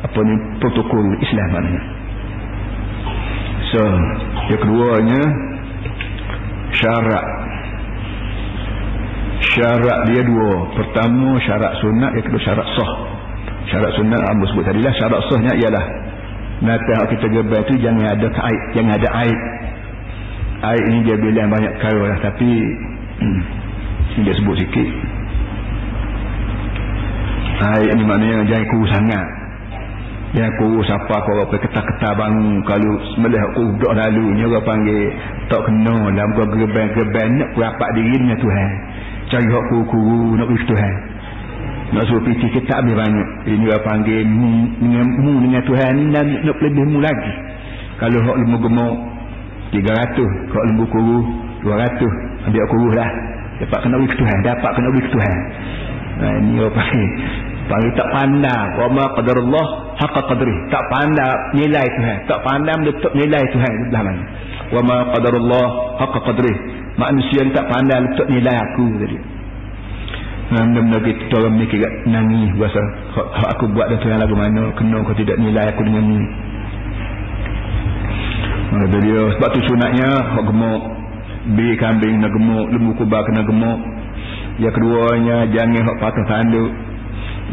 apa 0.00 0.18
ni 0.24 0.34
protokol 0.60 1.04
Islam 1.20 1.48
maknanya 1.52 1.95
So, 3.66 3.82
yang 4.52 4.60
keduanya 4.62 5.22
syarat. 6.76 7.24
Syarat 9.56 9.98
dia 10.06 10.22
dua. 10.22 10.70
Pertama 10.76 11.34
syarat 11.42 11.72
sunat, 11.82 12.10
yang 12.14 12.24
kedua 12.30 12.42
syarat 12.46 12.66
sah. 12.78 12.92
Syarat 13.66 13.90
sunat 13.98 14.22
Abu 14.22 14.44
sebut 14.54 14.64
tadi 14.70 14.80
lah. 14.84 14.94
Syarat 14.94 15.20
sahnya 15.26 15.52
ialah 15.58 15.84
nanti 16.62 16.92
kita 17.18 17.26
gebar 17.28 17.60
itu 17.68 17.74
jangan 17.82 18.06
ada 18.16 18.28
aib, 18.30 18.62
jangan 18.78 18.92
ada 18.96 19.08
aib. 19.26 19.40
Aib 20.56 20.84
ini 20.88 20.98
dia 21.04 21.16
bilang 21.20 21.52
banyak 21.52 21.74
kaya 21.82 22.02
lah 22.06 22.18
tapi 22.22 22.48
hmm, 23.20 23.40
dia 24.22 24.34
sebut 24.38 24.56
sikit. 24.62 24.88
Aib 27.76 27.88
ini 27.92 28.02
maknanya 28.06 28.46
jangan 28.46 28.66
kurus 28.70 28.90
sangat. 28.94 29.26
Yang 30.34 30.50
kurus 30.58 30.90
siapa 30.90 31.16
kau 31.22 31.38
apa 31.38 31.54
ketak-ketak 31.54 32.12
bangun. 32.18 32.58
Kalau 32.66 32.92
sembelih 33.14 33.38
aku 33.38 33.62
duduk 33.78 33.92
lalu 33.94 34.24
ni 34.34 34.42
orang 34.42 34.66
panggil 34.66 35.02
tak 35.46 35.62
kena 35.62 35.96
dalam 36.10 36.28
kau 36.34 36.46
gerbang-gerbang 36.50 37.30
nak 37.38 37.50
berapak 37.54 37.90
diri 37.94 38.14
dengan 38.18 38.38
Tuhan. 38.42 38.70
Cari 39.30 39.46
hak 39.46 39.64
kuru-kuru 39.70 40.34
nak 40.34 40.46
pergi 40.50 40.66
Tuhan. 40.66 40.94
nak 41.86 42.02
suruh 42.10 42.22
piti 42.26 42.46
kita 42.50 42.82
habis 42.82 42.94
banyak. 42.98 43.28
Ini 43.46 43.64
orang 43.70 43.84
panggil 43.86 44.26
mu 44.26 44.50
dengan, 44.82 45.06
mu 45.22 45.32
dengan 45.38 45.62
Tuhan 45.62 45.90
ni 45.94 46.04
nak, 46.10 46.24
nak 46.26 46.56
lebih 46.58 46.84
mu 46.90 46.98
lagi. 46.98 47.32
Kalau 48.02 48.18
hak 48.18 48.36
lembu 48.42 48.58
gemuk 48.66 48.94
300 49.70 50.50
hak 50.50 50.64
lembu 50.74 50.84
kuru 50.90 51.18
200 51.62 52.50
ambil 52.50 52.64
kuru 52.74 52.88
lah. 52.98 53.10
Dapat 53.56 53.78
kena 53.88 53.96
beri 54.02 54.12
Tuhan 54.18 54.38
dapat 54.42 54.70
kena 54.74 54.88
beri 54.90 55.08
Tuhan. 55.08 55.36
Nah, 56.16 56.32
ini 56.40 56.52
orang 56.60 56.74
panggil 56.74 57.08
panggil 57.66 57.92
tak 57.98 58.08
pandang. 58.14 58.66
Wa 58.78 58.86
ma 58.90 59.04
qadarullah 59.14 59.66
haqqa 59.98 60.20
qadri 60.30 60.54
tak 60.70 60.84
pandang 60.90 61.36
nilai 61.54 61.86
Tuhan. 61.86 62.18
Tak 62.30 62.40
pandang 62.46 62.78
letak 62.86 63.12
nilai 63.14 63.42
Tuhan. 63.52 63.72
Belah 63.90 64.02
mana. 64.02 64.22
Wa 64.74 64.80
ma 64.82 64.98
qadarullah 65.14 65.66
haqqa 66.02 66.20
qadri 66.26 66.54
manusia 66.96 67.44
tak 67.52 67.68
pandang 67.68 68.08
letak 68.08 68.26
nilai 68.32 68.56
aku 68.56 68.86
tadi 68.98 69.18
Benda-benda 70.46 71.02
kita 71.02 71.42
orang 71.42 71.58
ni 71.58 71.66
kira 71.66 71.90
nangis 72.06 72.54
Bahasa 72.54 72.78
aku 73.50 73.66
buat 73.74 73.90
dah 73.90 73.98
Tuhan 73.98 74.22
lagu 74.22 74.38
mana? 74.38 74.70
Kena 74.78 75.02
kau 75.02 75.18
tidak 75.18 75.42
nilai 75.42 75.74
aku 75.74 75.82
dengan 75.82 76.06
ni? 76.06 76.22
Maka 78.70 78.98
dia 79.02 79.20
Sebab 79.34 79.48
tu 79.50 79.60
sunatnya 79.66 80.10
Hak 80.38 80.44
gemuk. 80.46 80.82
Bi 81.58 81.66
kambing 81.82 82.22
nak 82.22 82.30
gemuk 82.30 82.66
Lembu 82.70 82.94
kubah 82.94 83.26
kena 83.26 83.42
gemuk. 83.42 83.78
Yang 84.62 84.72
keduanya 84.78 85.36
Jangan 85.50 85.82
hak 85.82 85.96
patah 85.98 86.24
tanduk 86.30 86.70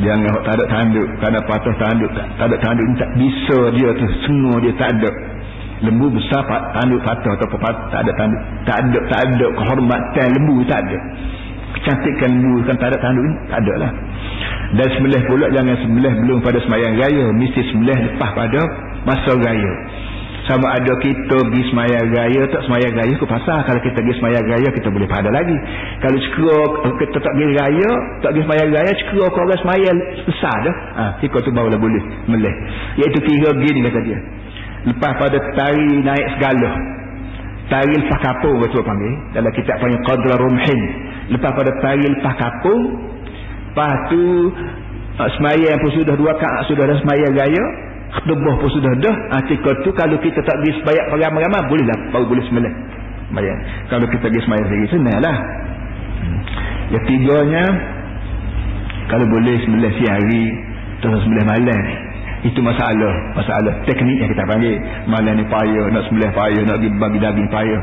Jangan 0.02 0.26
hak 0.26 0.41
tak 0.41 0.54
ada 0.58 0.66
tanduk 0.74 1.08
Kerana 1.22 1.39
patah 1.46 1.76
tanduk 1.78 2.12
Tak 2.18 2.46
ada 2.50 2.58
tanduk 2.66 2.86
tak 2.98 3.12
bisa 3.14 3.58
dia 3.78 3.89
tu 3.94 4.08
Semua 4.26 4.58
dia 4.58 4.74
tak 4.74 4.89
ada. 4.98 5.10
Lembu 5.86 6.10
besar 6.10 6.41
tanduk 6.74 7.02
patah 7.06 7.38
Atau 7.38 7.48
patah 7.62 7.94
tak 7.94 8.02
ada 8.02 8.12
tanduk 8.18 8.41
Tak 8.66 8.78
ada 8.82 9.00
Tak 9.06 9.20
ada 9.22 9.46
kehormatan 9.54 10.28
lembu 10.34 10.56
tak 10.66 10.80
ada. 10.89 10.98
Kecantikan 11.78 12.30
lembu 12.41 12.66
kan 12.66 12.76
tak 12.82 12.89
ada 12.89 12.98
tanduk 13.02 13.22
ni 13.22 13.36
tak 13.50 13.60
ada 13.62 13.74
lah. 13.86 13.91
Dan 14.74 14.88
sembelih 14.98 15.22
pula 15.30 15.46
jangan 15.54 15.78
sembelih 15.86 16.14
belum 16.26 16.38
pada 16.41 16.58
semayang 16.66 16.98
raya 16.98 17.30
mesti 17.30 17.62
sembelih 17.70 17.98
lepas 18.10 18.30
pada 18.34 18.62
masa 19.06 19.38
raya 19.38 19.74
sama 20.44 20.76
ada 20.76 20.94
kita 21.00 21.38
pergi 21.39 21.64
semayang 21.72 22.12
raya 22.12 22.41
tak 22.52 22.68
semayang 22.68 22.91
raya 23.00 23.16
ke 23.16 23.24
pasal 23.24 23.64
kalau 23.64 23.80
kita 23.80 23.96
pergi 23.96 24.16
semayang 24.20 24.44
raya 24.44 24.70
kita 24.76 24.88
boleh 24.91 25.08
pada 25.08 25.32
lagi. 25.32 25.56
Kalau 26.04 26.18
cekera 26.20 26.60
kita 27.00 27.18
tak 27.24 27.32
pergi 27.32 27.56
raya 27.56 27.89
tak 28.20 28.30
pergi 28.36 28.44
semayang 28.44 28.70
raya 28.76 28.91
cekera 28.91 29.26
kau 29.32 29.41
orang 29.48 29.62
semayang 29.64 29.98
besar 30.28 30.56
dah. 30.68 30.76
Ha, 31.00 31.04
kita 31.24 31.38
tu 31.48 31.52
barulah 31.56 31.80
boleh 31.80 32.04
melih. 32.28 32.56
Iaitu 33.00 33.20
kira 33.24 33.56
gini 33.56 33.80
kata 33.88 34.00
dia. 34.04 34.20
Lepas 34.84 35.12
pada 35.16 35.38
tari 35.56 35.89
naik 36.04 36.28
segala. 36.36 36.72
Tari 37.72 37.94
lepas 38.04 38.20
kapur 38.20 38.60
betul 38.60 38.84
panggil. 38.84 39.16
Dalam 39.32 39.52
kitab 39.56 39.80
panggil 39.80 40.00
qadra 40.04 40.36
rumhin. 40.44 40.82
Lepas 41.32 41.52
pada 41.56 41.72
tari 41.80 42.04
lepas 42.04 42.36
kapur 42.36 42.80
lepas 43.74 43.96
tu 44.12 44.22
uh, 45.18 45.30
semayang 45.39 45.82
pun 45.82 45.91
sudah 45.98 46.14
dua 46.14 46.36
kak 46.38 46.70
sudah 46.70 46.86
ada 46.86 46.94
semayang 47.02 47.34
raya 47.34 47.64
khutbah 48.22 48.55
pun 48.61 48.70
sudah 48.70 48.93
dah. 49.01 49.16
Artikel 49.41 49.74
tu 49.82 49.89
kalau 49.97 50.18
kita 50.22 50.39
tak 50.45 50.55
pergi 50.61 50.82
sebayang 50.82 51.07
ramai-ramai 51.18 51.61
boleh 51.70 51.86
lah 51.86 51.99
baru 52.14 52.26
boleh 52.30 52.43
semayang 52.45 52.76
semayang 53.34 53.59
kalau 53.89 54.05
kita 54.05 54.26
pergi 54.30 54.41
semayang 54.45 54.68
sendiri 54.70 54.88
senang 54.93 55.20
lah 55.26 55.38
hmm. 56.22 56.39
yang 56.93 57.03
tiganya 57.09 57.66
kalau 59.09 59.26
boleh 59.26 59.55
semayang 59.66 59.93
siang 59.97 60.16
hari 60.22 60.45
terus 61.01 61.22
semayang 61.26 61.49
malam 61.49 61.82
itu 62.43 62.59
masalah. 62.59 63.39
Masalah 63.39 63.72
teknik 63.88 64.20
yang 64.20 64.28
kita 64.36 64.43
panggil. 64.43 64.76
Malam 65.07 65.39
ni 65.39 65.47
payah 65.47 65.86
nak 65.95 66.11
sembelih 66.11 66.32
payah 66.36 66.61
nak 66.68 66.78
bagi 66.84 67.20
daging 67.24 67.47
payah. 67.47 67.82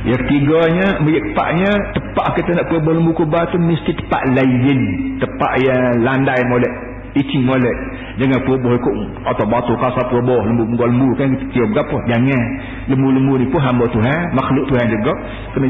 Yang 0.00 0.20
ketiganya 0.28 0.88
empatnya 1.00 1.72
tepat 1.96 2.26
kita 2.36 2.50
nak 2.52 2.68
kubar 2.68 2.92
lembu 3.00 3.16
kubar 3.16 3.48
tu 3.48 3.56
mesti 3.56 3.96
tepat 3.96 4.28
lain. 4.36 4.80
Tepat 5.24 5.52
yang 5.64 6.04
landai 6.04 6.40
molek 6.52 6.89
icing 7.16 7.42
molek. 7.42 7.76
Jangan 8.22 8.40
pubuh 8.46 8.72
ikut 8.76 8.94
atau 9.26 9.44
batu 9.48 9.72
kasar 9.78 10.06
pubuh 10.12 10.40
lembu 10.46 10.62
lembu 10.66 10.84
lembu 10.86 11.08
kan 11.18 11.30
kita 11.50 11.66
berapa 11.72 11.96
jangan. 12.06 12.44
Lembu-lembu 12.90 13.32
ni 13.40 13.46
pun 13.50 13.60
hamba 13.62 13.86
Tuhan 13.90 14.34
makhluk 14.34 14.64
Tuhan 14.70 14.86
juga. 14.90 15.12
Kena 15.56 15.68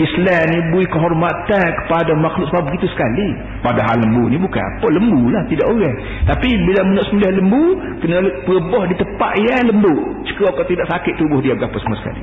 Islam 0.00 0.44
ni 0.48 0.58
beri 0.72 0.86
kehormatan 0.88 1.66
kepada 1.84 2.12
makhluk 2.16 2.48
sebab 2.50 2.62
begitu 2.72 2.88
sekali. 2.90 3.28
Padahal 3.60 4.00
lembu 4.00 4.32
ni 4.32 4.36
bukan 4.40 4.62
apa 4.62 4.86
lembu 4.90 5.20
lah 5.30 5.42
tidak 5.46 5.66
orang. 5.68 5.96
Tapi 6.26 6.48
bila 6.48 6.80
nak 6.88 7.04
sembelih 7.12 7.34
lembu 7.38 7.64
kena 8.02 8.18
pubuh 8.48 8.82
di 8.88 8.94
tempat 8.96 9.32
yang 9.38 9.68
lembu 9.68 9.94
jika 10.24 10.50
kau 10.56 10.66
tidak 10.66 10.86
sakit 10.88 11.14
tubuh 11.20 11.38
dia 11.44 11.54
berapa 11.54 11.76
semua 11.78 11.98
sekali. 12.00 12.22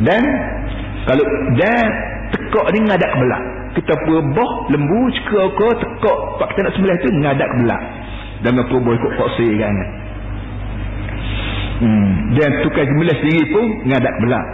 Dan 0.00 0.22
kalau 1.04 1.24
dan 1.60 1.86
tekak 2.32 2.66
ni 2.72 2.78
ngadak 2.88 3.12
belak 3.12 3.59
kita 3.76 3.94
pubuh 4.06 4.50
lembu 4.70 5.00
jika 5.14 5.40
kau 5.54 5.72
tekak 5.78 6.18
pak 6.42 6.46
kita 6.52 6.60
nak 6.66 6.72
sembelih 6.74 6.96
tu 6.98 7.08
ngadak 7.22 7.50
belak 7.62 7.82
dengan 8.40 8.64
pubuh 8.66 8.92
ikut 8.96 9.12
koksi 9.18 9.48
kan? 9.60 9.76
Hmm. 11.80 12.12
dan 12.36 12.50
tukar 12.60 12.84
sembelih 12.84 13.16
sendiri 13.24 13.44
pun 13.54 13.64
ngadak 13.88 14.14
belak 14.20 14.46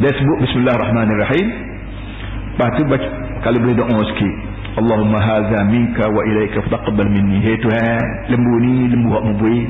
dia 0.00 0.08
sebut 0.18 0.38
bismillahirrahmanirrahim. 0.40 1.46
Lepas 2.52 2.70
tu 2.74 2.82
baca, 2.88 3.08
kalau 3.44 3.58
boleh 3.60 3.76
doa 3.76 4.00
sikit. 4.10 4.34
Allahumma 4.80 5.20
haza 5.20 5.68
minka 5.68 6.08
wa 6.08 6.22
ilaika 6.26 6.64
fataqabbal 6.64 7.12
minni. 7.12 7.44
Hey 7.44 7.60
Tuhan 7.60 8.02
lembu 8.32 8.54
ni 8.64 8.74
lembu 8.88 9.08
hak 9.12 9.24
mubui 9.30 9.62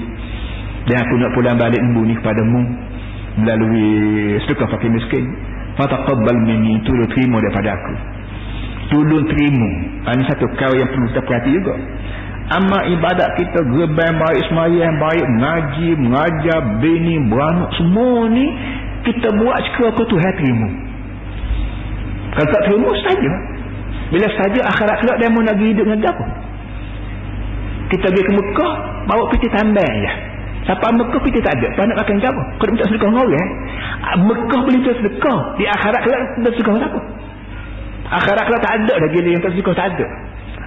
dan 0.87 1.03
aku 1.03 1.15
nak 1.19 1.31
pulang 1.35 1.57
balik 1.59 1.81
lembu 1.83 2.07
ni 2.07 2.15
kepadamu. 2.17 2.63
Melalui 3.45 3.91
sedekah 4.47 4.73
fakir 4.73 4.95
miskin. 4.95 5.27
Fataqabbal 5.75 6.39
minni 6.49 6.79
tolong 6.87 7.11
terima 7.11 7.43
daripada 7.43 7.77
aku 7.77 7.95
tolong 8.93 9.25
terima 9.33 9.71
ini 10.13 10.25
satu 10.29 10.45
kau 10.61 10.73
yang 10.77 10.89
perlu 10.93 11.09
kita 11.09 11.23
perhati 11.25 11.51
juga 11.57 11.75
amma 12.53 12.79
ibadat 12.93 13.31
kita 13.41 13.59
gerbang 13.65 14.15
baik 14.21 14.43
semayang 14.53 14.95
baik 15.01 15.25
mengaji 15.25 15.89
mengajar 15.97 16.61
bini 16.85 17.17
beranak 17.33 17.71
semua 17.81 18.29
ni 18.29 18.47
kita 19.09 19.33
buat 19.33 19.57
sekira 19.73 19.89
aku 19.97 20.05
Tuhan 20.05 20.33
terima 20.37 20.69
kalau 22.37 22.49
tak 22.53 22.63
terima 22.69 22.91
saja 23.01 23.33
bila 24.13 24.27
saja 24.37 24.61
akhirat 24.69 24.97
kelak 25.01 25.17
dia 25.17 25.29
mau 25.33 25.41
nak 25.41 25.57
hidup 25.57 25.85
dengan 25.89 26.01
apa 26.05 26.27
kita 27.89 28.07
pergi 28.13 28.25
ke 28.29 28.33
Mekah 28.37 28.73
bawa 29.09 29.25
piti 29.33 29.49
tambah 29.49 29.89
je 29.89 30.13
Siapa 30.63 30.95
Mekah 30.95 31.21
kita 31.27 31.43
tak 31.43 31.59
ada. 31.59 31.69
Kau 31.75 31.83
nak 31.91 31.99
makan 31.99 32.23
apa? 32.23 32.43
Kau 32.55 32.65
nak 32.71 32.73
minta 32.79 32.87
sedekah 32.87 33.09
dengan 33.11 33.23
orang. 33.27 33.35
Eh? 33.35 33.49
Mekah 34.31 34.61
boleh 34.63 34.79
minta 34.79 34.93
sedekah. 34.95 35.39
Di 35.59 35.65
akhirat 35.67 36.01
kelak 36.07 36.21
minta 36.39 36.51
sedekah 36.55 36.75
apa? 36.79 37.01
Akhirat 38.13 38.45
kelak 38.45 38.61
tak 38.61 38.73
ada 38.77 38.95
lagi 39.01 39.17
yang 39.25 39.41
minta 39.41 39.49
sedekah. 39.49 39.75
Tak 39.75 39.87
ada. 39.97 40.07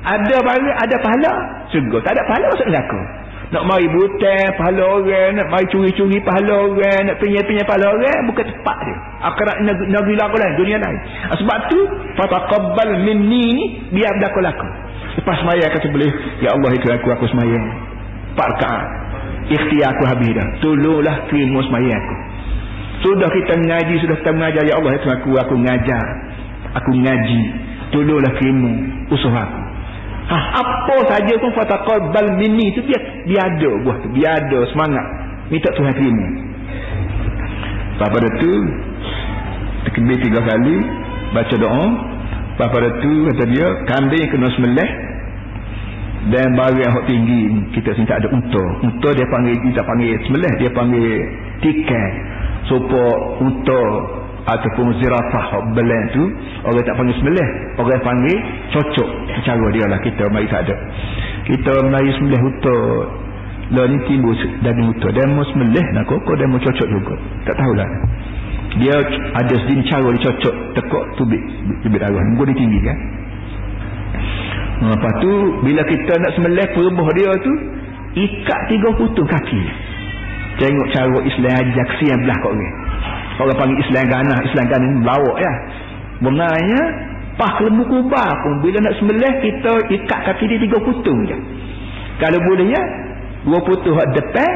Ada 0.06 0.36
pahala, 0.42 0.72
ada 0.82 0.96
pahala. 1.02 1.32
Sedekah. 1.70 2.02
Tak 2.02 2.12
ada 2.18 2.22
pahala 2.26 2.46
masuk 2.50 2.68
neraka. 2.70 3.02
Nak 3.46 3.64
mari 3.70 3.86
butang 3.94 4.50
pahala 4.58 4.84
orang. 4.98 5.30
Nak 5.38 5.48
mari 5.54 5.66
curi-curi 5.70 6.18
pahala 6.26 6.54
orang. 6.66 7.00
Nak 7.14 7.16
penyai-penyai 7.22 7.66
pahala 7.70 7.86
orang. 7.94 8.20
Bukan 8.34 8.46
tepat 8.50 8.78
dia. 8.82 8.98
Akhirat 9.30 9.56
negeri 9.86 10.16
laku 10.18 10.36
lain. 10.42 10.54
Dunia 10.58 10.78
lain. 10.82 10.98
Ah, 11.30 11.38
sebab 11.38 11.58
tu. 11.70 11.80
Fataqabbal 12.18 12.92
minni 13.06 13.46
ni. 13.54 13.66
Biar 13.94 14.12
berlaku 14.18 14.40
laku. 14.42 14.68
Lepas 15.22 15.38
semaya 15.46 15.66
kata 15.70 15.88
boleh. 15.94 16.12
Ya 16.42 16.58
Allah 16.58 16.72
itu 16.74 16.88
aku. 16.90 17.08
Aku 17.14 17.26
semaya. 17.30 17.58
Empat 18.36 18.48
rakaat 18.58 19.06
ikhtiar 19.50 19.94
aku 19.94 20.04
habis 20.10 20.32
dah 20.34 20.48
tolonglah 20.62 21.16
terima 21.30 21.60
semayang 21.70 22.02
aku 22.02 22.16
sudah 23.06 23.30
kita 23.30 23.54
mengaji 23.62 23.94
sudah 24.02 24.16
kita 24.18 24.32
mengajar 24.34 24.64
ya 24.66 24.74
Allah 24.82 24.94
itu 24.98 25.08
aku 25.12 25.30
aku 25.38 25.56
ngajar 25.62 26.06
aku 26.76 26.92
ngaji. 26.92 27.42
Tolonglah 27.94 28.34
terima 28.42 28.72
usaha 29.14 29.42
aku. 29.46 29.62
Ha, 30.26 30.38
apa 30.58 30.96
saja 31.06 31.34
pun 31.38 31.54
fataqabbal 31.54 32.42
minni 32.42 32.74
itu 32.74 32.82
biar 32.82 33.30
biar 33.30 33.46
ada 33.46 33.72
buah 33.86 33.98
tu 34.02 34.08
biar 34.10 34.34
ada 34.42 34.60
semangat. 34.74 35.06
Minta 35.54 35.70
Tuhan 35.78 35.94
terima. 35.94 36.28
Pada 38.02 38.30
tu 38.42 38.54
tekbir 39.86 40.18
tiga 40.26 40.42
kali 40.42 40.78
baca 41.30 41.56
doa. 41.62 41.86
Pada 42.58 42.90
tu 43.06 43.12
kata 43.30 43.44
dia 43.54 43.68
kambing 43.86 44.26
kena 44.34 44.50
semelih. 44.58 44.92
Dan 46.26 46.58
barang 46.58 46.82
yang 46.82 47.06
tinggi 47.06 47.70
kita 47.78 47.94
sini 47.94 48.10
tak 48.10 48.26
ada 48.26 48.34
unta. 48.34 48.66
Unta 48.82 49.14
dia 49.14 49.30
panggil 49.30 49.62
kita 49.62 49.86
panggil 49.86 50.18
sebelah 50.26 50.54
dia 50.58 50.74
panggil 50.74 51.06
tikai. 51.62 52.10
Supaya 52.66 53.14
unta 53.46 53.84
ataupun 54.46 54.94
zirafah 55.02 55.74
belan 55.74 56.04
tu 56.14 56.24
orang 56.70 56.86
tak 56.86 56.96
panggil 56.98 57.16
sebelah 57.18 57.50
orang 57.82 58.02
panggil 58.06 58.38
cocok. 58.74 59.10
Cara 59.46 59.66
dia 59.74 59.86
lah 59.90 60.00
kita 60.02 60.24
mari 60.30 60.48
tak 60.50 60.70
ada. 60.70 60.76
Kita 61.50 61.74
mari 61.90 62.10
sebelah 62.14 62.42
unta 62.42 62.78
lah 63.66 63.86
ni 63.90 63.98
timbul 64.06 64.38
daging 64.62 64.88
unta 64.94 65.08
dan 65.14 65.34
mau 65.34 65.46
sebelah 65.50 65.86
nak 65.98 66.06
kok 66.06 66.36
dan 66.38 66.48
mau 66.54 66.62
cocok 66.62 66.88
juga. 66.88 67.16
Tak 67.50 67.56
tahulah. 67.58 67.90
Dia 68.76 68.96
ada 69.34 69.56
sedini 69.66 69.88
cara 69.88 70.10
dia 70.14 70.22
cocok 70.30 70.56
tekuk 70.78 71.04
tubik 71.18 71.42
tubik 71.82 72.00
darah 72.02 72.20
muka 72.36 72.52
dia 72.52 72.60
tinggi 72.60 72.80
kan 72.84 73.00
Lepas 74.76 75.14
tu 75.24 75.32
bila 75.64 75.82
kita 75.88 76.14
nak 76.20 76.32
sembelih 76.36 76.68
perubuh 76.76 77.08
dia 77.16 77.32
tu 77.40 77.54
ikat 78.16 78.62
tiga 78.68 78.90
putung 79.00 79.28
kaki. 79.28 79.62
Tengok 80.60 80.88
cara 80.92 81.18
Islam 81.24 81.52
ajak 81.52 81.90
si 82.00 82.06
yang 82.12 82.20
belah 82.24 82.38
kau 82.44 82.52
ni. 82.52 82.68
Orang 83.36 83.58
panggil 83.60 83.78
Islam 83.84 84.06
ganah, 84.08 84.40
Islam 84.48 84.66
ganah 84.72 84.88
ni 84.88 85.00
lawak 85.04 85.38
ya. 85.40 85.54
Benarnya 86.24 86.82
Pah 87.36 87.60
lembu 87.60 87.84
kubah 87.84 88.32
pun 88.48 88.64
bila 88.64 88.80
nak 88.80 88.96
sembelih 88.96 89.34
kita 89.44 89.72
ikat 89.92 90.20
kaki 90.24 90.48
dia 90.48 90.60
tiga 90.64 90.80
putung 90.80 91.20
je. 91.28 91.36
Kalau 92.16 92.40
boleh 92.48 92.72
ya, 92.72 92.84
dua 93.44 93.60
putung 93.60 93.92
hak 93.92 94.08
depan, 94.16 94.52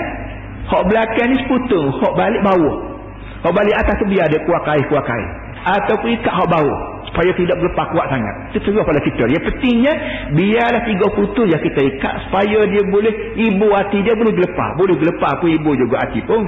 hak 0.63 0.83
belakang 0.87 1.27
ni 1.27 1.43
seputung, 1.43 1.91
hak 1.99 2.13
balik 2.15 2.39
bawah. 2.39 2.75
Hak 3.43 3.51
balik 3.51 3.75
atas 3.75 3.99
tu 3.99 4.07
biar 4.07 4.31
dia 4.31 4.39
kuat 4.47 4.63
kain, 4.63 4.83
kuat 4.87 5.03
kain. 5.03 5.27
Ataupun 5.59 6.07
ikat 6.23 6.31
hak 6.31 6.47
bawah 6.47 6.79
supaya 7.11 7.35
tidak 7.35 7.59
berlepas 7.59 7.87
kuat 7.91 8.07
sangat. 8.07 8.35
Itu 8.55 8.63
terus 8.63 8.79
pada 8.79 9.01
kita. 9.03 9.23
Yang 9.27 9.43
pentingnya 9.51 9.93
biarlah 10.39 10.83
tiga 10.87 11.07
putus 11.19 11.51
yang 11.51 11.59
kita 11.59 11.81
ikat 11.83 12.13
supaya 12.31 12.63
dia 12.63 12.83
boleh 12.87 13.11
ibu 13.43 13.67
hati 13.75 14.07
dia 14.07 14.15
boleh 14.15 14.39
gelepar. 14.39 14.79
Boleh 14.79 14.95
gelepar 14.95 15.35
pun 15.43 15.51
ibu 15.51 15.71
juga 15.75 15.99
hati 15.99 16.23
pun. 16.23 16.47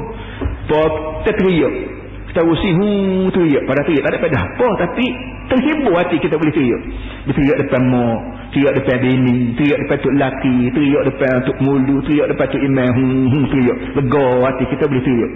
Terteriak 1.27 1.99
kita 2.31 2.47
usi 2.47 2.69
hu 2.71 2.87
teriak 3.35 3.67
pada 3.67 3.83
teriak. 3.83 4.07
Tak 4.07 4.11
ada 4.15 4.19
pada 4.23 4.37
apa 4.39 4.67
tapi 4.87 5.05
terhibur 5.51 5.93
hati 5.99 6.15
kita 6.15 6.39
boleh 6.39 6.55
teriak. 6.55 6.81
Dia 7.27 7.33
teriak 7.35 7.57
depan 7.67 7.81
mak 7.91 8.19
teriak 8.55 8.73
depan 8.79 8.97
bini 9.03 9.51
teriak 9.59 9.77
depan 9.83 9.97
tuk 9.99 10.13
laki 10.15 10.57
teriak 10.71 11.03
depan 11.11 11.35
tuk 11.43 11.57
mulu 11.59 11.99
teriak 12.07 12.31
depan 12.31 12.47
tuk 12.47 12.63
imam. 12.63 12.89
Hu 12.95 13.05
hu 13.27 13.39
teriak. 13.51 13.77
Lega 13.99 14.27
hati 14.47 14.63
kita 14.71 14.83
boleh 14.87 15.03
teriak 15.03 15.31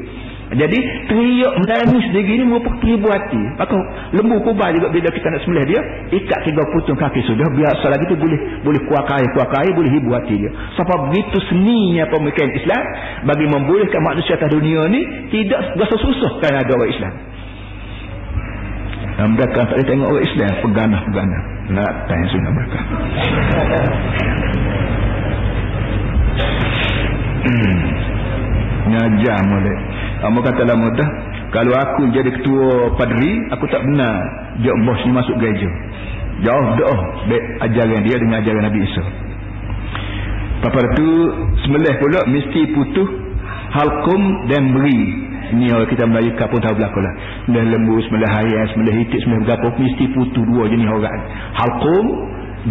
jadi 0.54 0.78
teriak 1.10 1.54
menangis 1.58 2.06
sendiri 2.14 2.38
ni 2.38 2.46
merupakan 2.46 2.78
terhibur 2.78 3.10
hati. 3.10 3.42
Maka 3.58 3.74
lembu 4.14 4.38
kubah 4.46 4.70
juga 4.78 4.94
bila 4.94 5.10
kita 5.10 5.34
nak 5.34 5.42
sembelih 5.42 5.66
dia 5.74 5.82
ikat 6.22 6.40
tiga 6.46 6.62
putung 6.70 6.94
kaki 7.02 7.18
sudah 7.26 7.50
biasa 7.50 7.86
lagi 7.90 8.06
tu 8.06 8.14
boleh 8.14 8.62
boleh 8.62 8.82
kuakai 8.86 9.26
kuakai 9.34 9.74
boleh 9.74 9.90
hibur 9.90 10.14
hati 10.14 10.38
dia. 10.38 10.52
Sebab 10.78 11.10
begitu 11.10 11.42
seninya 11.50 12.06
pemikiran 12.14 12.54
Islam 12.54 12.84
bagi 13.26 13.46
membolehkan 13.50 14.02
manusia 14.06 14.38
atas 14.38 14.54
dunia 14.54 14.86
ni 14.86 15.02
tidak 15.34 15.82
rasa 15.82 15.96
susah 15.98 16.32
kerana 16.38 16.62
ada 16.62 16.72
orang 16.78 16.92
Islam. 16.94 17.14
Dan 19.16 19.28
mereka 19.34 19.60
tak 19.66 19.76
boleh 19.82 19.88
tengok 19.90 20.08
orang 20.14 20.26
Islam 20.30 20.52
peganah-peganah. 20.62 21.42
Nak 21.66 21.92
tanya 22.06 22.26
sunnah 22.30 22.52
mereka 22.54 22.80
hmm. 27.46 27.82
ngajar 28.94 29.38
mulai 29.50 29.78
kamu 30.24 30.40
kata 30.44 30.62
lah 30.64 30.78
mudah 30.80 31.10
kalau 31.52 31.74
aku 31.76 32.02
jadi 32.12 32.30
ketua 32.32 32.96
padri 33.00 33.32
aku 33.52 33.66
tak 33.72 33.82
benar 33.84 34.16
dia 34.64 34.72
bos 34.86 35.00
ni 35.04 35.12
masuk 35.12 35.36
gereja 35.40 35.70
jauh 36.44 36.68
dah 36.80 37.00
baik 37.32 37.44
ajaran 37.72 38.02
dia 38.04 38.16
dengan 38.20 38.36
ajaran 38.44 38.64
Nabi 38.68 38.80
Isa 38.84 39.04
Lepas 40.66 40.82
itu 40.98 41.10
semelih 41.62 41.94
pula 42.02 42.26
mesti 42.26 42.62
putus 42.74 43.10
halkum 43.70 44.22
dan 44.50 44.74
beri 44.74 45.02
Ini 45.46 45.70
orang 45.78 45.90
kita 45.94 46.10
Melayu 46.10 46.34
pun 46.34 46.58
tahu 46.58 46.74
berlaku 46.74 47.00
lah. 47.06 47.14
Sebelah 47.46 47.66
lembu, 47.70 48.02
sebelah 48.02 48.32
hayat, 48.34 48.66
sebelah 48.74 48.94
hitik, 48.98 49.20
sebelah 49.22 49.46
berapa. 49.46 49.78
Mesti 49.78 50.06
putu 50.18 50.42
dua 50.42 50.66
jenis 50.74 50.90
orang. 50.90 51.22
Halkum 51.54 52.06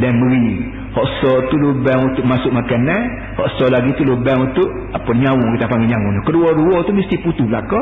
dan 0.02 0.18
beri. 0.18 0.74
Hoksa 0.94 1.50
tu 1.50 1.56
lubang 1.58 2.14
untuk 2.14 2.22
masuk 2.22 2.54
makanan. 2.54 3.34
Hoksa 3.34 3.66
lagi 3.66 3.90
tu 3.98 4.06
lubang 4.06 4.46
untuk 4.46 4.68
apa 4.94 5.10
nyawung 5.10 5.58
kita 5.58 5.66
panggil 5.66 5.90
nyawung. 5.90 6.22
Kedua-dua 6.22 6.86
tu 6.86 6.94
mesti 6.94 7.18
putu 7.18 7.42
belaka. 7.42 7.80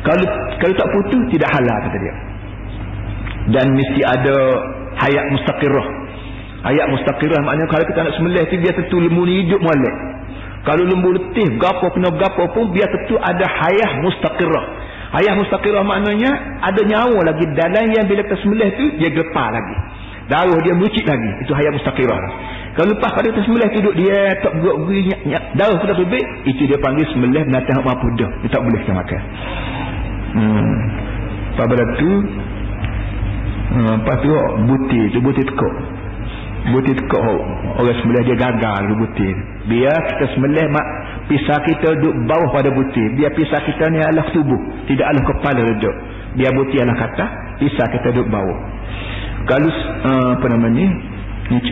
Kalau 0.00 0.24
kalau 0.56 0.74
tak 0.80 0.88
putu, 0.96 1.18
tidak 1.36 1.52
halal 1.52 1.76
kata 1.84 1.96
dia. 2.00 2.14
Dan 3.52 3.66
mesti 3.76 4.00
ada 4.00 4.36
hayat 4.96 5.24
mustaqirah. 5.28 5.86
Hayat 6.64 6.86
mustaqirah 6.88 7.40
maknanya 7.44 7.68
kalau 7.68 7.84
kita 7.84 8.00
nak 8.00 8.14
semelih 8.16 8.42
tu 8.48 8.56
biasa 8.64 8.80
tu 8.88 8.96
lembu 8.96 9.22
ni 9.28 9.44
hidup 9.44 9.60
molek. 9.60 9.96
Kalau 10.66 10.82
lembu 10.82 11.14
letih, 11.14 11.60
gapo 11.62 11.94
kena 11.94 12.10
gapo 12.16 12.50
pun 12.50 12.74
biar 12.74 12.90
tentu 12.90 13.14
ada 13.20 13.44
hayah 13.44 14.02
mustaqirah. 14.02 14.64
Hayah 15.14 15.34
mustaqirah 15.38 15.84
maknanya 15.84 16.32
ada 16.64 16.80
nyawa 16.80 17.28
lagi 17.28 17.44
dalam 17.54 17.86
yang 17.92 18.08
bila 18.08 18.24
kita 18.24 18.40
sembelih 18.42 18.68
tu 18.74 18.84
dia 18.98 19.12
gepar 19.14 19.52
lagi. 19.52 19.76
Darah 20.26 20.58
dia 20.62 20.74
merucik 20.74 21.06
lagi. 21.06 21.30
Itu 21.46 21.54
hayah 21.54 21.70
mustaqirah. 21.70 22.20
Kalau 22.74 22.92
lepas 22.92 23.10
pada 23.14 23.30
kita 23.30 23.40
sembelih 23.46 23.70
duduk 23.78 23.94
dia 23.94 24.36
tak 24.42 24.52
buat 24.60 24.76
beri 24.84 25.08
darah 25.56 25.78
sudah 25.80 25.96
terbit, 25.96 26.26
itu 26.44 26.66
dia 26.68 26.76
panggil 26.82 27.06
sembelih 27.14 27.46
binatang 27.46 27.80
mampu 27.80 28.10
dah. 28.18 28.30
Dia 28.44 28.50
tak 28.52 28.62
boleh 28.66 28.78
kita 28.84 28.92
makan. 28.92 29.20
Hmm. 30.36 30.76
Pada 31.56 31.84
tu 31.96 32.10
hmm, 33.76 33.94
lepas 34.02 34.16
tu 34.22 34.32
butir 34.70 35.04
tu 35.12 35.18
butir 35.20 35.44
tekuk 35.44 35.74
butir 36.72 36.94
tekuk 36.98 37.22
orang 37.78 37.96
sembelih 38.02 38.22
dia 38.26 38.36
gagal 38.38 38.80
ke 38.90 38.94
butir 38.98 39.34
biar 39.70 39.98
kita 40.14 40.24
sembelih 40.34 40.66
mak 40.70 40.86
pisah 41.30 41.58
kita 41.62 41.88
duduk 41.98 42.14
bawah 42.26 42.48
pada 42.54 42.70
butir 42.74 43.06
biar 43.18 43.30
pisah 43.34 43.60
kita 43.62 43.84
ni 43.90 44.02
adalah 44.02 44.26
tubuh 44.34 44.60
tidak 44.90 45.06
adalah 45.12 45.24
kepala 45.30 45.60
duduk 45.74 45.96
biar 46.38 46.52
butir 46.54 46.78
adalah 46.82 46.98
kata 47.06 47.26
pisah 47.62 47.86
kita 47.90 48.08
duduk 48.14 48.28
bawah 48.30 48.58
kalau 49.46 49.70
uh, 49.70 50.28
apa 50.34 50.46
namanya 50.50 50.82
ni? 50.82 50.86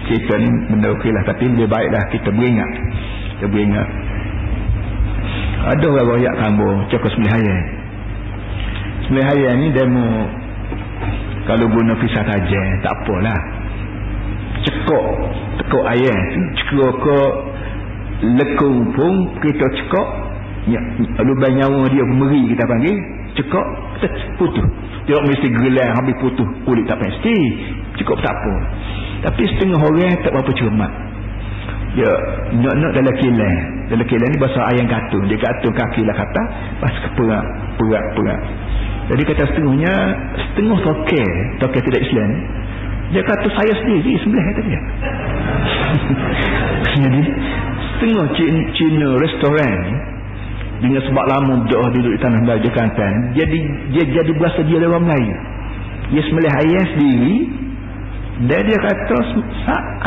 Cerita 0.07 0.39
ni 0.39 0.47
benda 0.71 0.95
okey 0.95 1.11
lah 1.11 1.27
tapi 1.27 1.51
lebih 1.51 1.67
baiklah 1.67 2.07
kita 2.15 2.31
beringat. 2.31 2.71
Kita 3.35 3.47
beringat. 3.51 3.89
Ada 5.65 5.87
orang 5.91 6.07
royak 6.07 6.35
kambo 6.39 6.69
cakap 6.93 7.09
sembelih 7.11 7.35
ayah 7.41 7.61
sembelih 9.09 9.29
ayah 9.33 9.53
ni 9.57 9.67
demo 9.73 10.09
kalau 11.49 11.67
guna 11.73 11.97
pisah 11.99 12.21
tajam 12.21 12.69
tak 12.85 12.93
apalah 13.01 13.41
cekok 14.61 15.07
tekuk 15.61 15.85
ayam 15.89 16.21
cekok 16.61 16.93
ke 17.01 17.19
lekung 18.39 18.79
pun 18.95 19.13
kita 19.43 19.67
cekok. 19.83 20.09
Lubang 21.21 21.61
nyawa 21.61 21.93
dia 21.93 22.05
meri 22.09 22.41
kita 22.55 22.65
panggil 22.65 22.97
cekok 23.37 23.67
kita 23.99 24.09
putus 24.39 24.69
dia 25.05 25.21
mesti 25.21 25.49
gelar 25.53 25.89
habis 26.01 26.17
putus 26.21 26.49
kulit 26.65 26.85
tak 26.89 26.97
pasti 27.01 27.37
cukup 28.01 28.19
tak 28.25 28.33
apa. 28.33 28.55
Tapi 29.29 29.43
setengah 29.57 29.81
orang 29.81 30.17
tak 30.25 30.33
berapa 30.33 30.53
cermat. 30.57 30.93
Ya 31.95 32.11
nak-nak 32.59 32.91
dalam 32.97 33.15
kilang. 33.21 33.59
Dalam 33.93 34.07
kilang 34.09 34.31
ni 34.33 34.39
bahasa 34.41 34.61
ayam 34.73 34.87
katung 34.89 35.25
dia 35.29 35.39
katung 35.39 35.77
kaki 35.77 36.03
lah 36.09 36.17
kata 36.17 36.43
pas 36.81 36.95
keperak 37.05 37.45
perak 37.77 38.05
perak 38.17 38.41
jadi 39.05 39.23
kata 39.29 39.43
setengahnya 39.53 39.95
setengah 40.33 40.79
toke 40.81 41.25
toke 41.61 41.79
tidak 41.85 42.01
Islam 42.09 42.31
dia 43.13 43.21
kata 43.21 43.47
saya 43.53 43.73
sendiri 43.85 44.17
sebelah 44.25 44.45
kata 44.49 44.61
dia. 44.65 44.81
Jadi 47.05 47.21
setengah 47.95 48.27
Cina, 48.75 49.09
restoran 49.21 49.79
dengan 50.83 51.01
sebab 51.07 51.25
lama 51.27 51.55
dah 51.71 51.87
duduk 51.95 52.13
di 52.15 52.21
tanah 52.21 52.41
Melayu 52.43 52.71
Kelantan 52.73 53.15
jadi 53.37 53.59
dia 53.95 54.05
jadi 54.23 54.33
berasa 54.35 54.61
dia 54.67 54.83
orang 54.83 55.05
Melayu. 55.07 55.35
Dia 56.13 56.23
semelih 56.29 56.53
ayam 56.53 56.85
sendiri 56.95 57.37
dan 58.35 58.61
dia 58.67 58.79
kata 58.83 59.19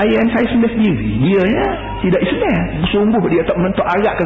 ayam 0.04 0.26
saya 0.36 0.46
sembelih 0.52 0.74
sendiri. 0.76 1.10
Dia 1.24 1.44
ya 1.48 1.68
tidak 2.04 2.22
Islam 2.22 2.64
sungguh 2.94 3.24
dia 3.32 3.42
tak 3.48 3.56
menentuk 3.58 3.88
arak 3.88 4.14
ke 4.20 4.26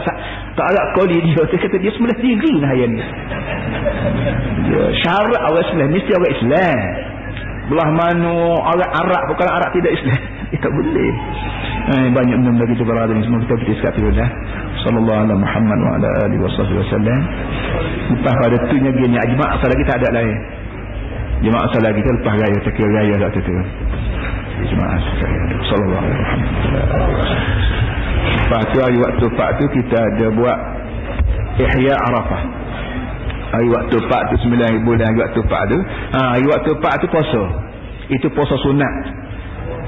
tak 0.57 0.65
arak 0.65 0.85
koli 0.97 1.17
dia 1.23 1.41
dia 1.47 1.57
kata 1.61 1.75
dia 1.79 1.91
semelih 1.95 2.17
sendiri 2.19 2.51
lah 2.59 2.69
ayam 2.75 2.91
dia 2.97 3.07
syarat 5.05 5.41
orang 5.47 5.63
Islam 5.63 5.87
mesti 5.93 6.11
orang 6.17 6.33
Islam 6.35 6.77
belah 7.71 7.89
mana 7.95 8.35
orang 8.67 8.91
Arab 8.91 9.23
bukan 9.31 9.47
Arab 9.47 9.69
tidak 9.71 9.91
Islam 9.95 10.19
itu 10.55 10.67
boleh. 10.67 11.11
Eh, 11.81 12.07
banyak 12.13 12.37
benda 12.43 12.63
kita 12.67 12.83
berada 12.83 13.15
ni 13.15 13.23
semua 13.23 13.41
kita 13.41 13.55
berhenti 13.57 13.73
sekali 13.79 14.11
dah 14.11 14.29
sallallahu 14.81 15.19
alaihi 15.25 15.41
Muhammad 15.41 15.79
wa 15.81 15.91
ala 15.97 16.09
alihi 16.25 16.41
wasallam 16.41 17.19
lepas 18.17 18.33
pada 18.41 18.57
tu 18.67 18.75
nya 18.81 18.91
gini 18.91 19.17
jemaah 19.17 19.49
asal 19.57 19.69
lagi 19.69 19.83
tak 19.87 19.97
ada 20.01 20.09
lain. 20.19 20.37
Jemaah 21.41 21.63
asal 21.65 21.81
lagi 21.81 21.99
kita 22.01 22.11
lepas 22.21 22.33
raya 22.37 22.57
tak 22.61 22.73
kira 22.77 22.89
raya 22.89 23.13
tak 23.17 23.29
tu 23.39 23.55
jemaah 24.61 24.97
sallallahu 25.69 26.03
alaihi 26.05 26.21
Muhammad 26.21 26.51
lepas 28.51 28.61
tu 28.75 28.77
hari 28.83 28.97
waktu 28.99 29.25
pak 29.39 29.49
tu 29.57 29.65
kita 29.79 29.95
ada 29.95 30.25
buat 30.35 30.57
ihya 31.55 31.95
arafah. 31.95 32.41
Hari 33.51 33.67
waktu 33.67 33.95
pak 34.11 34.21
tu 34.31 34.35
sembilan 34.43 34.83
bulan 34.83 35.07
hari 35.07 35.19
waktu 35.23 35.39
pak 35.47 35.61
tu 35.71 35.77
ha, 36.15 36.19
hari 36.35 36.45
waktu 36.51 36.71
pak 36.83 36.93
tu 36.99 37.07
puasa. 37.07 37.43
Itu 38.11 38.27
puasa 38.35 38.59
sunat 38.59 39.20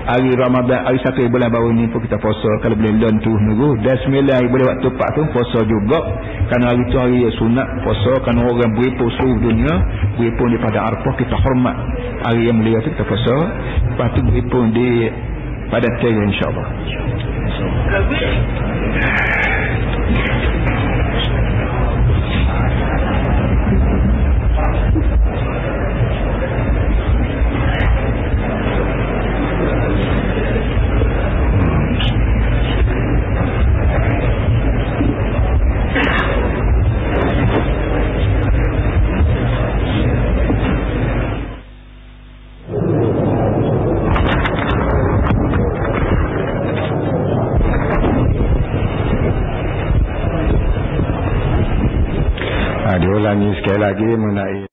hari 0.03 0.29
Ramadan 0.35 0.83
hari 0.83 0.99
satu 1.03 1.23
bulan 1.31 1.49
baru 1.51 1.69
ni 1.71 1.87
pun 1.87 2.03
kita 2.03 2.19
puasa. 2.19 2.49
Kalau 2.59 2.75
boleh 2.75 2.93
learn 2.99 3.17
tu 3.23 3.31
nunggu. 3.31 3.79
Dan 3.83 3.95
sembilan 4.03 4.35
hari 4.35 4.47
bulan 4.51 4.67
waktu 4.75 4.89
pak 4.95 5.09
tu 5.15 5.21
puasa 5.31 5.59
juga. 5.63 5.99
Kerana 6.51 6.65
hari 6.75 6.83
tu 6.91 6.97
hari 6.99 7.19
sunat 7.39 7.67
puasa. 7.87 8.11
Kerana 8.27 8.39
orang 8.43 8.71
beripun 8.75 9.07
seluruh 9.19 9.39
dunia 9.39 9.73
beripun 10.19 10.45
daripada 10.53 10.79
arfah 10.91 11.13
kita 11.15 11.35
hormat 11.39 11.75
hari 12.27 12.51
yang 12.51 12.57
mulia 12.59 12.79
tu 12.83 12.91
kita 12.91 13.05
puasa. 13.07 13.35
Lepas 13.93 14.07
tu 14.15 14.19
beripun 14.27 14.63
di 14.75 15.07
pada 15.71 15.87
tiga 16.03 16.21
insyaAllah 16.21 16.67
Ha, 18.93 20.42
Chinese, 53.33 53.61
que 53.63 53.79
la 53.79 53.93
game 53.93 54.72